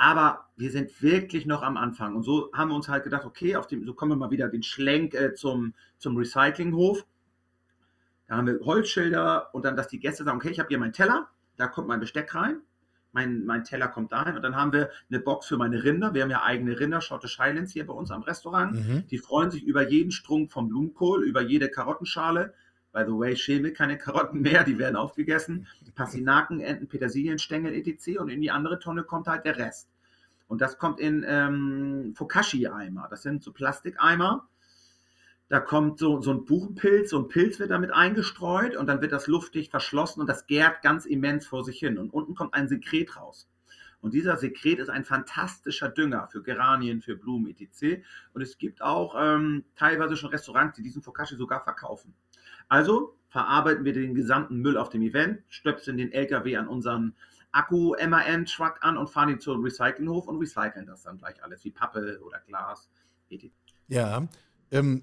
Aber 0.00 0.46
wir 0.56 0.70
sind 0.70 1.02
wirklich 1.02 1.44
noch 1.44 1.62
am 1.62 1.76
Anfang. 1.76 2.16
Und 2.16 2.22
so 2.22 2.50
haben 2.54 2.70
wir 2.70 2.74
uns 2.74 2.88
halt 2.88 3.04
gedacht, 3.04 3.26
okay, 3.26 3.56
auf 3.56 3.66
dem, 3.66 3.84
so 3.84 3.92
kommen 3.92 4.12
wir 4.12 4.16
mal 4.16 4.30
wieder 4.30 4.48
den 4.48 4.62
Schlenk 4.62 5.12
äh, 5.12 5.34
zum, 5.34 5.74
zum 5.98 6.16
Recyclinghof. 6.16 7.04
Da 8.26 8.38
haben 8.38 8.46
wir 8.46 8.60
Holzschilder 8.64 9.54
und 9.54 9.66
dann, 9.66 9.76
dass 9.76 9.88
die 9.88 9.98
Gäste 9.98 10.24
sagen, 10.24 10.38
okay, 10.38 10.48
ich 10.48 10.58
habe 10.58 10.70
hier 10.70 10.78
meinen 10.78 10.94
Teller, 10.94 11.28
da 11.58 11.66
kommt 11.66 11.86
mein 11.86 12.00
Besteck 12.00 12.34
rein, 12.34 12.62
mein, 13.12 13.44
mein 13.44 13.62
Teller 13.62 13.88
kommt 13.88 14.12
dahin 14.12 14.36
und 14.36 14.42
dann 14.42 14.56
haben 14.56 14.72
wir 14.72 14.88
eine 15.10 15.20
Box 15.20 15.48
für 15.48 15.58
meine 15.58 15.84
Rinder. 15.84 16.14
Wir 16.14 16.22
haben 16.22 16.30
ja 16.30 16.44
eigene 16.44 16.80
Rinder, 16.80 17.02
Schottish 17.02 17.38
Highlands 17.38 17.72
hier 17.74 17.86
bei 17.86 17.92
uns 17.92 18.10
am 18.10 18.22
Restaurant. 18.22 18.72
Mhm. 18.72 19.06
Die 19.08 19.18
freuen 19.18 19.50
sich 19.50 19.64
über 19.64 19.86
jeden 19.86 20.12
Strunk 20.12 20.50
vom 20.50 20.70
Blumenkohl, 20.70 21.24
über 21.24 21.42
jede 21.42 21.68
Karottenschale. 21.68 22.54
By 22.92 23.04
the 23.06 23.12
way, 23.12 23.36
schälen 23.36 23.64
wir 23.64 23.72
keine 23.72 23.96
Karotten 23.98 24.40
mehr, 24.42 24.64
die 24.64 24.78
werden 24.78 24.96
aufgegessen. 24.96 25.66
Pastinaken, 25.94 26.60
Enten, 26.60 26.88
Petersilienstängel, 26.88 27.74
etc. 27.74 28.18
Und 28.18 28.28
in 28.28 28.40
die 28.40 28.50
andere 28.50 28.78
Tonne 28.78 29.04
kommt 29.04 29.26
halt 29.26 29.44
der 29.44 29.56
Rest. 29.56 29.88
Und 30.48 30.60
das 30.60 30.78
kommt 30.78 30.98
in 30.98 31.24
ähm, 31.28 32.12
Fokashi-Eimer. 32.16 33.06
Das 33.08 33.22
sind 33.22 33.42
so 33.42 33.52
Plastikeimer. 33.52 34.48
Da 35.48 35.60
kommt 35.60 35.98
so, 35.98 36.20
so 36.20 36.32
ein 36.32 36.44
Buchenpilz, 36.44 37.10
so 37.10 37.18
ein 37.18 37.28
Pilz 37.28 37.58
wird 37.58 37.70
damit 37.70 37.92
eingestreut 37.92 38.76
und 38.76 38.86
dann 38.86 39.00
wird 39.00 39.10
das 39.10 39.26
luftdicht 39.26 39.72
verschlossen 39.72 40.20
und 40.20 40.28
das 40.28 40.46
gärt 40.46 40.80
ganz 40.80 41.06
immens 41.06 41.44
vor 41.44 41.64
sich 41.64 41.78
hin. 41.80 41.98
Und 41.98 42.12
unten 42.12 42.36
kommt 42.36 42.54
ein 42.54 42.68
Sekret 42.68 43.16
raus. 43.16 43.48
Und 44.00 44.14
dieser 44.14 44.36
Sekret 44.36 44.78
ist 44.78 44.88
ein 44.88 45.04
fantastischer 45.04 45.88
Dünger 45.88 46.28
für 46.30 46.42
Geranien, 46.42 47.02
für 47.02 47.16
Blumen, 47.16 47.48
etc. 47.48 48.02
Und 48.32 48.42
es 48.42 48.58
gibt 48.58 48.80
auch 48.80 49.14
ähm, 49.18 49.64
teilweise 49.76 50.16
schon 50.16 50.30
Restaurants, 50.30 50.76
die 50.76 50.82
diesen 50.82 51.02
Fokashi 51.02 51.36
sogar 51.36 51.62
verkaufen. 51.62 52.14
Also 52.70 53.14
verarbeiten 53.28 53.84
wir 53.84 53.92
den 53.92 54.14
gesamten 54.14 54.56
Müll 54.62 54.78
auf 54.78 54.88
dem 54.88 55.02
Event, 55.02 55.40
stöpseln 55.48 55.98
den 55.98 56.10
LKW 56.12 56.56
an 56.56 56.66
unseren 56.68 57.14
Akku-MAN-Truck 57.52 58.78
an 58.80 58.96
und 58.96 59.10
fahren 59.10 59.28
ihn 59.28 59.40
zum 59.40 59.62
Recyclinghof 59.62 60.26
und 60.28 60.38
recyceln 60.38 60.86
das 60.86 61.02
dann 61.02 61.18
gleich 61.18 61.42
alles, 61.44 61.64
wie 61.64 61.70
Pappe 61.70 62.20
oder 62.24 62.38
Glas. 62.46 62.88
Ja. 63.88 64.28
Ähm, 64.70 65.02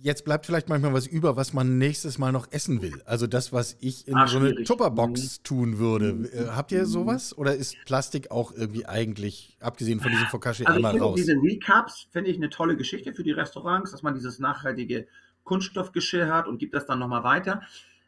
jetzt 0.00 0.24
bleibt 0.24 0.46
vielleicht 0.46 0.68
manchmal 0.68 0.92
was 0.92 1.06
über, 1.08 1.36
was 1.36 1.52
man 1.52 1.78
nächstes 1.78 2.18
Mal 2.18 2.30
noch 2.30 2.50
essen 2.52 2.82
will. 2.82 3.02
Also 3.04 3.26
das, 3.26 3.52
was 3.52 3.76
ich 3.80 4.06
in 4.06 4.14
Ah, 4.14 4.26
so 4.26 4.38
eine 4.38 4.50
schwierig. 4.50 4.68
Tupperbox 4.68 5.42
tun 5.42 5.78
würde. 5.78 6.28
Äh, 6.32 6.46
habt 6.50 6.70
ihr 6.70 6.86
sowas? 6.86 7.36
Oder 7.36 7.56
ist 7.56 7.84
Plastik 7.84 8.30
auch 8.30 8.52
irgendwie 8.52 8.86
eigentlich, 8.86 9.56
abgesehen 9.60 10.00
von 10.00 10.12
diesem 10.12 10.26
Fokashi, 10.28 10.64
Also 10.64 10.78
ich 10.80 10.86
einmal 10.86 10.92
finde 10.92 11.06
raus? 11.06 11.16
diese 11.16 11.32
Recaps, 11.34 12.06
finde 12.12 12.30
ich 12.30 12.36
eine 12.36 12.50
tolle 12.50 12.76
Geschichte 12.76 13.12
für 13.12 13.24
die 13.24 13.32
Restaurants, 13.32 13.90
dass 13.90 14.02
man 14.04 14.14
dieses 14.14 14.38
nachhaltige 14.38 15.08
Kunststoffgeschirr 15.46 16.28
hat 16.28 16.46
und 16.46 16.58
gibt 16.58 16.74
das 16.74 16.84
dann 16.84 16.98
nochmal 16.98 17.24
weiter. 17.24 17.62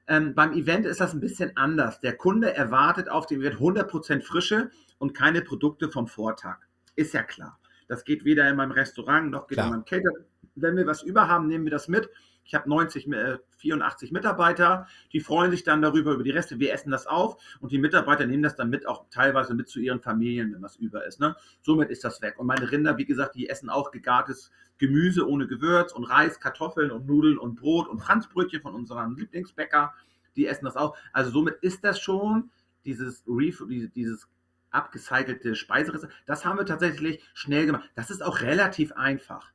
Ähm, 0.06 0.34
beim 0.34 0.52
Event 0.52 0.84
ist 0.84 1.00
das 1.00 1.14
ein 1.14 1.20
bisschen 1.20 1.56
anders. 1.56 2.00
Der 2.00 2.16
Kunde 2.16 2.54
erwartet 2.54 3.08
auf 3.08 3.26
dem 3.26 3.40
Event 3.40 3.60
100% 3.60 4.22
Frische 4.22 4.70
und 4.98 5.14
keine 5.14 5.40
Produkte 5.40 5.90
vom 5.90 6.06
Vortag. 6.06 6.58
Ist 6.96 7.14
ja 7.14 7.22
klar. 7.22 7.58
Das 7.88 8.04
geht 8.04 8.24
weder 8.24 8.48
in 8.48 8.56
meinem 8.56 8.72
Restaurant 8.72 9.30
noch 9.30 9.46
geht 9.46 9.56
Klar. 9.56 9.68
in 9.68 9.72
meinem 9.72 9.84
Cater. 9.84 10.10
Wenn 10.54 10.76
wir 10.76 10.86
was 10.86 11.02
über 11.02 11.28
haben, 11.28 11.46
nehmen 11.46 11.64
wir 11.64 11.70
das 11.70 11.88
mit. 11.88 12.10
Ich 12.48 12.54
habe 12.54 12.66
90, 12.66 13.12
äh, 13.12 13.36
84 13.58 14.10
Mitarbeiter, 14.10 14.86
die 15.12 15.20
freuen 15.20 15.50
sich 15.50 15.64
dann 15.64 15.82
darüber, 15.82 16.14
über 16.14 16.22
die 16.22 16.30
Reste. 16.30 16.58
Wir 16.58 16.72
essen 16.72 16.90
das 16.90 17.06
auf 17.06 17.36
und 17.60 17.72
die 17.72 17.78
Mitarbeiter 17.78 18.26
nehmen 18.26 18.42
das 18.42 18.56
dann 18.56 18.70
mit, 18.70 18.88
auch 18.88 19.04
teilweise 19.10 19.52
mit 19.52 19.68
zu 19.68 19.80
ihren 19.80 20.00
Familien, 20.00 20.54
wenn 20.54 20.62
was 20.62 20.76
über 20.76 21.04
ist. 21.04 21.20
Ne? 21.20 21.36
Somit 21.60 21.90
ist 21.90 22.04
das 22.04 22.22
weg. 22.22 22.38
Und 22.38 22.46
meine 22.46 22.70
Rinder, 22.70 22.96
wie 22.96 23.04
gesagt, 23.04 23.34
die 23.34 23.50
essen 23.50 23.68
auch 23.68 23.90
gegartes 23.90 24.50
Gemüse 24.78 25.28
ohne 25.28 25.46
Gewürz 25.46 25.92
und 25.92 26.04
Reis, 26.04 26.40
Kartoffeln 26.40 26.90
und 26.90 27.06
Nudeln 27.06 27.36
und 27.36 27.56
Brot 27.56 27.86
und 27.86 27.98
Franzbrötchen 27.98 28.62
von 28.62 28.74
unserem 28.74 29.14
Lieblingsbäcker. 29.14 29.92
Die 30.34 30.46
essen 30.46 30.64
das 30.64 30.76
auch. 30.76 30.96
Also 31.12 31.30
somit 31.30 31.56
ist 31.60 31.84
das 31.84 32.00
schon 32.00 32.50
dieses, 32.86 33.24
Ref 33.28 33.62
dieses 33.94 34.26
abgecycelte 34.70 35.54
Speiserezept. 35.54 36.14
Das 36.24 36.46
haben 36.46 36.56
wir 36.58 36.64
tatsächlich 36.64 37.22
schnell 37.34 37.66
gemacht. 37.66 37.90
Das 37.94 38.08
ist 38.08 38.22
auch 38.22 38.40
relativ 38.40 38.92
einfach. 38.92 39.52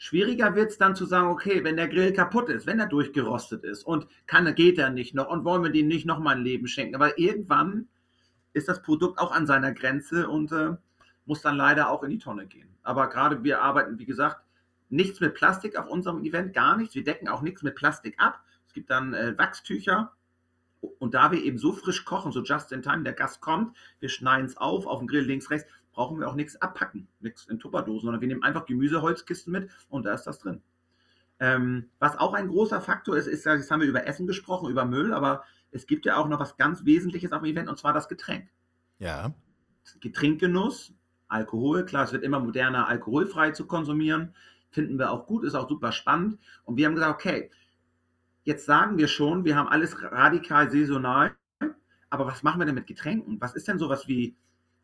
Schwieriger 0.00 0.54
wird 0.54 0.70
es 0.70 0.78
dann 0.78 0.94
zu 0.94 1.06
sagen, 1.06 1.28
okay, 1.28 1.64
wenn 1.64 1.76
der 1.76 1.88
Grill 1.88 2.12
kaputt 2.12 2.48
ist, 2.48 2.66
wenn 2.66 2.78
er 2.78 2.86
durchgerostet 2.86 3.64
ist 3.64 3.82
und 3.82 4.06
kann, 4.26 4.54
geht 4.54 4.78
er 4.78 4.90
nicht 4.90 5.12
noch 5.14 5.28
und 5.28 5.44
wollen 5.44 5.64
wir 5.64 5.70
dem 5.70 5.88
nicht 5.88 6.06
nochmal 6.06 6.36
ein 6.36 6.44
Leben 6.44 6.68
schenken. 6.68 6.94
Aber 6.94 7.18
irgendwann 7.18 7.88
ist 8.52 8.68
das 8.68 8.80
Produkt 8.80 9.18
auch 9.18 9.32
an 9.32 9.46
seiner 9.46 9.72
Grenze 9.72 10.28
und 10.28 10.52
äh, 10.52 10.76
muss 11.26 11.42
dann 11.42 11.56
leider 11.56 11.90
auch 11.90 12.04
in 12.04 12.10
die 12.10 12.18
Tonne 12.18 12.46
gehen. 12.46 12.68
Aber 12.84 13.08
gerade 13.08 13.42
wir 13.42 13.60
arbeiten, 13.60 13.98
wie 13.98 14.06
gesagt, 14.06 14.40
nichts 14.88 15.20
mit 15.20 15.34
Plastik 15.34 15.76
auf 15.76 15.88
unserem 15.88 16.22
Event, 16.24 16.54
gar 16.54 16.76
nichts. 16.76 16.94
Wir 16.94 17.04
decken 17.04 17.28
auch 17.28 17.42
nichts 17.42 17.62
mit 17.62 17.74
Plastik 17.74 18.14
ab. 18.18 18.40
Es 18.68 18.74
gibt 18.74 18.90
dann 18.90 19.14
äh, 19.14 19.36
Wachstücher. 19.36 20.12
Und 21.00 21.14
da 21.14 21.32
wir 21.32 21.42
eben 21.42 21.58
so 21.58 21.72
frisch 21.72 22.04
kochen, 22.04 22.30
so 22.30 22.40
just 22.42 22.70
in 22.70 22.82
time, 22.82 23.02
der 23.02 23.12
Gast 23.12 23.40
kommt, 23.40 23.76
wir 23.98 24.08
schneiden 24.08 24.46
es 24.46 24.56
auf, 24.56 24.86
auf 24.86 25.00
dem 25.00 25.08
Grill 25.08 25.24
links, 25.24 25.50
rechts, 25.50 25.68
brauchen 25.98 26.20
wir 26.20 26.28
auch 26.28 26.36
nichts 26.36 26.54
abpacken, 26.62 27.08
nichts 27.18 27.46
in 27.46 27.58
Tupperdosen, 27.58 28.02
sondern 28.02 28.20
wir 28.20 28.28
nehmen 28.28 28.44
einfach 28.44 28.66
Gemüseholzkisten 28.66 29.52
mit 29.52 29.68
und 29.88 30.06
da 30.06 30.14
ist 30.14 30.28
das 30.28 30.38
drin. 30.38 30.62
Ähm, 31.40 31.90
was 31.98 32.16
auch 32.16 32.34
ein 32.34 32.46
großer 32.46 32.80
Faktor 32.80 33.16
ist, 33.16 33.26
ist, 33.26 33.46
jetzt 33.46 33.68
haben 33.72 33.80
wir 33.80 33.88
über 33.88 34.06
Essen 34.06 34.28
gesprochen, 34.28 34.70
über 34.70 34.84
Müll, 34.84 35.12
aber 35.12 35.42
es 35.72 35.88
gibt 35.88 36.06
ja 36.06 36.16
auch 36.16 36.28
noch 36.28 36.38
was 36.38 36.56
ganz 36.56 36.84
Wesentliches 36.84 37.32
auf 37.32 37.42
dem 37.42 37.50
Event 37.50 37.68
und 37.68 37.80
zwar 37.80 37.92
das 37.92 38.08
Getränk. 38.08 38.48
Ja. 39.00 39.34
Getrinkgenuss, 39.98 40.94
Alkohol, 41.26 41.84
klar, 41.84 42.04
es 42.04 42.12
wird 42.12 42.22
immer 42.22 42.38
moderner, 42.38 42.86
alkoholfrei 42.86 43.50
zu 43.50 43.66
konsumieren, 43.66 44.36
finden 44.70 45.00
wir 45.00 45.10
auch 45.10 45.26
gut, 45.26 45.42
ist 45.42 45.56
auch 45.56 45.68
super 45.68 45.90
spannend. 45.90 46.38
Und 46.62 46.76
wir 46.76 46.86
haben 46.86 46.94
gesagt, 46.94 47.14
okay, 47.14 47.50
jetzt 48.44 48.66
sagen 48.66 48.98
wir 48.98 49.08
schon, 49.08 49.44
wir 49.44 49.56
haben 49.56 49.68
alles 49.68 50.00
radikal 50.00 50.70
saisonal, 50.70 51.34
aber 52.08 52.26
was 52.28 52.44
machen 52.44 52.60
wir 52.60 52.66
denn 52.66 52.76
mit 52.76 52.86
Getränken? 52.86 53.40
Was 53.40 53.56
ist 53.56 53.66
denn 53.66 53.80
sowas 53.80 54.06
wie 54.06 54.36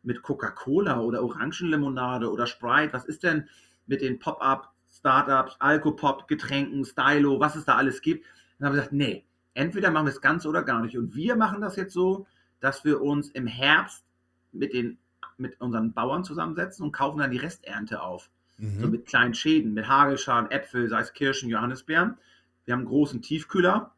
mit 0.05 0.21
Coca-Cola 0.21 0.99
oder 0.99 1.23
Orangenlimonade 1.23 2.31
oder 2.31 2.47
Sprite? 2.47 2.93
Was 2.93 3.05
ist 3.05 3.23
denn 3.23 3.47
mit 3.87 4.01
den 4.01 4.19
Pop-up 4.19 4.71
Startups, 4.87 5.55
Alcopop, 5.59 6.27
Getränken, 6.27 6.85
Stylo, 6.85 7.39
was 7.39 7.55
es 7.55 7.65
da 7.65 7.75
alles 7.75 8.01
gibt? 8.01 8.25
Dann 8.57 8.67
haben 8.67 8.73
wir 8.73 8.81
gesagt, 8.81 8.93
nee, 8.93 9.25
entweder 9.53 9.91
machen 9.91 10.05
wir 10.05 10.11
es 10.11 10.21
ganz 10.21 10.45
oder 10.45 10.63
gar 10.63 10.81
nicht. 10.81 10.97
Und 10.97 11.15
wir 11.15 11.35
machen 11.35 11.61
das 11.61 11.75
jetzt 11.75 11.93
so, 11.93 12.25
dass 12.59 12.85
wir 12.85 13.01
uns 13.01 13.29
im 13.29 13.47
Herbst 13.47 14.05
mit, 14.51 14.73
den, 14.73 14.97
mit 15.37 15.59
unseren 15.59 15.93
Bauern 15.93 16.23
zusammensetzen 16.23 16.85
und 16.85 16.91
kaufen 16.91 17.19
dann 17.19 17.31
die 17.31 17.37
Resternte 17.37 18.01
auf. 18.01 18.29
Mhm. 18.57 18.81
So 18.81 18.87
mit 18.87 19.05
kleinen 19.05 19.33
Schäden, 19.33 19.73
mit 19.73 19.87
Hagelschalen, 19.87 20.49
Äpfel, 20.51 20.87
sei 20.89 21.01
es 21.01 21.13
Kirschen, 21.13 21.49
Johannisbeeren. 21.49 22.17
Wir 22.63 22.73
haben 22.73 22.81
einen 22.81 22.89
großen 22.89 23.21
Tiefkühler 23.21 23.91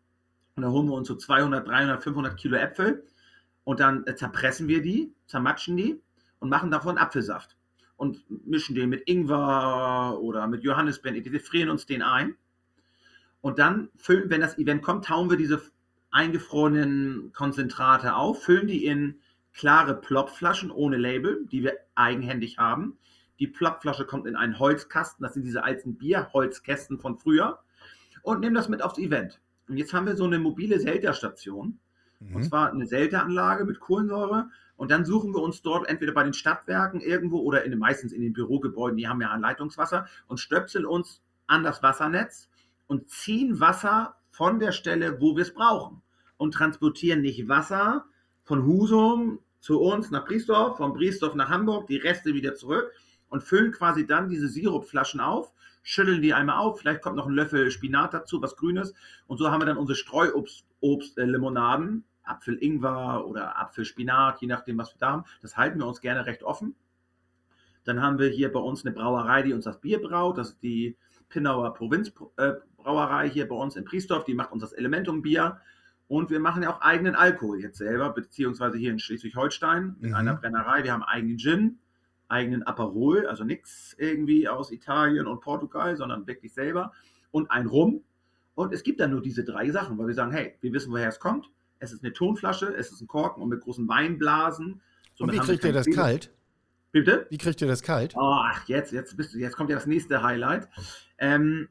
und 0.56 0.64
da 0.64 0.70
holen 0.70 0.88
wir 0.88 0.94
uns 0.94 1.08
so 1.08 1.16
200, 1.16 1.68
300, 1.68 2.04
500 2.04 2.38
Kilo 2.38 2.58
Äpfel 2.58 3.04
und 3.68 3.82
dann 3.82 4.08
äh, 4.08 4.16
zerpressen 4.16 4.70
wir 4.70 4.82
die, 4.82 5.12
zermatschen 5.26 5.76
die 5.76 6.00
und 6.40 6.48
machen 6.48 6.72
davon 6.72 6.98
Apfelsaft 6.98 7.58
und 7.98 8.24
mischen 8.48 8.76
den 8.76 8.88
mit 8.88 9.10
Ingwer 9.10 10.18
oder 10.22 10.48
mit 10.48 10.64
Johannisbeeren, 10.64 11.20
etc. 11.20 11.46
frieren 11.46 11.70
uns 11.70 11.86
den 11.86 12.02
ein 12.02 12.38
und 13.42 13.60
dann 13.60 13.90
füllen, 13.98 14.30
wenn 14.30 14.40
das 14.40 14.58
Event 14.58 14.84
kommt, 14.84 15.04
tauen 15.04 15.30
wir 15.30 15.36
diese 15.36 15.62
eingefrorenen 16.12 17.34
Konzentrate 17.34 18.16
auf, 18.16 18.42
füllen 18.42 18.68
die 18.68 18.86
in 18.86 19.20
klare 19.54 20.00
Plopflaschen 20.00 20.72
ohne 20.72 20.96
Label, 20.96 21.46
die 21.52 21.62
wir 21.62 21.74
eigenhändig 21.94 22.58
haben. 22.60 22.98
Die 23.38 23.48
Plopflasche 23.48 24.06
kommt 24.06 24.28
in 24.28 24.38
einen 24.38 24.60
Holzkasten, 24.60 25.24
das 25.24 25.34
sind 25.34 25.44
diese 25.44 25.66
alten 25.66 25.98
Bierholzkästen 25.98 27.00
von 27.00 27.18
früher 27.18 27.60
und 28.22 28.40
nehmen 28.40 28.56
das 28.56 28.70
mit 28.70 28.82
aufs 28.82 28.98
Event. 28.98 29.42
Und 29.68 29.76
jetzt 29.76 29.94
haben 29.94 30.06
wir 30.06 30.16
so 30.16 30.24
eine 30.24 30.40
mobile 30.40 30.80
Selterstation, 30.80 31.80
Mhm. 32.20 32.36
und 32.36 32.44
zwar 32.44 32.72
eine 32.72 32.86
Selteranlage 32.86 33.66
mit 33.66 33.80
Kohlensäure. 33.80 34.50
Und 34.76 34.92
dann 34.92 35.06
suchen 35.06 35.34
wir 35.34 35.42
uns 35.42 35.62
dort 35.62 35.88
entweder 35.88 36.14
bei 36.14 36.24
den 36.24 36.34
Stadtwerken 36.34 37.02
irgendwo 37.02 37.40
oder 37.40 37.64
in 37.64 37.78
meistens 37.80 38.14
in 38.14 38.22
den 38.22 38.34
Bürogebäuden, 38.34 38.98
die 38.98 39.08
haben 39.08 39.22
ja 39.22 39.32
ein 39.32 39.42
Leitungswasser, 39.42 40.08
und 40.28 40.40
stöpseln 40.40 40.86
uns 40.86 41.22
an 41.48 41.64
das 41.64 41.82
Wassernetz 41.82 42.50
und 42.86 43.10
ziehen 43.10 43.60
Wasser 43.60 44.16
von 44.30 44.60
der 44.60 44.72
Stelle, 44.72 45.20
wo 45.20 45.36
wir 45.36 45.42
es 45.44 45.54
brauchen. 45.54 46.02
Und 46.38 46.54
transportieren 46.54 47.22
nicht 47.22 47.48
Wasser 47.48 48.06
von 48.44 48.66
Husum 48.66 49.40
zu 49.60 49.82
uns 49.82 50.12
nach 50.12 50.26
Briesdorf, 50.26 50.78
von 50.78 50.94
Briesdorf 50.94 51.34
nach 51.34 51.50
Hamburg, 51.50 51.88
die 51.88 51.98
Reste 51.98 52.34
wieder 52.34 52.54
zurück 52.54 52.92
und 53.30 53.44
füllen 53.44 53.72
quasi 53.72 54.06
dann 54.06 54.30
diese 54.30 54.48
Sirupflaschen 54.48 55.20
auf, 55.20 55.52
schütteln 55.84 56.22
die 56.22 56.34
einmal 56.34 56.58
auf, 56.58 56.80
vielleicht 56.80 57.02
kommt 57.02 57.16
noch 57.16 57.28
ein 57.28 57.34
Löffel 57.34 57.72
Spinat 57.72 58.14
dazu, 58.14 58.42
was 58.42 58.56
Grünes. 58.56 58.94
Und 59.26 59.38
so 59.38 59.50
haben 59.50 59.62
wir 59.62 59.66
dann 59.66 59.78
unsere 59.78 59.98
Streuobst-Limonaden, 60.82 62.04
Apfel-Ingwer 62.24 63.26
oder 63.28 63.58
Apfel-Spinat, 63.60 64.42
je 64.42 64.48
nachdem, 64.48 64.78
was 64.78 64.94
wir 64.94 65.00
da 65.00 65.12
haben. 65.12 65.24
Das 65.42 65.58
halten 65.58 65.80
wir 65.80 65.88
uns 65.88 66.02
gerne 66.02 66.26
recht 66.26 66.44
offen. 66.44 66.76
Dann 67.84 68.02
haben 68.02 68.20
wir 68.20 68.28
hier 68.30 68.52
bei 68.52 68.60
uns 68.60 68.86
eine 68.86 68.94
Brauerei, 68.94 69.44
die 69.44 69.54
uns 69.54 69.64
das 69.66 69.80
Bier 69.80 70.02
braut. 70.02 70.38
Das 70.38 70.50
ist 70.50 70.64
die 70.64 70.98
Pinnauer 71.30 71.74
Provinzbrauerei 71.74 73.30
hier 73.30 73.48
bei 73.48 73.56
uns 73.56 73.76
in 73.76 73.86
Priesdorf. 73.86 74.26
Die 74.26 74.34
macht 74.34 74.52
uns 74.52 74.62
das 74.62 74.74
Elementum-Bier. 74.74 75.60
Und 76.10 76.30
wir 76.30 76.40
machen 76.40 76.64
ja 76.64 76.74
auch 76.74 76.82
eigenen 76.82 77.16
Alkohol 77.16 77.60
jetzt 77.62 77.78
selber, 77.78 78.10
beziehungsweise 78.12 78.78
hier 78.78 78.92
in 78.92 79.00
Schleswig-Holstein 79.00 79.98
in 80.02 80.10
Mhm. 80.10 80.16
einer 80.16 80.36
Brennerei. 80.36 80.84
Wir 80.84 80.94
haben 80.94 81.04
eigenen 81.04 81.38
Gin, 81.38 81.80
eigenen 82.30 82.64
Aperol, 82.64 83.26
also 83.28 83.44
nichts 83.44 83.94
irgendwie 83.98 84.48
aus 84.48 84.72
Italien 84.72 85.28
und 85.28 85.42
Portugal, 85.42 85.96
sondern 85.98 86.26
wirklich 86.28 86.54
selber. 86.54 86.94
Und 87.32 87.52
ein 87.52 87.68
Rum. 87.68 88.04
Und 88.58 88.74
es 88.74 88.82
gibt 88.82 89.00
dann 89.00 89.12
nur 89.12 89.22
diese 89.22 89.44
drei 89.44 89.70
Sachen, 89.70 90.00
weil 90.00 90.08
wir 90.08 90.16
sagen, 90.16 90.32
hey, 90.32 90.56
wir 90.62 90.74
wissen, 90.74 90.92
woher 90.92 91.08
es 91.08 91.20
kommt. 91.20 91.46
Es 91.78 91.94
ist 91.94 92.04
eine 92.04 92.12
Tonflasche, 92.12 92.74
es 92.76 92.92
ist 92.92 93.02
ein 93.02 93.08
Korken 93.08 93.44
und 93.44 93.50
mit 93.50 93.62
großen 93.62 93.88
Weinblasen. 93.88 94.74
Und 94.74 94.82
Somit 95.14 95.36
wie 95.36 95.40
haben 95.40 95.48
wir 95.48 95.54
kriegt 95.54 95.66
ihr 95.66 95.74
das 95.74 95.86
Fehler. 95.86 96.02
kalt? 96.02 96.34
Bitte? 96.92 97.28
Wie 97.30 97.38
kriegt 97.38 97.62
ihr 97.62 97.68
das 97.68 97.84
kalt? 97.84 98.16
Oh, 98.16 98.20
ach, 98.44 98.68
jetzt, 98.68 98.92
jetzt 98.94 99.16
bist 99.16 99.36
du, 99.36 99.38
jetzt 99.38 99.56
kommt 99.56 99.70
ja 99.70 99.76
das 99.76 99.86
nächste 99.86 100.24
Highlight. 100.24 100.68
Ähm, 101.20 101.70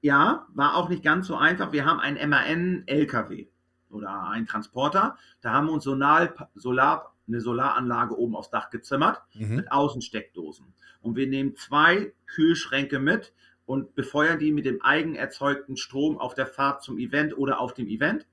ja, 0.00 0.48
war 0.52 0.74
auch 0.74 0.88
nicht 0.88 1.04
ganz 1.04 1.28
so 1.28 1.36
einfach. 1.36 1.70
Wir 1.70 1.84
haben 1.84 2.00
einen 2.00 2.28
MAN-LKW 2.28 3.46
oder 3.90 4.24
einen 4.30 4.46
Transporter. 4.46 5.16
Da 5.42 5.52
haben 5.52 5.66
wir 5.66 5.72
uns 5.74 5.84
Solar, 5.84 6.50
Solar, 6.56 7.14
eine 7.28 7.40
Solaranlage 7.40 8.18
oben 8.18 8.34
aufs 8.34 8.50
Dach 8.50 8.70
gezimmert 8.70 9.22
Mhm. 9.34 9.54
mit 9.56 9.70
Außensteckdosen. 9.70 10.66
Und 11.02 11.14
wir 11.14 11.28
nehmen 11.28 11.54
zwei 11.54 12.12
Kühlschränke 12.26 12.98
mit 12.98 13.32
und 13.72 13.94
befeuern 13.94 14.38
die 14.38 14.52
mit 14.52 14.66
dem 14.66 14.82
eigen 14.82 15.14
erzeugten 15.14 15.78
Strom 15.78 16.18
auf 16.18 16.34
der 16.34 16.46
Fahrt 16.46 16.82
zum 16.82 16.98
Event 16.98 17.38
oder 17.38 17.58
auf 17.58 17.72
dem 17.72 17.88
Event. 17.88 18.26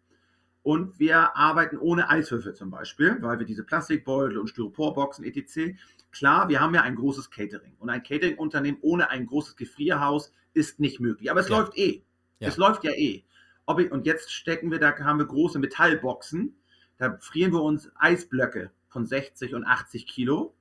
Und 0.63 0.99
wir 0.99 1.37
arbeiten 1.37 1.77
ohne 1.77 2.09
Eiswürfel 2.09 2.53
zum 2.55 2.69
Beispiel, 2.69 3.17
weil 3.21 3.39
wir 3.39 3.45
diese 3.45 3.63
Plastikbeutel 3.63 4.37
und 4.37 4.49
Styroporboxen 4.49 5.23
etc. 5.23 5.79
Klar, 6.11 6.49
wir 6.49 6.59
haben 6.59 6.75
ja 6.75 6.81
ein 6.81 6.97
großes 6.97 7.31
Catering. 7.31 7.73
Und 7.79 7.89
ein 7.89 8.03
Catering-Unternehmen 8.03 8.79
ohne 8.81 9.09
ein 9.11 9.27
großes 9.27 9.55
Gefrierhaus 9.55 10.33
ist 10.53 10.81
nicht 10.81 10.99
möglich. 10.99 11.31
Aber 11.31 11.39
es 11.39 11.47
Ja. 11.47 11.57
läuft 11.57 11.77
eh. 11.77 12.03
Ja. 12.39 12.49
Es 12.49 12.57
läuft 12.57 12.83
ja 12.83 12.91
eh. 12.91 13.23
Ich, 13.77 13.91
und 13.93 14.05
jetzt 14.05 14.33
stecken 14.33 14.71
wir, 14.71 14.79
da 14.79 14.93
haben 14.99 15.19
wir 15.19 15.25
große 15.25 15.57
Metallboxen. 15.57 16.53
Da 16.97 17.17
frieren 17.21 17.53
wir 17.53 17.61
uns 17.63 17.89
Eisblöcke 17.95 18.71
von 18.89 19.05
60 19.05 19.55
und 19.55 19.63
80 19.63 20.05
Kilo. 20.05 20.53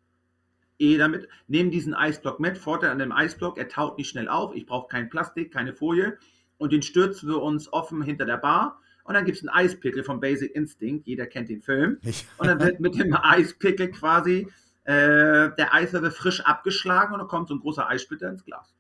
Eh 0.79 0.97
damit, 0.97 1.29
nehmen 1.49 1.71
diesen 1.71 1.93
Eisblock 1.95 2.39
mit. 2.41 2.57
Vorteil 2.59 2.91
an 2.91 2.99
dem 2.99 3.13
Eisblock, 3.13 3.59
er 3.59 3.69
taut 3.69 3.99
nicht 3.99 4.09
schnell 4.09 4.29
auf. 4.29 4.55
Ich 4.55 4.65
brauche 4.67 4.89
kein 4.89 5.11
Plastik, 5.11 5.53
keine 5.53 5.73
Folie. 5.73 6.17
Und 6.57 6.73
den 6.73 6.83
stürzen 6.83 7.29
wir 7.29 7.43
uns 7.43 7.73
offen 7.73 8.03
hinter 8.03 8.25
der 8.27 8.37
Bar. 8.39 8.81
Und 9.05 9.15
dann 9.15 9.25
gibt 9.25 9.39
es 9.39 9.43
einen 9.47 9.57
Eispickel 9.57 10.05
von 10.05 10.21
Basic 10.21 10.55
Instinct. 10.55 11.07
Jeder 11.07 11.27
kennt 11.27 11.49
den 11.49 11.63
Film. 11.63 11.99
Ich, 12.03 12.27
Und 12.39 12.47
dann 12.47 12.61
wird 12.61 12.79
mit 12.81 12.95
dem 12.99 13.15
Eispickel 13.15 13.91
quasi 13.91 14.49
äh, 14.85 15.51
der 15.57 15.73
Eiswürfel 15.75 16.11
frisch 16.11 16.41
abgeschlagen 16.43 17.13
und 17.15 17.19
dann 17.21 17.29
kommt 17.29 17.49
so 17.49 17.55
ein 17.55 17.61
großer 17.61 17.89
Eissplitter 17.89 18.29
ins 18.31 18.45
Glas. 18.45 18.75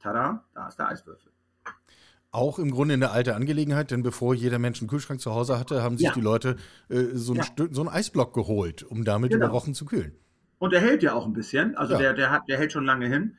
Tada, 0.00 0.44
da 0.54 0.68
ist 0.68 0.78
der 0.78 0.88
Eiswürfel. 0.88 1.30
auch 2.32 2.58
im 2.58 2.70
Grunde 2.70 2.94
eine 2.94 3.10
alte 3.10 3.34
Angelegenheit, 3.34 3.90
denn 3.90 4.02
bevor 4.02 4.34
jeder 4.34 4.58
Mensch 4.58 4.80
einen 4.80 4.88
Kühlschrank 4.88 5.20
zu 5.20 5.32
Hause 5.34 5.58
hatte, 5.58 5.82
haben 5.82 5.96
sich 5.98 6.06
Ja. 6.06 6.12
die 6.14 6.20
Leute 6.20 6.56
äh, 6.88 7.04
so, 7.14 7.32
ein 7.34 7.38
Ja. 7.38 7.66
So 7.70 7.80
einen 7.80 7.88
Eisblock 7.90 8.32
geholt, 8.34 8.82
um 8.84 9.04
damit 9.04 9.32
Genau. 9.32 9.46
über 9.46 9.54
Wochen 9.54 9.74
zu 9.74 9.84
kühlen. 9.84 10.14
Und 10.60 10.74
der 10.74 10.80
hält 10.80 11.02
ja 11.02 11.14
auch 11.14 11.26
ein 11.26 11.32
bisschen. 11.32 11.74
Also 11.76 11.94
Ja. 11.94 11.98
der, 11.98 12.12
der, 12.12 12.30
hat, 12.30 12.42
der 12.46 12.58
hält 12.58 12.70
schon 12.70 12.84
lange 12.84 13.06
hin. 13.06 13.36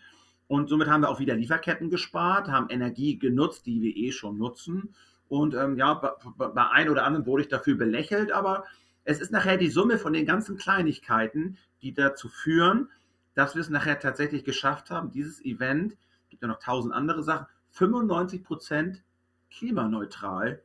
Und 0.48 0.70
somit 0.70 0.90
haben 0.90 1.02
wir 1.02 1.10
auch 1.10 1.20
wieder 1.20 1.36
Lieferketten 1.36 1.90
gespart, 1.90 2.50
haben 2.50 2.68
Energie 2.70 3.18
genutzt, 3.18 3.68
die 3.68 3.80
wir 3.82 3.96
eh 3.96 4.12
schon 4.12 4.38
nutzen. 4.40 4.94
Und 5.30 5.54
ähm, 5.54 5.78
ja, 5.78 5.94
bei, 5.94 6.48
bei 6.48 6.70
ein 6.72 6.90
oder 6.90 7.06
anderen 7.06 7.28
wurde 7.28 7.44
ich 7.44 7.48
dafür 7.48 7.78
belächelt, 7.78 8.32
aber 8.32 8.66
es 9.06 9.22
ist 9.22 9.32
nachher 9.32 9.58
die 9.58 9.70
Summe 9.70 9.98
von 10.00 10.14
den 10.14 10.26
ganzen 10.26 10.58
Kleinigkeiten, 10.58 11.58
die 11.84 11.94
dazu 11.94 12.28
führen, 12.28 12.90
dass 13.36 13.54
wir 13.56 13.62
es 13.62 13.70
nachher 13.70 14.00
tatsächlich 14.00 14.44
geschafft 14.44 14.90
haben, 14.90 15.12
dieses 15.12 15.46
Event, 15.46 15.96
gibt 16.30 16.42
ja 16.42 16.48
noch 16.48 16.60
tausend 16.60 16.94
andere 16.94 17.24
Sachen, 17.24 17.46
95 17.70 18.44
Prozent 18.44 19.04
klimaneutral 19.52 20.62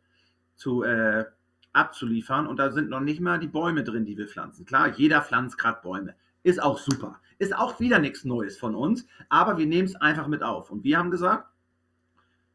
zu, 0.56 0.82
äh, 0.82 1.26
abzuliefern. 1.74 2.46
Und 2.46 2.56
da 2.56 2.72
sind 2.72 2.88
noch 2.88 3.00
nicht 3.00 3.20
mal 3.20 3.38
die 3.38 3.46
Bäume 3.46 3.84
drin, 3.84 4.06
die 4.06 4.16
wir 4.16 4.26
pflanzen. 4.26 4.64
Klar, 4.64 4.88
jeder 4.88 5.20
pflanzt 5.20 5.58
gerade 5.58 5.80
Bäume. 5.82 6.14
Ist 6.46 6.62
auch 6.62 6.78
super. 6.78 7.20
Ist 7.38 7.56
auch 7.56 7.80
wieder 7.80 7.98
nichts 7.98 8.24
Neues 8.24 8.56
von 8.56 8.76
uns, 8.76 9.04
aber 9.28 9.58
wir 9.58 9.66
nehmen 9.66 9.88
es 9.88 9.96
einfach 9.96 10.28
mit 10.28 10.44
auf. 10.44 10.70
Und 10.70 10.84
wir 10.84 10.96
haben 10.96 11.10
gesagt, 11.10 11.48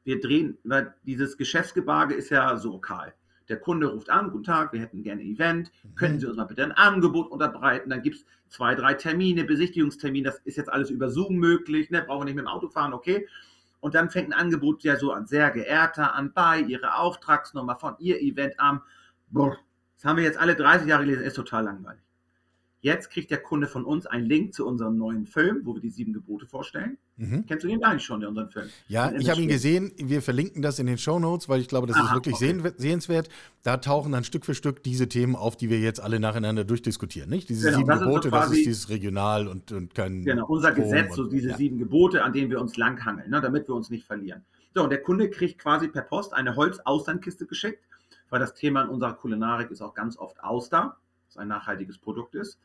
wir 0.06 0.21
drehen, 0.21 0.58
weil 0.63 0.95
dieses 1.04 1.36
Geschäftsgebage 1.36 2.13
ist 2.13 2.30
ja 2.30 2.56
so 2.56 2.71
lokal. 2.71 3.13
Der 3.49 3.60
Kunde 3.60 3.88
ruft 3.88 4.10
an, 4.10 4.32
guten 4.32 4.45
Tag, 4.45 4.71
wir 4.71 4.80
hätten 4.80 5.04
gerne 5.04 5.19
ein 5.21 5.27
Event, 5.27 5.73
mhm. 5.84 5.95
könnten 5.95 6.19
Sie 6.21 6.25
uns 6.25 6.38
mal 6.38 6.45
bitte 6.45 6.63
ein 6.63 6.71
Angebot 6.71 7.30
unterbreiten? 7.32 7.89
Dann 7.89 8.01
gibt 8.01 8.15
es 8.15 8.25
zwei, 8.47 8.75
drei 8.75 8.93
Termine, 8.93 9.43
Besichtigungstermine, 9.43 10.23
das 10.23 10.39
ist 10.45 10.56
jetzt 10.56 10.71
alles 10.71 10.89
über 10.89 11.10
Zoom 11.10 11.36
möglich, 11.36 11.89
ne? 11.89 12.01
brauchen 12.01 12.21
wir 12.21 12.25
nicht 12.27 12.36
mit 12.36 12.45
dem 12.45 12.47
Auto 12.47 12.69
fahren, 12.69 12.93
okay. 12.93 13.27
Und 13.82 13.93
dann 13.93 14.10
fängt 14.10 14.30
ein 14.30 14.39
Angebot 14.39 14.84
ja 14.84 14.95
so 14.95 15.12
an, 15.12 15.25
sehr 15.27 15.51
geehrter, 15.51 16.15
an 16.15 16.32
bei, 16.32 16.62
Ihre 16.62 16.95
Auftragsnummer 16.95 17.75
von 17.75 17.95
Ihr 17.99 18.21
Event 18.21 18.58
am, 18.58 18.84
boah, 19.32 19.58
das 19.97 20.06
haben 20.06 20.15
wir 20.15 20.23
jetzt 20.23 20.39
alle 20.39 20.56
30 20.56 20.88
Jahre 20.88 21.04
gelesen, 21.04 21.23
ist 21.23 21.36
total 21.36 21.65
langweilig. 21.65 22.01
Jetzt 22.84 23.12
kriegt 23.12 23.30
der 23.30 23.38
Kunde 23.38 23.67
von 23.67 23.86
uns 23.86 24.08
einen 24.08 24.26
Link 24.26 24.56
zu 24.56 24.65
unserem 24.65 24.98
neuen 24.98 25.28
Film, 25.28 25.62
wo 25.65 25.76
wir 25.76 25.82
die 25.82 25.91
sieben 25.91 26.13
Gebote 26.13 26.48
vorstellen. 26.48 26.98
Mhm. 27.15 27.46
Kennst 27.46 27.63
du 27.63 27.67
den 27.67 27.84
eigentlich 27.84 28.04
schon, 28.04 28.26
unseren 28.26 28.50
Film? 28.50 28.70
Ja, 28.88 29.12
ich 29.12 29.30
habe 29.30 29.39
ihn 29.39 29.50
gesehen. 29.50 29.91
Wir 29.98 30.24
verlinken 30.24 30.63
das 30.63 30.80
in 30.80 30.88
den 30.88 30.98
Show 30.98 31.20
Notes, 31.20 31.48
weil 31.48 31.62
ich 31.62 31.67
glaube, 31.67 31.86
das 31.86 31.96
Aha, 31.98 32.08
ist 32.08 32.13
wirklich 32.15 32.36
okay. 32.36 32.74
sehenswert. 32.78 33.30
Da 33.62 33.78
tauchen 33.78 34.12
dann 34.12 34.24
Stück 34.24 34.46
für 34.46 34.56
Stück 34.56 34.82
diese 34.82 35.08
Themen 35.08 35.36
auf, 35.36 35.56
die 35.56 35.70
wir 35.70 35.80
jetzt 35.80 36.02
alle 36.02 36.20
nacheinander 36.20 36.63
durchdiskutieren. 36.63 37.30
Nicht? 37.30 37.50
Diese 37.50 37.67
genau, 37.67 37.78
sieben 37.78 37.89
das 37.89 38.00
Gebote, 38.00 38.30
so 38.30 38.36
das 38.36 38.52
ist 38.52 38.65
dieses 38.65 38.89
Regional 38.89 39.48
und, 39.48 39.72
und 39.72 39.94
kein. 39.94 40.24
Genau, 40.26 40.48
unser 40.48 40.72
Strom 40.72 40.86
Gesetz, 40.86 41.15
so 41.15 41.28
diese 41.28 41.50
ja. 41.50 41.58
sieben 41.58 41.78
Gebote, 41.78 42.24
an 42.24 42.34
denen 42.34 42.50
wir 42.50 42.60
uns 42.60 42.78
langhangeln, 42.78 43.30
ne, 43.30 43.41
damit 43.41 43.67
wir 43.67 43.76
uns 43.76 43.91
nicht 43.91 44.08
verlieren. 44.08 44.44
So, 44.74 44.84
und 44.84 44.89
der 44.89 45.04
Kunde 45.04 45.30
kriegt 45.30 45.60
quasi 45.60 45.88
per 45.88 46.02
Post 46.02 46.34
eine 46.34 46.56
Holzausternкiste 46.56 47.46
geschickt, 47.46 47.84
weil 48.32 48.39
das 48.39 48.56
Thema 48.56 48.82
in 48.82 48.89
unserer 48.89 49.13
Kulinarik 49.13 49.70
ist 49.70 49.82
auch 49.82 49.94
ganz 49.94 50.17
oft 50.17 50.44
Auster, 50.44 50.98
was 51.28 51.38
ein 51.38 51.48
nachhaltiges 51.48 52.00
Produkt 52.00 52.34
ist. 52.34 52.58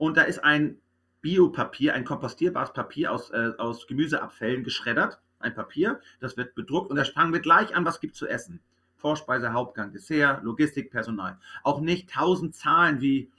Und 0.00 0.16
da 0.16 0.22
ist 0.22 0.42
ein 0.42 0.78
Biopapier, 1.20 1.92
ein 1.92 2.06
kompostierbares 2.06 2.72
Papier 2.72 3.12
aus, 3.12 3.28
äh, 3.32 3.52
aus 3.58 3.86
Gemüseabfällen 3.86 4.64
geschreddert. 4.64 5.20
Ein 5.40 5.54
Papier, 5.54 6.00
das 6.20 6.38
wird 6.38 6.54
bedruckt 6.54 6.90
und 6.90 6.96
da 6.96 7.04
fangen 7.04 7.34
wir 7.34 7.40
gleich 7.40 7.76
an, 7.76 7.84
was 7.84 8.00
gibt 8.00 8.16
zu 8.16 8.26
essen. 8.26 8.60
Vorspeise, 8.96 9.52
Hauptgang, 9.52 9.92
Dessert, 9.92 10.42
Logistik, 10.42 10.90
Personal. 10.90 11.38
Auch 11.64 11.82
nicht 11.82 12.08
tausend 12.08 12.54
Zahlen 12.54 13.02
wie 13.02 13.30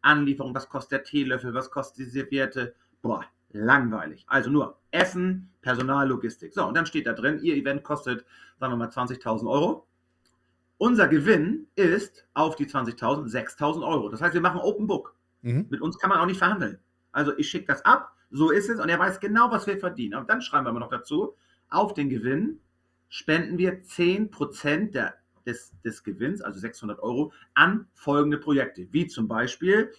Anlieferung, 0.00 0.54
was 0.54 0.70
kostet 0.70 0.92
der 0.92 1.04
Teelöffel, 1.04 1.52
was 1.52 1.70
kostet 1.70 2.06
die 2.06 2.10
Serviette. 2.10 2.74
Boah, 3.02 3.26
langweilig. 3.50 4.24
Also 4.28 4.48
nur 4.48 4.78
Essen, 4.92 5.50
Personal, 5.60 6.08
Logistik. 6.08 6.54
So, 6.54 6.66
und 6.66 6.74
dann 6.74 6.86
steht 6.86 7.06
da 7.06 7.12
drin, 7.12 7.38
Ihr 7.42 7.54
Event 7.54 7.84
kostet, 7.84 8.24
sagen 8.58 8.72
wir 8.72 8.78
mal, 8.78 8.88
20.000 8.88 9.46
Euro. 9.46 9.86
Unser 10.78 11.06
Gewinn 11.08 11.66
ist 11.74 12.26
auf 12.32 12.56
die 12.56 12.66
20.000 12.66 13.30
6.000 13.30 13.86
Euro. 13.86 14.08
Das 14.08 14.22
heißt, 14.22 14.32
wir 14.32 14.40
machen 14.40 14.58
Open 14.58 14.86
Book. 14.86 15.14
Mhm. 15.42 15.66
Mit 15.70 15.80
uns 15.80 15.98
kann 15.98 16.10
man 16.10 16.18
auch 16.18 16.26
nicht 16.26 16.38
verhandeln. 16.38 16.78
Also 17.12 17.36
ich 17.36 17.48
schicke 17.48 17.66
das 17.66 17.84
ab, 17.84 18.16
so 18.30 18.50
ist 18.50 18.70
es 18.70 18.80
und 18.80 18.88
er 18.88 18.98
weiß 18.98 19.20
genau, 19.20 19.50
was 19.50 19.66
wir 19.66 19.78
verdienen. 19.78 20.18
Und 20.18 20.30
dann 20.30 20.40
schreiben 20.40 20.64
wir 20.64 20.70
aber 20.70 20.80
noch 20.80 20.90
dazu, 20.90 21.36
auf 21.68 21.94
den 21.94 22.08
Gewinn 22.08 22.60
spenden 23.08 23.58
wir 23.58 23.82
10% 23.82 24.92
der, 24.92 25.14
des, 25.44 25.72
des 25.84 26.02
Gewinns, 26.02 26.40
also 26.40 26.58
600 26.58 27.00
Euro, 27.00 27.32
an 27.54 27.86
folgende 27.92 28.38
Projekte, 28.38 28.88
wie 28.90 29.06
zum 29.06 29.28
Beispiel 29.28 29.92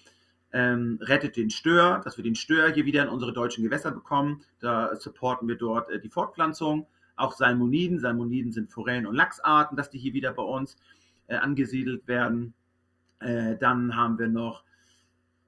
ähm, 0.51 0.99
rettet 1.01 1.35
den 1.35 1.49
Stör, 1.49 2.01
dass 2.03 2.17
wir 2.17 2.23
den 2.23 2.35
Stör 2.35 2.71
hier 2.71 2.85
wieder 2.85 3.03
in 3.03 3.09
unsere 3.09 3.33
deutschen 3.33 3.63
Gewässer 3.63 3.91
bekommen. 3.91 4.43
Da 4.59 4.95
supporten 4.95 5.47
wir 5.47 5.57
dort 5.57 5.89
äh, 5.89 5.99
die 5.99 6.09
Fortpflanzung. 6.09 6.87
Auch 7.15 7.33
Salmoniden. 7.33 7.99
Salmoniden 7.99 8.51
sind 8.51 8.71
Forellen- 8.71 9.07
und 9.07 9.15
Lachsarten, 9.15 9.75
dass 9.75 9.89
die 9.89 9.97
hier 9.97 10.13
wieder 10.13 10.31
bei 10.31 10.43
uns 10.43 10.77
äh, 11.27 11.35
angesiedelt 11.35 12.07
werden. 12.07 12.53
Äh, 13.19 13.57
dann 13.57 13.95
haben 13.95 14.19
wir 14.19 14.27
noch 14.27 14.63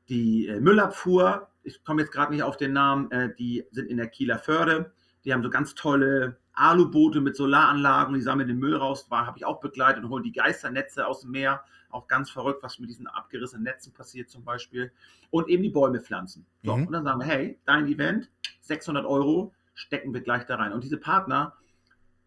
die 0.10 0.48
äh, 0.48 0.60
Müllabfuhr, 0.60 1.48
ich 1.64 1.84
komme 1.84 2.02
jetzt 2.02 2.12
gerade 2.12 2.34
nicht 2.34 2.44
auf 2.44 2.58
den 2.58 2.74
Namen, 2.74 3.12
äh, 3.12 3.34
die 3.36 3.66
sind 3.72 3.90
in 3.90 3.98
der 3.98 4.08
Kieler 4.08 4.38
Förde. 4.38 4.92
Die 5.24 5.34
haben 5.34 5.42
so 5.42 5.50
ganz 5.50 5.74
tolle 5.74 6.38
Aluboote 6.54 7.20
mit 7.20 7.36
Solaranlagen, 7.36 8.14
die 8.14 8.22
sammeln 8.22 8.48
den 8.48 8.60
Müll 8.60 8.76
raus, 8.76 9.08
war 9.10 9.26
habe 9.26 9.38
ich 9.38 9.46
auch 9.46 9.60
begleitet 9.60 10.04
und 10.04 10.10
holen 10.10 10.24
die 10.24 10.32
Geisternetze 10.32 11.08
aus 11.08 11.22
dem 11.22 11.32
Meer. 11.32 11.64
Auch 11.90 12.08
ganz 12.08 12.30
verrückt, 12.30 12.62
was 12.62 12.80
mit 12.80 12.90
diesen 12.90 13.08
abgerissenen 13.08 13.64
Netzen 13.64 13.94
passiert 13.94 14.30
zum 14.30 14.44
Beispiel. 14.44 14.92
Und 15.32 15.50
eben 15.50 15.64
die 15.64 15.70
Bäume 15.70 16.00
pflanzen. 16.00 16.46
So, 16.64 16.76
mhm. 16.76 16.88
Und 16.88 16.94
dann 16.94 17.04
sagen 17.04 17.20
wir, 17.20 17.28
hey, 17.28 17.60
dein 17.66 17.88
Event, 17.88 18.30
600 18.62 19.06
Euro, 19.06 19.54
stecken 19.74 20.14
wir 20.14 20.22
gleich 20.22 20.46
da 20.46 20.56
rein. 20.56 20.74
Und 20.74 20.84
diese 20.84 20.98
Partner, 20.98 21.54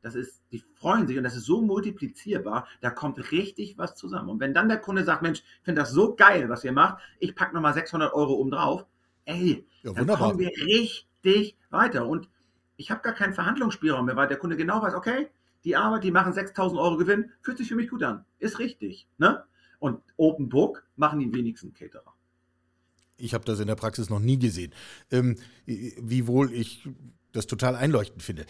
das 0.02 0.14
ist, 0.14 0.42
die 0.52 0.62
freuen 0.74 1.06
sich 1.06 1.18
und 1.18 1.24
das 1.24 1.36
ist 1.36 1.44
so 1.44 1.60
multiplizierbar, 1.60 2.66
da 2.80 2.90
kommt 2.90 3.32
richtig 3.32 3.78
was 3.78 3.94
zusammen. 3.94 4.28
Und 4.28 4.40
wenn 4.40 4.54
dann 4.54 4.68
der 4.68 4.78
Kunde 4.78 5.04
sagt, 5.04 5.22
Mensch, 5.22 5.40
ich 5.40 5.64
finde 5.64 5.82
das 5.82 5.90
so 5.90 6.14
geil, 6.14 6.48
was 6.48 6.64
ihr 6.64 6.72
macht, 6.72 7.02
ich 7.18 7.34
packe 7.34 7.54
nochmal 7.54 7.74
600 7.74 8.12
Euro 8.12 8.34
oben 8.34 8.50
drauf, 8.50 8.86
ey, 9.24 9.66
ja, 9.82 9.92
dann 9.92 10.06
kommen 10.06 10.38
wir 10.38 10.50
richtig 10.50 11.56
weiter. 11.70 12.06
Und 12.06 12.28
ich 12.76 12.90
habe 12.90 13.02
gar 13.02 13.14
keinen 13.14 13.34
Verhandlungsspielraum 13.34 14.06
mehr, 14.06 14.16
weil 14.16 14.28
der 14.28 14.38
Kunde 14.38 14.56
genau 14.56 14.80
weiß, 14.80 14.94
okay, 14.94 15.28
die 15.64 15.76
Arbeit, 15.76 16.04
die 16.04 16.12
machen 16.12 16.32
6000 16.32 16.80
Euro 16.80 16.96
Gewinn, 16.96 17.32
fühlt 17.42 17.58
sich 17.58 17.68
für 17.68 17.74
mich 17.74 17.90
gut 17.90 18.02
an, 18.04 18.24
ist 18.38 18.60
richtig. 18.60 19.08
Ne? 19.18 19.44
Und 19.80 20.00
Open 20.16 20.48
Book 20.48 20.86
machen 20.96 21.18
die 21.18 21.32
wenigsten 21.34 21.72
Caterer. 21.72 22.14
Ich 23.16 23.34
habe 23.34 23.44
das 23.44 23.58
in 23.58 23.66
der 23.66 23.74
Praxis 23.74 24.10
noch 24.10 24.20
nie 24.20 24.38
gesehen. 24.38 24.72
Ähm, 25.10 25.36
wiewohl 25.66 26.52
ich 26.52 26.88
das 27.32 27.48
total 27.48 27.74
einleuchtend 27.74 28.22
finde 28.22 28.46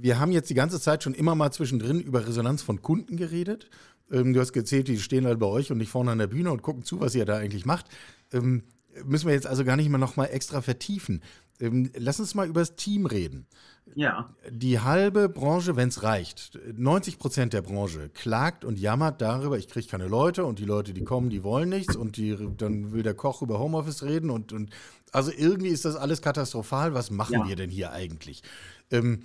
wir 0.00 0.20
haben 0.20 0.32
jetzt 0.32 0.50
die 0.50 0.54
ganze 0.54 0.80
Zeit 0.80 1.02
schon 1.02 1.14
immer 1.14 1.34
mal 1.34 1.50
zwischendrin 1.50 2.00
über 2.00 2.26
Resonanz 2.26 2.62
von 2.62 2.82
Kunden 2.82 3.16
geredet. 3.16 3.68
Ähm, 4.10 4.32
du 4.32 4.40
hast 4.40 4.52
gezählt, 4.52 4.88
die 4.88 4.98
stehen 4.98 5.26
halt 5.26 5.38
bei 5.38 5.46
euch 5.46 5.70
und 5.70 5.78
nicht 5.78 5.90
vorne 5.90 6.12
an 6.12 6.18
der 6.18 6.28
Bühne 6.28 6.52
und 6.52 6.62
gucken 6.62 6.84
zu, 6.84 7.00
was 7.00 7.14
ihr 7.14 7.24
da 7.24 7.36
eigentlich 7.36 7.66
macht. 7.66 7.86
Ähm, 8.32 8.62
müssen 9.04 9.26
wir 9.26 9.34
jetzt 9.34 9.46
also 9.46 9.64
gar 9.64 9.76
nicht 9.76 9.88
mehr 9.88 9.98
noch 9.98 10.16
mal 10.16 10.26
extra 10.26 10.60
vertiefen. 10.60 11.22
Ähm, 11.60 11.90
lass 11.96 12.20
uns 12.20 12.34
mal 12.34 12.46
über 12.46 12.60
das 12.60 12.76
Team 12.76 13.06
reden. 13.06 13.46
Ja. 13.94 14.32
Die 14.50 14.80
halbe 14.80 15.28
Branche, 15.28 15.74
wenn 15.74 15.88
es 15.88 16.02
reicht, 16.02 16.58
90 16.76 17.18
Prozent 17.18 17.52
der 17.52 17.62
Branche 17.62 18.10
klagt 18.10 18.64
und 18.64 18.78
jammert 18.78 19.20
darüber, 19.20 19.58
ich 19.58 19.66
kriege 19.66 19.86
keine 19.88 20.06
Leute 20.06 20.44
und 20.44 20.58
die 20.58 20.64
Leute, 20.64 20.92
die 20.92 21.04
kommen, 21.04 21.30
die 21.30 21.42
wollen 21.42 21.70
nichts 21.70 21.96
und 21.96 22.16
die, 22.16 22.36
dann 22.56 22.92
will 22.92 23.02
der 23.02 23.14
Koch 23.14 23.42
über 23.42 23.58
Homeoffice 23.58 24.04
reden 24.04 24.30
und, 24.30 24.52
und 24.52 24.70
also 25.10 25.32
irgendwie 25.36 25.68
ist 25.68 25.84
das 25.84 25.96
alles 25.96 26.22
katastrophal. 26.22 26.94
Was 26.94 27.10
machen 27.10 27.40
ja. 27.40 27.48
wir 27.48 27.56
denn 27.56 27.70
hier 27.70 27.92
eigentlich? 27.92 28.42
Ähm, 28.90 29.22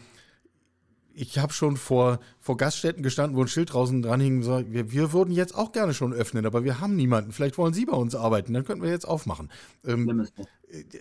ich 1.13 1.38
habe 1.38 1.54
schon 1.54 1.78
vor, 1.78 2.19
vor 2.39 2.58
Gaststätten 2.58 3.04
gestanden, 3.04 3.38
wo 3.38 3.41
ein 3.41 3.47
Schild 3.47 3.73
draußen 3.73 4.02
dran 4.02 4.19
hing 4.19 4.36
und 4.36 4.41
gesagt, 4.41 4.71
wir, 4.71 4.91
wir 4.91 5.13
würden 5.13 5.32
jetzt 5.32 5.56
auch 5.56 5.71
gerne 5.71 5.93
schon 5.93 6.13
öffnen, 6.13 6.45
aber 6.45 6.63
wir 6.63 6.80
haben 6.80 6.95
niemanden. 6.95 7.32
Vielleicht 7.32 7.58
wollen 7.58 7.73
Sie 7.73 7.86
bei 7.86 7.95
uns 7.95 8.15
arbeiten, 8.15 8.54
dann 8.54 8.65
könnten 8.65 8.84
wir 8.84 8.89
jetzt 8.89 9.08
aufmachen. 9.08 9.49
Ähm, 9.86 10.28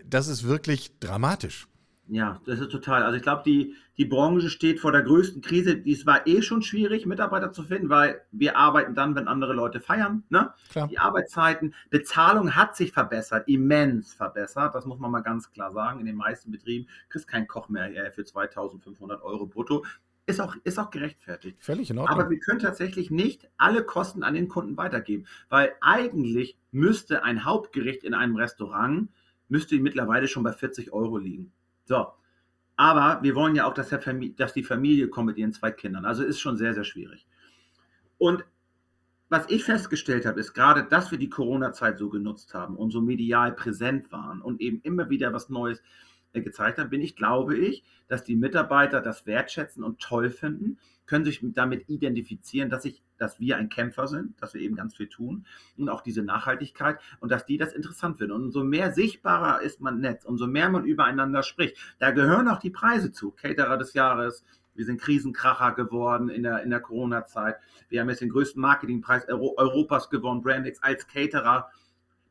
das 0.04 0.28
ist 0.28 0.44
wirklich 0.44 0.98
dramatisch. 1.00 1.66
Ja, 2.08 2.40
das 2.46 2.58
ist 2.58 2.70
total. 2.70 3.04
Also 3.04 3.16
ich 3.16 3.22
glaube, 3.22 3.42
die, 3.46 3.74
die 3.96 4.04
Branche 4.04 4.50
steht 4.50 4.80
vor 4.80 4.92
der 4.92 5.02
größten 5.02 5.40
Krise. 5.40 5.80
Es 5.86 6.04
war 6.04 6.26
eh 6.26 6.42
schon 6.42 6.62
schwierig, 6.62 7.06
Mitarbeiter 7.06 7.52
zu 7.52 7.62
finden, 7.62 7.88
weil 7.88 8.20
wir 8.32 8.56
arbeiten 8.56 8.94
dann, 8.94 9.14
wenn 9.14 9.28
andere 9.28 9.52
Leute 9.52 9.80
feiern. 9.80 10.24
Ne? 10.28 10.52
Klar. 10.70 10.88
Die 10.88 10.98
Arbeitszeiten, 10.98 11.74
Bezahlung 11.90 12.56
hat 12.56 12.76
sich 12.76 12.92
verbessert, 12.92 13.48
immens 13.48 14.14
verbessert. 14.14 14.74
Das 14.74 14.84
muss 14.84 14.98
man 14.98 15.10
mal 15.10 15.20
ganz 15.20 15.52
klar 15.52 15.72
sagen. 15.72 16.00
In 16.00 16.06
den 16.06 16.16
meisten 16.16 16.50
Betrieben 16.50 16.88
kriegst 17.08 17.28
kein 17.28 17.46
Koch 17.46 17.68
mehr 17.68 18.12
für 18.12 18.24
2500 18.24 19.22
Euro 19.22 19.46
brutto. 19.46 19.84
Ist 20.26 20.40
auch, 20.40 20.54
ist 20.64 20.78
auch 20.78 20.90
gerechtfertigt. 20.90 21.56
Völlig 21.60 21.90
in 21.90 21.98
Ordnung. 21.98 22.16
Aber 22.16 22.30
wir 22.30 22.38
können 22.38 22.60
tatsächlich 22.60 23.10
nicht 23.10 23.48
alle 23.56 23.84
Kosten 23.84 24.22
an 24.22 24.34
den 24.34 24.48
Kunden 24.48 24.76
weitergeben, 24.76 25.26
weil 25.48 25.72
eigentlich 25.80 26.56
müsste 26.70 27.24
ein 27.24 27.44
Hauptgericht 27.44 28.04
in 28.04 28.14
einem 28.14 28.36
Restaurant 28.36 29.08
müsste 29.48 29.78
mittlerweile 29.78 30.28
schon 30.28 30.42
bei 30.42 30.52
40 30.52 30.92
Euro 30.92 31.18
liegen. 31.18 31.52
So. 31.84 32.06
Aber 32.76 33.22
wir 33.22 33.34
wollen 33.34 33.54
ja 33.54 33.66
auch, 33.66 33.74
dass, 33.74 33.90
dass 34.36 34.52
die 34.54 34.62
Familie 34.62 35.08
kommt 35.08 35.26
mit 35.26 35.38
ihren 35.38 35.52
zwei 35.52 35.70
Kindern. 35.70 36.04
Also 36.04 36.24
ist 36.24 36.40
schon 36.40 36.56
sehr, 36.56 36.74
sehr 36.74 36.84
schwierig. 36.84 37.26
Und 38.18 38.44
was 39.28 39.48
ich 39.48 39.64
festgestellt 39.64 40.26
habe, 40.26 40.40
ist 40.40 40.52
gerade, 40.52 40.84
dass 40.84 41.10
wir 41.10 41.18
die 41.18 41.30
Corona-Zeit 41.30 41.98
so 41.98 42.10
genutzt 42.10 42.54
haben 42.54 42.76
und 42.76 42.90
so 42.90 43.00
medial 43.00 43.52
präsent 43.52 44.12
waren 44.12 44.42
und 44.42 44.60
eben 44.60 44.80
immer 44.82 45.08
wieder 45.10 45.32
was 45.32 45.48
Neues 45.48 45.82
äh, 46.32 46.42
gezeigt 46.42 46.78
haben, 46.78 46.90
bin 46.90 47.00
ich, 47.00 47.16
glaube 47.16 47.56
ich, 47.56 47.82
dass 48.08 48.24
die 48.24 48.36
Mitarbeiter 48.36 49.00
das 49.00 49.26
wertschätzen 49.26 49.84
und 49.84 50.00
toll 50.00 50.28
finden, 50.28 50.78
können 51.06 51.24
sich 51.24 51.40
damit 51.42 51.88
identifizieren, 51.88 52.68
dass 52.68 52.84
ich 52.84 53.02
dass 53.22 53.40
wir 53.40 53.56
ein 53.56 53.68
Kämpfer 53.68 54.08
sind, 54.08 54.40
dass 54.42 54.52
wir 54.52 54.60
eben 54.60 54.74
ganz 54.74 54.96
viel 54.96 55.08
tun 55.08 55.46
und 55.76 55.88
auch 55.88 56.00
diese 56.00 56.22
Nachhaltigkeit 56.22 56.98
und 57.20 57.30
dass 57.30 57.46
die 57.46 57.56
das 57.56 57.72
interessant 57.72 58.18
finden. 58.18 58.32
Und 58.32 58.42
umso 58.42 58.64
mehr 58.64 58.92
sichtbarer 58.92 59.62
ist 59.62 59.80
man 59.80 60.00
Netz, 60.00 60.24
umso 60.24 60.46
mehr 60.46 60.68
man 60.68 60.84
übereinander 60.84 61.42
spricht. 61.42 61.76
Da 62.00 62.10
gehören 62.10 62.48
auch 62.48 62.58
die 62.58 62.70
Preise 62.70 63.12
zu. 63.12 63.30
Caterer 63.30 63.78
des 63.78 63.94
Jahres, 63.94 64.44
wir 64.74 64.84
sind 64.84 65.00
Krisenkracher 65.00 65.72
geworden 65.72 66.28
in 66.28 66.42
der, 66.42 66.62
in 66.62 66.70
der 66.70 66.80
Corona-Zeit. 66.80 67.56
Wir 67.88 68.00
haben 68.00 68.08
jetzt 68.08 68.22
den 68.22 68.30
größten 68.30 68.60
Marketingpreis 68.60 69.28
Europas 69.28 70.10
gewonnen, 70.10 70.42
Brandix 70.42 70.82
als 70.82 71.06
Caterer. 71.06 71.70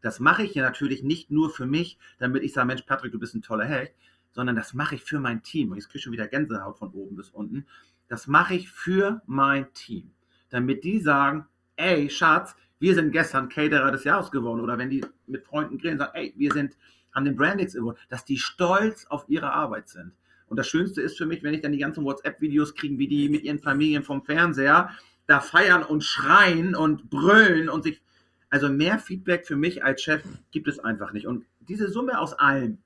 Das 0.01 0.19
mache 0.19 0.43
ich 0.43 0.56
ja 0.56 0.63
natürlich 0.63 1.04
nicht 1.04 1.32
nur 1.32 1.51
für 1.51 1.65
mich, 1.65 1.97
damit 2.17 2.43
ich 2.43 2.54
sage, 2.54 2.67
Mensch, 2.67 2.82
Patrick, 2.82 3.12
du 3.12 3.19
bist 3.19 3.36
ein 3.36 3.41
toller 3.41 3.65
Hecht, 3.65 3.93
sondern 4.32 4.56
das 4.56 4.73
mache 4.73 4.95
ich 4.95 5.04
für 5.04 5.19
mein 5.19 5.43
Team. 5.43 5.71
Und 5.71 5.77
jetzt 5.77 5.88
kriege 5.88 5.99
ich 5.99 6.04
schon 6.04 6.13
wieder 6.13 6.27
Gänsehaut 6.27 6.77
von 6.77 6.89
oben 6.89 7.15
bis 7.15 7.30
unten. 7.30 7.65
Das 8.08 8.27
mache 8.27 8.56
ich 8.56 8.69
für 8.69 9.21
mein 9.25 9.71
Team, 9.73 10.12
damit 10.51 10.83
die 10.83 10.99
sagen, 10.99 11.47
ey, 11.75 12.09
Schatz, 12.09 12.55
wir 12.79 12.95
sind 12.95 13.11
gestern 13.11 13.49
Caterer 13.49 13.91
des 13.91 14.03
Jahres 14.03 14.31
geworden. 14.31 14.61
Oder 14.61 14.77
wenn 14.77 14.89
die 14.89 15.03
mit 15.27 15.45
Freunden 15.45 15.77
grillen, 15.77 15.97
sagen, 15.97 16.11
ey, 16.13 16.33
wir 16.37 16.51
sind, 16.51 16.77
haben 17.13 17.25
den 17.25 17.35
Brandix 17.35 17.75
Award, 17.75 17.97
dass 18.09 18.25
die 18.25 18.37
stolz 18.37 19.05
auf 19.07 19.25
ihre 19.27 19.51
Arbeit 19.51 19.89
sind. 19.89 20.13
Und 20.47 20.57
das 20.57 20.67
Schönste 20.67 21.01
ist 21.01 21.17
für 21.17 21.25
mich, 21.25 21.43
wenn 21.43 21.53
ich 21.53 21.61
dann 21.61 21.71
die 21.71 21.77
ganzen 21.77 22.03
WhatsApp-Videos 22.03 22.75
kriege, 22.75 22.97
wie 22.97 23.07
die 23.07 23.29
mit 23.29 23.43
ihren 23.43 23.59
Familien 23.59 24.03
vom 24.03 24.23
Fernseher 24.23 24.89
da 25.25 25.39
feiern 25.39 25.83
und 25.83 26.03
schreien 26.03 26.75
und 26.75 27.09
brüllen 27.09 27.69
und 27.69 27.83
sich. 27.83 28.01
Also 28.49 28.67
mehr 28.67 28.99
Feedback 28.99 29.47
für 29.47 29.55
mich 29.55 29.85
als 29.85 30.01
Chef 30.01 30.23
gibt 30.51 30.67
es 30.67 30.79
einfach 30.79 31.13
nicht. 31.13 31.25
Und 31.25 31.45
diese 31.61 31.87
Summe 31.87 32.19
aus 32.19 32.33
allem, 32.33 32.79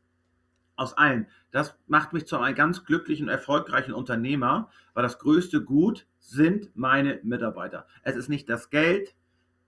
aus 0.75 0.95
allem, 0.95 1.25
das 1.49 1.75
macht 1.87 2.13
mich 2.13 2.27
zu 2.27 2.37
einem 2.37 2.55
ganz 2.55 2.85
glücklichen, 2.85 3.29
erfolgreichen 3.29 3.93
Unternehmer, 3.93 4.69
weil 4.93 5.01
das 5.01 5.17
größte 5.17 5.63
Gut 5.63 6.05
sind 6.29 6.75
meine 6.75 7.19
Mitarbeiter. 7.23 7.87
Es 8.03 8.15
ist 8.15 8.29
nicht 8.29 8.49
das 8.49 8.69
Geld, 8.69 9.15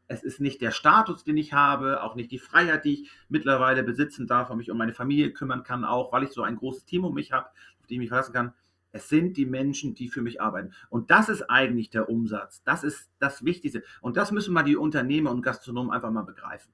es 0.07 0.23
ist 0.23 0.39
nicht 0.39 0.61
der 0.61 0.71
Status, 0.71 1.23
den 1.23 1.37
ich 1.37 1.53
habe, 1.53 2.01
auch 2.01 2.15
nicht 2.15 2.31
die 2.31 2.39
Freiheit, 2.39 2.85
die 2.85 2.93
ich 2.93 3.11
mittlerweile 3.29 3.83
besitzen 3.83 4.25
darf 4.25 4.49
und 4.49 4.57
mich 4.57 4.71
um 4.71 4.77
meine 4.77 4.93
Familie 4.93 5.31
kümmern 5.31 5.63
kann, 5.63 5.83
auch 5.83 6.11
weil 6.13 6.23
ich 6.23 6.31
so 6.31 6.43
ein 6.43 6.55
großes 6.55 6.85
Team 6.85 7.03
um 7.03 7.13
mich 7.13 7.31
habe, 7.31 7.47
auf 7.79 7.87
die 7.87 7.95
ich 7.95 7.99
mich 7.99 8.09
verlassen 8.09 8.33
kann. 8.33 8.53
Es 8.91 9.09
sind 9.09 9.35
die 9.35 9.45
Menschen, 9.45 9.93
die 9.95 10.07
für 10.07 10.21
mich 10.21 10.41
arbeiten. 10.41 10.71
Und 10.89 11.11
das 11.11 11.29
ist 11.29 11.43
eigentlich 11.49 11.89
der 11.89 12.09
Umsatz. 12.09 12.63
Das 12.63 12.83
ist 12.83 13.11
das 13.19 13.43
Wichtigste. 13.43 13.83
Und 14.01 14.17
das 14.17 14.31
müssen 14.31 14.53
mal 14.53 14.63
die 14.63 14.77
Unternehmer 14.77 15.31
und 15.31 15.41
Gastronomen 15.41 15.91
einfach 15.91 16.09
mal 16.09 16.23
begreifen. 16.23 16.71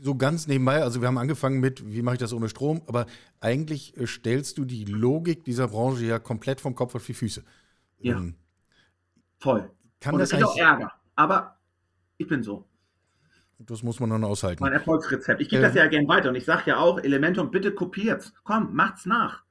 So 0.00 0.14
ganz 0.14 0.46
nebenbei, 0.46 0.80
also 0.84 1.00
wir 1.00 1.08
haben 1.08 1.18
angefangen 1.18 1.58
mit, 1.58 1.84
wie 1.92 2.02
mache 2.02 2.14
ich 2.14 2.20
das 2.20 2.32
ohne 2.32 2.48
Strom, 2.48 2.82
aber 2.86 3.06
eigentlich 3.40 3.96
äh, 3.96 4.06
stellst 4.06 4.56
du 4.56 4.64
die 4.64 4.84
Logik 4.84 5.42
dieser 5.42 5.66
Branche 5.66 6.04
ja 6.04 6.20
komplett 6.20 6.60
vom 6.60 6.76
Kopf 6.76 6.94
auf 6.94 7.04
die 7.04 7.14
Füße. 7.14 7.42
Ja. 7.98 8.16
Ähm, 8.16 8.36
Voll. 9.38 9.70
Kann 10.00 10.14
und 10.14 10.20
das 10.20 10.32
ist 10.32 10.42
auch 10.42 10.56
Ärger. 10.56 10.92
Aber 11.16 11.56
ich 12.16 12.26
bin 12.26 12.42
so. 12.42 12.64
Das 13.58 13.82
muss 13.82 13.98
man 13.98 14.10
dann 14.10 14.22
aushalten. 14.22 14.62
Mein 14.62 14.72
Erfolgsrezept. 14.72 15.40
Ich 15.40 15.48
gebe 15.48 15.62
ähm, 15.62 15.68
das 15.68 15.74
ja 15.74 15.86
gerne 15.88 16.06
weiter 16.06 16.28
und 16.28 16.36
ich 16.36 16.44
sage 16.44 16.62
ja 16.66 16.76
auch, 16.76 16.98
Elementum, 16.98 17.50
bitte 17.50 17.74
kopiert's. 17.74 18.32
Komm, 18.44 18.74
macht's 18.74 19.04
nach. 19.04 19.42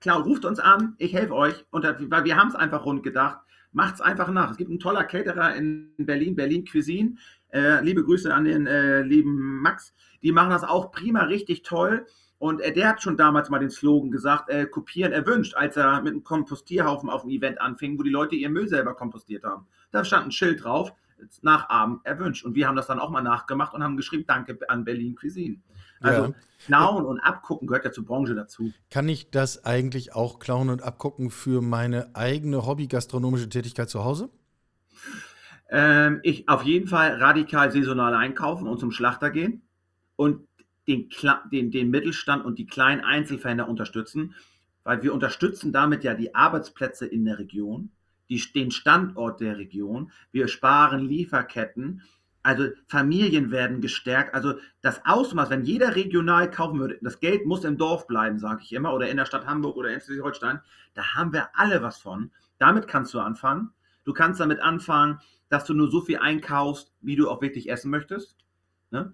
Klar, 0.00 0.22
ruft 0.22 0.44
uns 0.44 0.60
an, 0.60 0.94
ich 0.98 1.12
helfe 1.12 1.34
euch. 1.34 1.66
Und 1.70 1.84
weil 1.84 2.24
wir 2.24 2.36
haben 2.36 2.48
es 2.48 2.54
einfach 2.54 2.84
rund 2.84 3.02
gedacht. 3.02 3.40
Macht's 3.72 4.00
einfach 4.00 4.28
nach. 4.30 4.50
Es 4.50 4.56
gibt 4.56 4.70
einen 4.70 4.80
toller 4.80 5.04
Caterer 5.04 5.54
in 5.54 5.92
Berlin, 5.98 6.34
Berlin 6.34 6.64
Cuisine. 6.64 7.16
Äh, 7.52 7.82
liebe 7.84 8.04
Grüße 8.04 8.32
an 8.32 8.44
den 8.44 8.66
äh, 8.66 9.02
lieben 9.02 9.60
Max. 9.60 9.94
Die 10.22 10.32
machen 10.32 10.50
das 10.50 10.64
auch 10.64 10.90
prima, 10.90 11.24
richtig 11.24 11.62
toll. 11.62 12.06
Und 12.40 12.62
äh, 12.62 12.72
der 12.72 12.88
hat 12.88 13.02
schon 13.02 13.18
damals 13.18 13.50
mal 13.50 13.58
den 13.58 13.68
Slogan 13.68 14.10
gesagt, 14.10 14.48
äh, 14.48 14.64
kopieren 14.64 15.12
erwünscht, 15.12 15.54
als 15.56 15.76
er 15.76 16.00
mit 16.00 16.14
einem 16.14 16.24
Kompostierhaufen 16.24 17.10
auf 17.10 17.20
dem 17.20 17.30
Event 17.30 17.60
anfing, 17.60 17.98
wo 17.98 18.02
die 18.02 18.08
Leute 18.08 18.34
ihr 18.34 18.48
Müll 18.48 18.66
selber 18.66 18.94
kompostiert 18.94 19.44
haben. 19.44 19.66
Da 19.90 20.06
stand 20.06 20.28
ein 20.28 20.32
Schild 20.32 20.64
drauf, 20.64 20.90
nachahmen 21.42 22.00
erwünscht. 22.04 22.46
Und 22.46 22.54
wir 22.54 22.66
haben 22.66 22.76
das 22.76 22.86
dann 22.86 22.98
auch 22.98 23.10
mal 23.10 23.20
nachgemacht 23.20 23.74
und 23.74 23.84
haben 23.84 23.98
geschrieben, 23.98 24.24
danke 24.26 24.58
an 24.68 24.84
Berlin 24.84 25.16
Cuisine. 25.16 25.58
Also 26.00 26.28
ja. 26.28 26.34
klauen 26.64 27.04
und 27.04 27.20
abgucken 27.20 27.68
gehört 27.68 27.84
ja 27.84 27.92
zur 27.92 28.06
Branche 28.06 28.34
dazu. 28.34 28.72
Kann 28.90 29.06
ich 29.10 29.30
das 29.30 29.66
eigentlich 29.66 30.14
auch 30.14 30.38
klauen 30.38 30.70
und 30.70 30.82
abgucken 30.82 31.28
für 31.28 31.60
meine 31.60 32.14
eigene 32.14 32.64
hobbygastronomische 32.64 33.50
Tätigkeit 33.50 33.90
zu 33.90 34.02
Hause? 34.02 34.30
Ähm, 35.68 36.20
ich 36.22 36.48
auf 36.48 36.62
jeden 36.62 36.88
Fall 36.88 37.16
radikal 37.16 37.70
saisonal 37.70 38.14
einkaufen 38.14 38.66
und 38.66 38.80
zum 38.80 38.92
Schlachter 38.92 39.28
gehen 39.28 39.60
und 40.16 40.46
den, 40.88 41.08
den, 41.52 41.70
den 41.70 41.90
Mittelstand 41.90 42.44
und 42.44 42.58
die 42.58 42.66
kleinen 42.66 43.02
Einzelfändler 43.02 43.68
unterstützen, 43.68 44.34
weil 44.84 45.02
wir 45.02 45.14
unterstützen 45.14 45.72
damit 45.72 46.04
ja 46.04 46.14
die 46.14 46.34
Arbeitsplätze 46.34 47.06
in 47.06 47.24
der 47.24 47.38
Region 47.38 47.90
die, 48.30 48.40
den 48.54 48.70
Standort 48.70 49.40
der 49.40 49.58
Region. 49.58 50.10
Wir 50.32 50.48
sparen 50.48 51.00
Lieferketten. 51.00 52.02
Also 52.42 52.68
Familien 52.86 53.50
werden 53.50 53.82
gestärkt. 53.82 54.34
Also 54.34 54.54
das 54.80 55.04
Ausmaß, 55.04 55.50
wenn 55.50 55.64
jeder 55.64 55.94
regional 55.96 56.50
kaufen 56.50 56.78
würde, 56.78 56.98
das 57.02 57.20
Geld 57.20 57.44
muss 57.44 57.64
im 57.64 57.76
Dorf 57.76 58.06
bleiben, 58.06 58.38
sage 58.38 58.62
ich 58.62 58.72
immer, 58.72 58.94
oder 58.94 59.10
in 59.10 59.18
der 59.18 59.26
Stadt 59.26 59.46
Hamburg 59.46 59.76
oder 59.76 59.92
in 59.92 60.00
Schleswig-Holstein, 60.00 60.60
da 60.94 61.14
haben 61.14 61.34
wir 61.34 61.50
alle 61.54 61.82
was 61.82 61.98
von. 61.98 62.30
Damit 62.58 62.88
kannst 62.88 63.12
du 63.12 63.20
anfangen. 63.20 63.70
Du 64.04 64.14
kannst 64.14 64.40
damit 64.40 64.60
anfangen, 64.60 65.18
dass 65.50 65.64
du 65.64 65.74
nur 65.74 65.90
so 65.90 66.00
viel 66.00 66.18
einkaufst, 66.18 66.94
wie 67.02 67.16
du 67.16 67.28
auch 67.28 67.42
wirklich 67.42 67.68
essen 67.68 67.90
möchtest. 67.90 68.38
Ne? 68.90 69.12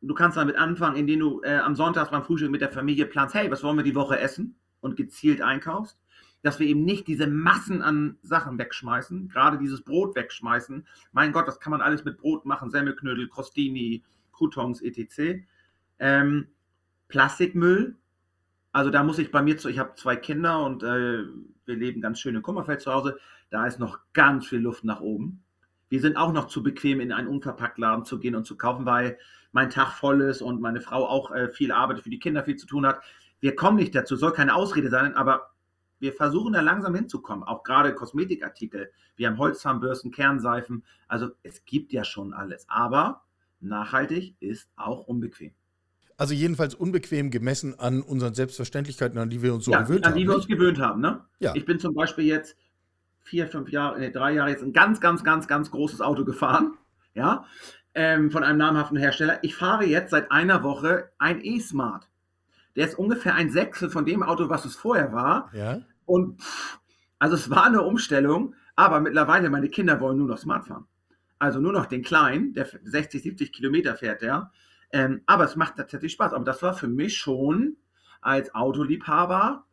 Du 0.00 0.14
kannst 0.14 0.36
damit 0.36 0.56
anfangen, 0.56 0.96
indem 0.96 1.20
du 1.20 1.42
äh, 1.42 1.58
am 1.58 1.74
Sonntag 1.74 2.10
beim 2.10 2.22
Frühstück 2.22 2.50
mit 2.50 2.60
der 2.60 2.70
Familie 2.70 3.06
planst, 3.06 3.34
hey, 3.34 3.50
was 3.50 3.62
wollen 3.62 3.76
wir 3.76 3.84
die 3.84 3.94
Woche 3.94 4.18
essen? 4.18 4.56
Und 4.80 4.96
gezielt 4.96 5.42
einkaufst 5.42 5.98
dass 6.42 6.60
wir 6.60 6.66
eben 6.66 6.84
nicht 6.84 7.08
diese 7.08 7.26
Massen 7.26 7.82
an 7.82 8.16
Sachen 8.22 8.58
wegschmeißen, 8.58 9.28
gerade 9.28 9.58
dieses 9.58 9.82
Brot 9.82 10.14
wegschmeißen. 10.14 10.86
Mein 11.12 11.32
Gott, 11.32 11.48
das 11.48 11.60
kann 11.60 11.72
man 11.72 11.80
alles 11.80 12.04
mit 12.04 12.18
Brot 12.18 12.44
machen, 12.44 12.70
Semmelknödel, 12.70 13.28
Crostini, 13.28 14.04
Croutons, 14.32 14.80
etc. 14.80 15.42
Ähm, 15.98 16.48
Plastikmüll, 17.08 17.96
also 18.70 18.90
da 18.90 19.02
muss 19.02 19.18
ich 19.18 19.32
bei 19.32 19.42
mir 19.42 19.58
zu, 19.58 19.68
ich 19.68 19.78
habe 19.78 19.94
zwei 19.96 20.14
Kinder 20.14 20.64
und 20.64 20.82
äh, 20.82 21.24
wir 21.64 21.76
leben 21.76 22.00
ganz 22.00 22.20
schön 22.20 22.36
in 22.36 22.42
Kummerfeld 22.42 22.80
zu 22.80 22.92
Hause, 22.92 23.18
da 23.50 23.66
ist 23.66 23.80
noch 23.80 23.98
ganz 24.12 24.46
viel 24.46 24.60
Luft 24.60 24.84
nach 24.84 25.00
oben. 25.00 25.42
Wir 25.88 26.00
sind 26.00 26.16
auch 26.16 26.32
noch 26.32 26.48
zu 26.48 26.62
bequem, 26.62 27.00
in 27.00 27.12
einen 27.12 27.28
Unverpacktladen 27.28 28.04
zu 28.04 28.18
gehen 28.18 28.34
und 28.34 28.44
zu 28.44 28.56
kaufen, 28.56 28.86
weil 28.86 29.18
mein 29.52 29.70
Tag 29.70 29.92
voll 29.92 30.20
ist 30.22 30.42
und 30.42 30.60
meine 30.60 30.80
Frau 30.80 31.06
auch 31.06 31.30
äh, 31.30 31.48
viel 31.48 31.72
arbeitet, 31.72 32.04
für 32.04 32.10
die 32.10 32.18
Kinder 32.18 32.44
viel 32.44 32.56
zu 32.56 32.66
tun 32.66 32.86
hat. 32.86 33.00
Wir 33.40 33.54
kommen 33.54 33.76
nicht 33.76 33.94
dazu, 33.94 34.16
soll 34.16 34.32
keine 34.32 34.54
Ausrede 34.54 34.90
sein, 34.90 35.14
aber 35.14 35.50
wir 36.00 36.12
versuchen 36.12 36.52
da 36.52 36.60
langsam 36.60 36.94
hinzukommen, 36.94 37.44
auch 37.44 37.62
gerade 37.62 37.94
Kosmetikartikel. 37.94 38.90
Wir 39.16 39.28
haben 39.28 39.38
Holzzahnbürsten, 39.38 40.10
Kernseifen. 40.10 40.84
Also 41.08 41.30
es 41.42 41.64
gibt 41.64 41.92
ja 41.92 42.04
schon 42.04 42.32
alles. 42.32 42.66
Aber 42.68 43.22
nachhaltig 43.60 44.36
ist 44.40 44.68
auch 44.76 45.06
unbequem. 45.08 45.52
Also 46.16 46.34
jedenfalls 46.34 46.74
unbequem 46.74 47.30
gemessen 47.30 47.78
an 47.78 48.02
unseren 48.02 48.34
Selbstverständlichkeiten, 48.34 49.18
an 49.18 49.30
die 49.30 49.42
wir 49.42 49.54
uns 49.54 49.64
so 49.64 49.72
ja, 49.72 49.82
gewöhnt 49.82 50.04
haben. 50.04 50.12
An 50.12 50.18
die 50.18 50.26
wir 50.26 50.34
uns 50.34 50.46
gewöhnt 50.46 50.78
haben, 50.78 51.00
ne? 51.00 51.24
Ja. 51.38 51.54
Ich 51.54 51.64
bin 51.64 51.78
zum 51.78 51.94
Beispiel 51.94 52.24
jetzt 52.24 52.56
vier, 53.28 53.46
fünf 53.46 53.68
Jahre, 53.70 53.98
nee, 53.98 54.10
drei 54.10 54.32
Jahre 54.32 54.50
jetzt 54.50 54.62
ein 54.62 54.72
ganz, 54.72 55.00
ganz, 55.00 55.22
ganz, 55.22 55.46
ganz 55.46 55.70
großes 55.70 56.00
Auto 56.00 56.24
gefahren. 56.24 56.76
Ja. 57.14 57.44
Ähm, 57.94 58.30
von 58.30 58.42
einem 58.42 58.58
namhaften 58.58 58.96
Hersteller. 58.96 59.38
Ich 59.42 59.54
fahre 59.54 59.84
jetzt 59.84 60.10
seit 60.10 60.30
einer 60.30 60.62
Woche 60.62 61.10
ein 61.18 61.40
E-Smart. 61.42 62.08
Der 62.76 62.86
ist 62.86 62.98
ungefähr 62.98 63.34
ein 63.34 63.50
Sechstel 63.50 63.90
von 63.90 64.06
dem 64.06 64.22
Auto, 64.22 64.48
was 64.48 64.64
es 64.64 64.76
vorher 64.76 65.12
war. 65.12 65.50
Ja. 65.52 65.80
Und 66.06 66.40
pff, 66.40 66.78
also 67.18 67.34
es 67.34 67.50
war 67.50 67.66
eine 67.66 67.82
Umstellung, 67.82 68.54
aber 68.76 69.00
mittlerweile 69.00 69.50
meine 69.50 69.68
Kinder 69.68 70.00
wollen 70.00 70.18
nur 70.18 70.28
noch 70.28 70.38
Smart 70.38 70.66
fahren. 70.66 70.86
Also 71.38 71.60
nur 71.60 71.72
noch 71.72 71.86
den 71.86 72.02
kleinen, 72.02 72.54
der 72.54 72.66
60, 72.82 73.22
70 73.22 73.52
Kilometer 73.52 73.96
fährt 73.96 74.22
der. 74.22 74.52
Ähm, 74.92 75.22
aber 75.26 75.44
es 75.44 75.56
macht 75.56 75.76
tatsächlich 75.76 76.12
Spaß. 76.12 76.32
Aber 76.32 76.44
das 76.44 76.62
war 76.62 76.74
für 76.74 76.88
mich 76.88 77.18
schon 77.18 77.76
als 78.20 78.54
Autoliebhaber, 78.54 79.66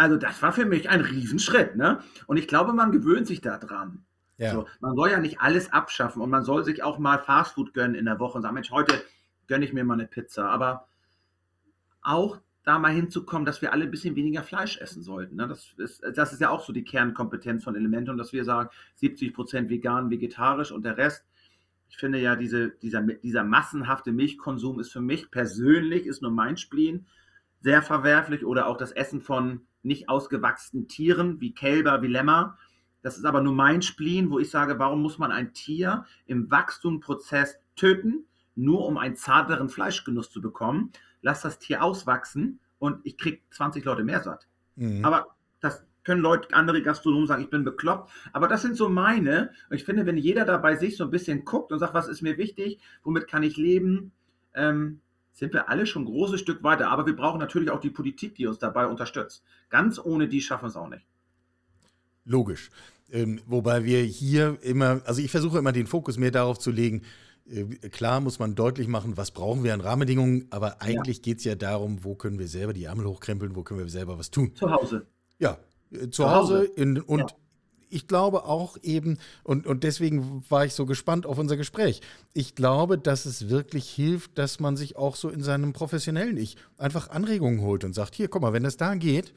also 0.00 0.16
das 0.16 0.40
war 0.40 0.52
für 0.52 0.64
mich 0.64 0.88
ein 0.88 1.02
Riesenschritt. 1.02 1.76
Ne? 1.76 2.02
Und 2.26 2.38
ich 2.38 2.48
glaube, 2.48 2.72
man 2.72 2.90
gewöhnt 2.90 3.26
sich 3.26 3.42
da 3.42 3.58
dran. 3.58 4.02
Ja. 4.38 4.52
So, 4.52 4.66
man 4.80 4.96
soll 4.96 5.10
ja 5.10 5.20
nicht 5.20 5.42
alles 5.42 5.74
abschaffen 5.74 6.22
und 6.22 6.30
man 6.30 6.42
soll 6.42 6.64
sich 6.64 6.82
auch 6.82 6.98
mal 6.98 7.18
Fastfood 7.18 7.74
gönnen 7.74 7.94
in 7.94 8.06
der 8.06 8.18
Woche 8.18 8.36
und 8.36 8.42
sagen, 8.42 8.54
Mensch, 8.54 8.70
heute 8.70 8.94
gönne 9.46 9.66
ich 9.66 9.74
mir 9.74 9.84
mal 9.84 9.92
eine 9.92 10.06
Pizza. 10.06 10.48
Aber 10.48 10.88
auch 12.00 12.38
da 12.62 12.78
mal 12.78 12.92
hinzukommen, 12.92 13.44
dass 13.44 13.60
wir 13.60 13.74
alle 13.74 13.84
ein 13.84 13.90
bisschen 13.90 14.16
weniger 14.16 14.42
Fleisch 14.42 14.80
essen 14.80 15.02
sollten. 15.02 15.36
Ne? 15.36 15.46
Das, 15.46 15.74
ist, 15.76 16.02
das 16.14 16.32
ist 16.32 16.40
ja 16.40 16.48
auch 16.48 16.64
so 16.64 16.72
die 16.72 16.84
Kernkompetenz 16.84 17.62
von 17.62 17.76
Elementum, 17.76 18.16
dass 18.16 18.32
wir 18.32 18.46
sagen, 18.46 18.70
70 18.94 19.34
Prozent 19.34 19.68
vegan, 19.68 20.08
vegetarisch 20.08 20.72
und 20.72 20.82
der 20.86 20.96
Rest. 20.96 21.26
Ich 21.90 21.98
finde 21.98 22.18
ja, 22.20 22.36
diese, 22.36 22.70
dieser, 22.70 23.02
dieser 23.02 23.44
massenhafte 23.44 24.12
Milchkonsum 24.12 24.80
ist 24.80 24.92
für 24.92 25.02
mich 25.02 25.30
persönlich, 25.30 26.06
ist 26.06 26.22
nur 26.22 26.30
mein 26.30 26.56
Spleen, 26.56 27.06
sehr 27.60 27.82
verwerflich 27.82 28.46
oder 28.46 28.66
auch 28.66 28.78
das 28.78 28.92
Essen 28.92 29.20
von 29.20 29.66
nicht 29.82 30.08
ausgewachsenen 30.08 30.88
Tieren 30.88 31.40
wie 31.40 31.54
Kälber, 31.54 32.02
wie 32.02 32.08
Lämmer. 32.08 32.58
Das 33.02 33.16
ist 33.16 33.24
aber 33.24 33.40
nur 33.40 33.54
mein 33.54 33.82
Spleen, 33.82 34.30
wo 34.30 34.38
ich 34.38 34.50
sage, 34.50 34.78
warum 34.78 35.02
muss 35.02 35.18
man 35.18 35.32
ein 35.32 35.52
Tier 35.54 36.04
im 36.26 36.50
Wachstumprozess 36.50 37.58
töten, 37.76 38.26
nur 38.54 38.86
um 38.86 38.98
einen 38.98 39.16
zarteren 39.16 39.68
Fleischgenuss 39.68 40.30
zu 40.30 40.40
bekommen? 40.40 40.92
lass 41.22 41.42
das 41.42 41.58
Tier 41.58 41.82
auswachsen 41.82 42.60
und 42.78 43.00
ich 43.04 43.18
kriege 43.18 43.40
20 43.50 43.84
Leute 43.84 44.04
mehr 44.04 44.20
satt. 44.20 44.46
Mhm. 44.76 45.04
Aber 45.04 45.34
das 45.60 45.84
können 46.02 46.22
Leute, 46.22 46.54
andere 46.54 46.82
Gastronomen 46.82 47.26
sagen, 47.26 47.42
ich 47.42 47.50
bin 47.50 47.64
bekloppt. 47.64 48.10
Aber 48.32 48.48
das 48.48 48.62
sind 48.62 48.76
so 48.76 48.88
meine. 48.88 49.50
Und 49.68 49.76
ich 49.76 49.84
finde, 49.84 50.06
wenn 50.06 50.16
jeder 50.16 50.44
da 50.44 50.56
bei 50.56 50.76
sich 50.76 50.96
so 50.96 51.04
ein 51.04 51.10
bisschen 51.10 51.44
guckt 51.44 51.72
und 51.72 51.78
sagt, 51.78 51.94
was 51.94 52.08
ist 52.08 52.22
mir 52.22 52.38
wichtig, 52.38 52.80
womit 53.02 53.28
kann 53.28 53.42
ich 53.42 53.56
leben, 53.56 54.12
ähm, 54.54 55.00
sind 55.32 55.52
wir 55.52 55.68
alle 55.68 55.86
schon 55.86 56.02
ein 56.02 56.06
großes 56.06 56.40
Stück 56.40 56.62
weiter. 56.62 56.90
Aber 56.90 57.06
wir 57.06 57.16
brauchen 57.16 57.38
natürlich 57.38 57.70
auch 57.70 57.80
die 57.80 57.90
Politik, 57.90 58.34
die 58.34 58.46
uns 58.46 58.58
dabei 58.58 58.86
unterstützt. 58.86 59.42
Ganz 59.68 59.98
ohne 59.98 60.28
die 60.28 60.40
schaffen 60.40 60.64
wir 60.64 60.68
es 60.68 60.76
auch 60.76 60.88
nicht. 60.88 61.06
Logisch. 62.24 62.70
Ähm, 63.10 63.40
wobei 63.46 63.84
wir 63.84 64.02
hier 64.02 64.58
immer, 64.62 65.00
also 65.04 65.20
ich 65.20 65.30
versuche 65.30 65.58
immer 65.58 65.72
den 65.72 65.86
Fokus 65.86 66.16
mehr 66.16 66.30
darauf 66.30 66.58
zu 66.58 66.70
legen, 66.70 67.02
äh, 67.50 67.64
klar 67.88 68.20
muss 68.20 68.38
man 68.38 68.54
deutlich 68.54 68.86
machen, 68.86 69.16
was 69.16 69.32
brauchen 69.32 69.64
wir 69.64 69.74
an 69.74 69.80
Rahmenbedingungen, 69.80 70.46
aber 70.50 70.80
eigentlich 70.80 71.18
ja. 71.18 71.22
geht 71.22 71.38
es 71.38 71.44
ja 71.44 71.54
darum, 71.54 72.04
wo 72.04 72.14
können 72.14 72.38
wir 72.38 72.46
selber 72.46 72.72
die 72.72 72.84
Ärmel 72.84 73.06
hochkrempeln, 73.06 73.56
wo 73.56 73.62
können 73.62 73.80
wir 73.80 73.88
selber 73.88 74.18
was 74.18 74.30
tun. 74.30 74.54
Zu 74.54 74.70
Hause. 74.70 75.06
Ja, 75.38 75.58
äh, 75.90 76.02
zu, 76.02 76.10
zu 76.10 76.30
Hause, 76.30 76.58
Hause. 76.58 76.64
In, 76.76 77.00
und 77.00 77.20
ja. 77.20 77.26
Ich 77.90 78.06
glaube 78.06 78.44
auch 78.44 78.76
eben, 78.82 79.18
und, 79.42 79.66
und 79.66 79.84
deswegen 79.84 80.44
war 80.48 80.64
ich 80.64 80.74
so 80.74 80.86
gespannt 80.86 81.26
auf 81.26 81.38
unser 81.38 81.56
Gespräch, 81.56 82.00
ich 82.32 82.54
glaube, 82.54 82.96
dass 82.98 83.26
es 83.26 83.50
wirklich 83.50 83.88
hilft, 83.90 84.38
dass 84.38 84.60
man 84.60 84.76
sich 84.76 84.96
auch 84.96 85.16
so 85.16 85.28
in 85.28 85.42
seinem 85.42 85.72
professionellen 85.72 86.36
Ich 86.36 86.56
einfach 86.78 87.10
Anregungen 87.10 87.60
holt 87.60 87.84
und 87.84 87.94
sagt, 87.94 88.14
hier, 88.14 88.28
guck 88.28 88.42
mal, 88.42 88.52
wenn 88.52 88.62
das 88.62 88.76
da 88.76 88.94
geht, 88.94 89.34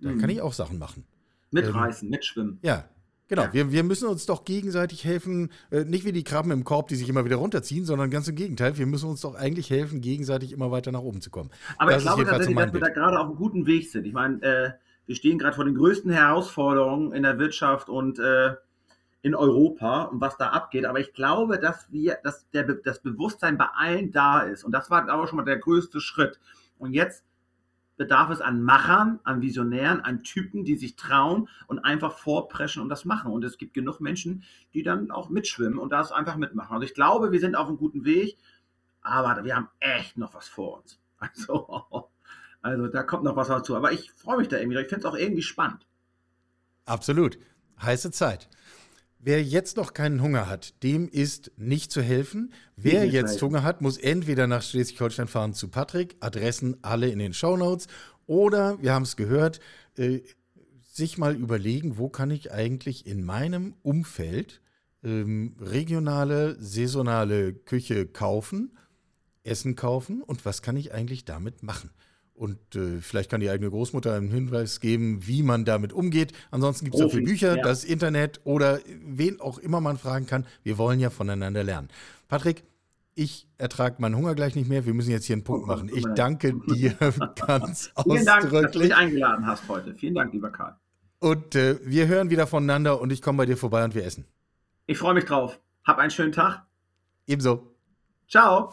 dann 0.00 0.16
mhm. 0.16 0.20
kann 0.20 0.30
ich 0.30 0.42
auch 0.42 0.52
Sachen 0.52 0.78
machen. 0.78 1.04
Mitreißen, 1.50 2.06
ähm, 2.06 2.10
mitschwimmen. 2.10 2.58
Ja, 2.62 2.84
Genau, 3.28 3.42
ja. 3.42 3.52
wir, 3.52 3.72
wir 3.72 3.82
müssen 3.82 4.08
uns 4.08 4.26
doch 4.26 4.44
gegenseitig 4.44 5.04
helfen, 5.04 5.50
äh, 5.72 5.84
nicht 5.84 6.04
wie 6.04 6.12
die 6.12 6.22
Krabben 6.22 6.52
im 6.52 6.62
Korb, 6.62 6.88
die 6.88 6.94
sich 6.94 7.08
immer 7.08 7.24
wieder 7.24 7.36
runterziehen, 7.36 7.84
sondern 7.84 8.08
ganz 8.08 8.28
im 8.28 8.36
Gegenteil, 8.36 8.78
wir 8.78 8.86
müssen 8.86 9.10
uns 9.10 9.20
doch 9.22 9.34
eigentlich 9.34 9.68
helfen, 9.68 10.00
gegenseitig 10.00 10.52
immer 10.52 10.70
weiter 10.70 10.92
nach 10.92 11.00
oben 11.00 11.20
zu 11.20 11.30
kommen. 11.30 11.50
Aber 11.76 11.90
das 11.90 12.02
ich 12.02 12.06
glaube 12.06 12.24
tatsächlich, 12.24 12.56
dass 12.56 12.72
wir 12.72 12.80
da 12.80 12.88
gerade 12.88 13.18
auf 13.18 13.26
einem 13.26 13.36
guten 13.36 13.66
Weg 13.66 13.90
sind. 13.90 14.06
Ich 14.06 14.12
meine, 14.12 14.40
äh, 14.42 14.70
wir 15.06 15.14
stehen 15.14 15.38
gerade 15.38 15.56
vor 15.56 15.64
den 15.64 15.74
größten 15.74 16.10
Herausforderungen 16.10 17.12
in 17.12 17.22
der 17.22 17.38
Wirtschaft 17.38 17.88
und 17.88 18.18
äh, 18.18 18.54
in 19.22 19.34
Europa 19.34 20.04
und 20.04 20.20
was 20.20 20.36
da 20.36 20.50
abgeht. 20.50 20.84
Aber 20.84 21.00
ich 21.00 21.12
glaube, 21.12 21.58
dass 21.58 21.90
wir, 21.90 22.18
dass 22.22 22.48
der, 22.50 22.64
das 22.64 23.00
Bewusstsein 23.00 23.58
bei 23.58 23.66
allen 23.74 24.12
da 24.12 24.40
ist. 24.40 24.64
Und 24.64 24.72
das 24.72 24.90
war 24.90 25.08
aber 25.08 25.26
schon 25.26 25.36
mal 25.36 25.44
der 25.44 25.58
größte 25.58 26.00
Schritt. 26.00 26.38
Und 26.78 26.92
jetzt 26.92 27.24
bedarf 27.96 28.30
es 28.30 28.40
an 28.40 28.62
Machern, 28.62 29.20
an 29.24 29.40
Visionären, 29.42 30.00
an 30.00 30.22
Typen, 30.22 30.64
die 30.64 30.76
sich 30.76 30.96
trauen 30.96 31.48
und 31.66 31.80
einfach 31.80 32.12
vorpreschen 32.12 32.82
und 32.82 32.88
das 32.88 33.04
machen. 33.04 33.32
Und 33.32 33.44
es 33.44 33.58
gibt 33.58 33.74
genug 33.74 34.00
Menschen, 34.00 34.44
die 34.74 34.82
dann 34.82 35.10
auch 35.10 35.28
mitschwimmen 35.28 35.78
und 35.78 35.90
das 35.90 36.12
einfach 36.12 36.36
mitmachen. 36.36 36.74
Also 36.74 36.84
ich 36.84 36.94
glaube, 36.94 37.32
wir 37.32 37.40
sind 37.40 37.56
auf 37.56 37.68
einem 37.68 37.78
guten 37.78 38.04
Weg, 38.04 38.36
aber 39.00 39.44
wir 39.44 39.56
haben 39.56 39.68
echt 39.80 40.18
noch 40.18 40.34
was 40.34 40.48
vor 40.48 40.78
uns. 40.78 41.00
Also, 41.18 41.84
also 42.66 42.88
da 42.88 43.02
kommt 43.02 43.24
noch 43.24 43.36
was 43.36 43.48
dazu. 43.48 43.76
Aber 43.76 43.92
ich 43.92 44.10
freue 44.12 44.38
mich 44.38 44.48
da 44.48 44.58
irgendwie. 44.58 44.78
Ich 44.80 44.88
finde 44.88 45.06
es 45.06 45.12
auch 45.12 45.16
irgendwie 45.16 45.42
spannend. 45.42 45.86
Absolut. 46.84 47.38
Heiße 47.80 48.10
Zeit. 48.10 48.48
Wer 49.18 49.42
jetzt 49.42 49.76
noch 49.76 49.92
keinen 49.92 50.22
Hunger 50.22 50.48
hat, 50.48 50.82
dem 50.82 51.08
ist 51.08 51.50
nicht 51.56 51.90
zu 51.90 52.00
helfen. 52.00 52.52
Wer 52.76 53.04
nicht 53.04 53.12
jetzt 53.12 53.32
helfen. 53.32 53.48
Hunger 53.48 53.62
hat, 53.62 53.80
muss 53.80 53.98
entweder 53.98 54.46
nach 54.46 54.62
Schleswig-Holstein 54.62 55.26
fahren 55.26 55.52
zu 55.52 55.68
Patrick, 55.68 56.16
Adressen 56.20 56.76
alle 56.82 57.08
in 57.08 57.18
den 57.18 57.34
Show 57.34 57.56
Notes, 57.56 57.88
oder, 58.26 58.80
wir 58.82 58.92
haben 58.92 59.04
es 59.04 59.16
gehört, 59.16 59.60
äh, 59.96 60.20
sich 60.80 61.18
mal 61.18 61.34
überlegen, 61.34 61.98
wo 61.98 62.08
kann 62.08 62.30
ich 62.30 62.52
eigentlich 62.52 63.06
in 63.06 63.24
meinem 63.24 63.74
Umfeld 63.82 64.62
ähm, 65.02 65.56
regionale, 65.60 66.56
saisonale 66.60 67.52
Küche 67.52 68.06
kaufen, 68.06 68.76
Essen 69.44 69.76
kaufen 69.76 70.22
und 70.22 70.44
was 70.44 70.62
kann 70.62 70.76
ich 70.76 70.92
eigentlich 70.92 71.24
damit 71.24 71.62
machen. 71.62 71.90
Und 72.36 72.76
äh, 72.76 73.00
vielleicht 73.00 73.30
kann 73.30 73.40
die 73.40 73.48
eigene 73.48 73.70
Großmutter 73.70 74.14
einen 74.14 74.30
Hinweis 74.30 74.80
geben, 74.80 75.26
wie 75.26 75.42
man 75.42 75.64
damit 75.64 75.94
umgeht. 75.94 76.32
Ansonsten 76.50 76.84
gibt 76.84 76.96
es 76.96 77.00
dafür 77.00 77.22
Bücher, 77.22 77.56
ja. 77.56 77.62
das 77.62 77.82
Internet 77.82 78.40
oder 78.44 78.80
wen 79.04 79.40
auch 79.40 79.58
immer 79.58 79.80
man 79.80 79.96
fragen 79.96 80.26
kann. 80.26 80.46
Wir 80.62 80.76
wollen 80.76 81.00
ja 81.00 81.08
voneinander 81.08 81.64
lernen. 81.64 81.88
Patrick, 82.28 82.64
ich 83.14 83.48
ertrage 83.56 83.96
meinen 83.98 84.16
Hunger 84.16 84.34
gleich 84.34 84.54
nicht 84.54 84.68
mehr. 84.68 84.84
Wir 84.84 84.92
müssen 84.92 85.10
jetzt 85.10 85.24
hier 85.24 85.34
einen 85.34 85.44
Punkt 85.44 85.64
oh, 85.64 85.66
machen. 85.66 85.90
Ich 85.92 86.04
danke 86.14 86.54
dir 86.68 86.92
ganz 87.46 87.90
Vielen 88.02 88.26
Dank, 88.26 88.50
dass 88.50 88.72
du 88.72 88.78
mich 88.80 88.94
eingeladen 88.94 89.46
hast 89.46 89.66
heute. 89.68 89.94
Vielen 89.94 90.14
Dank, 90.14 90.34
lieber 90.34 90.50
Karl. 90.50 90.76
Und 91.18 91.54
äh, 91.54 91.78
wir 91.82 92.06
hören 92.06 92.28
wieder 92.28 92.46
voneinander 92.46 93.00
und 93.00 93.10
ich 93.10 93.22
komme 93.22 93.38
bei 93.38 93.46
dir 93.46 93.56
vorbei 93.56 93.82
und 93.84 93.94
wir 93.94 94.04
essen. 94.04 94.26
Ich 94.84 94.98
freue 94.98 95.14
mich 95.14 95.24
drauf. 95.24 95.58
Hab 95.84 95.98
einen 95.98 96.10
schönen 96.10 96.32
Tag. 96.32 96.66
Ebenso. 97.26 97.74
Ciao. 98.28 98.72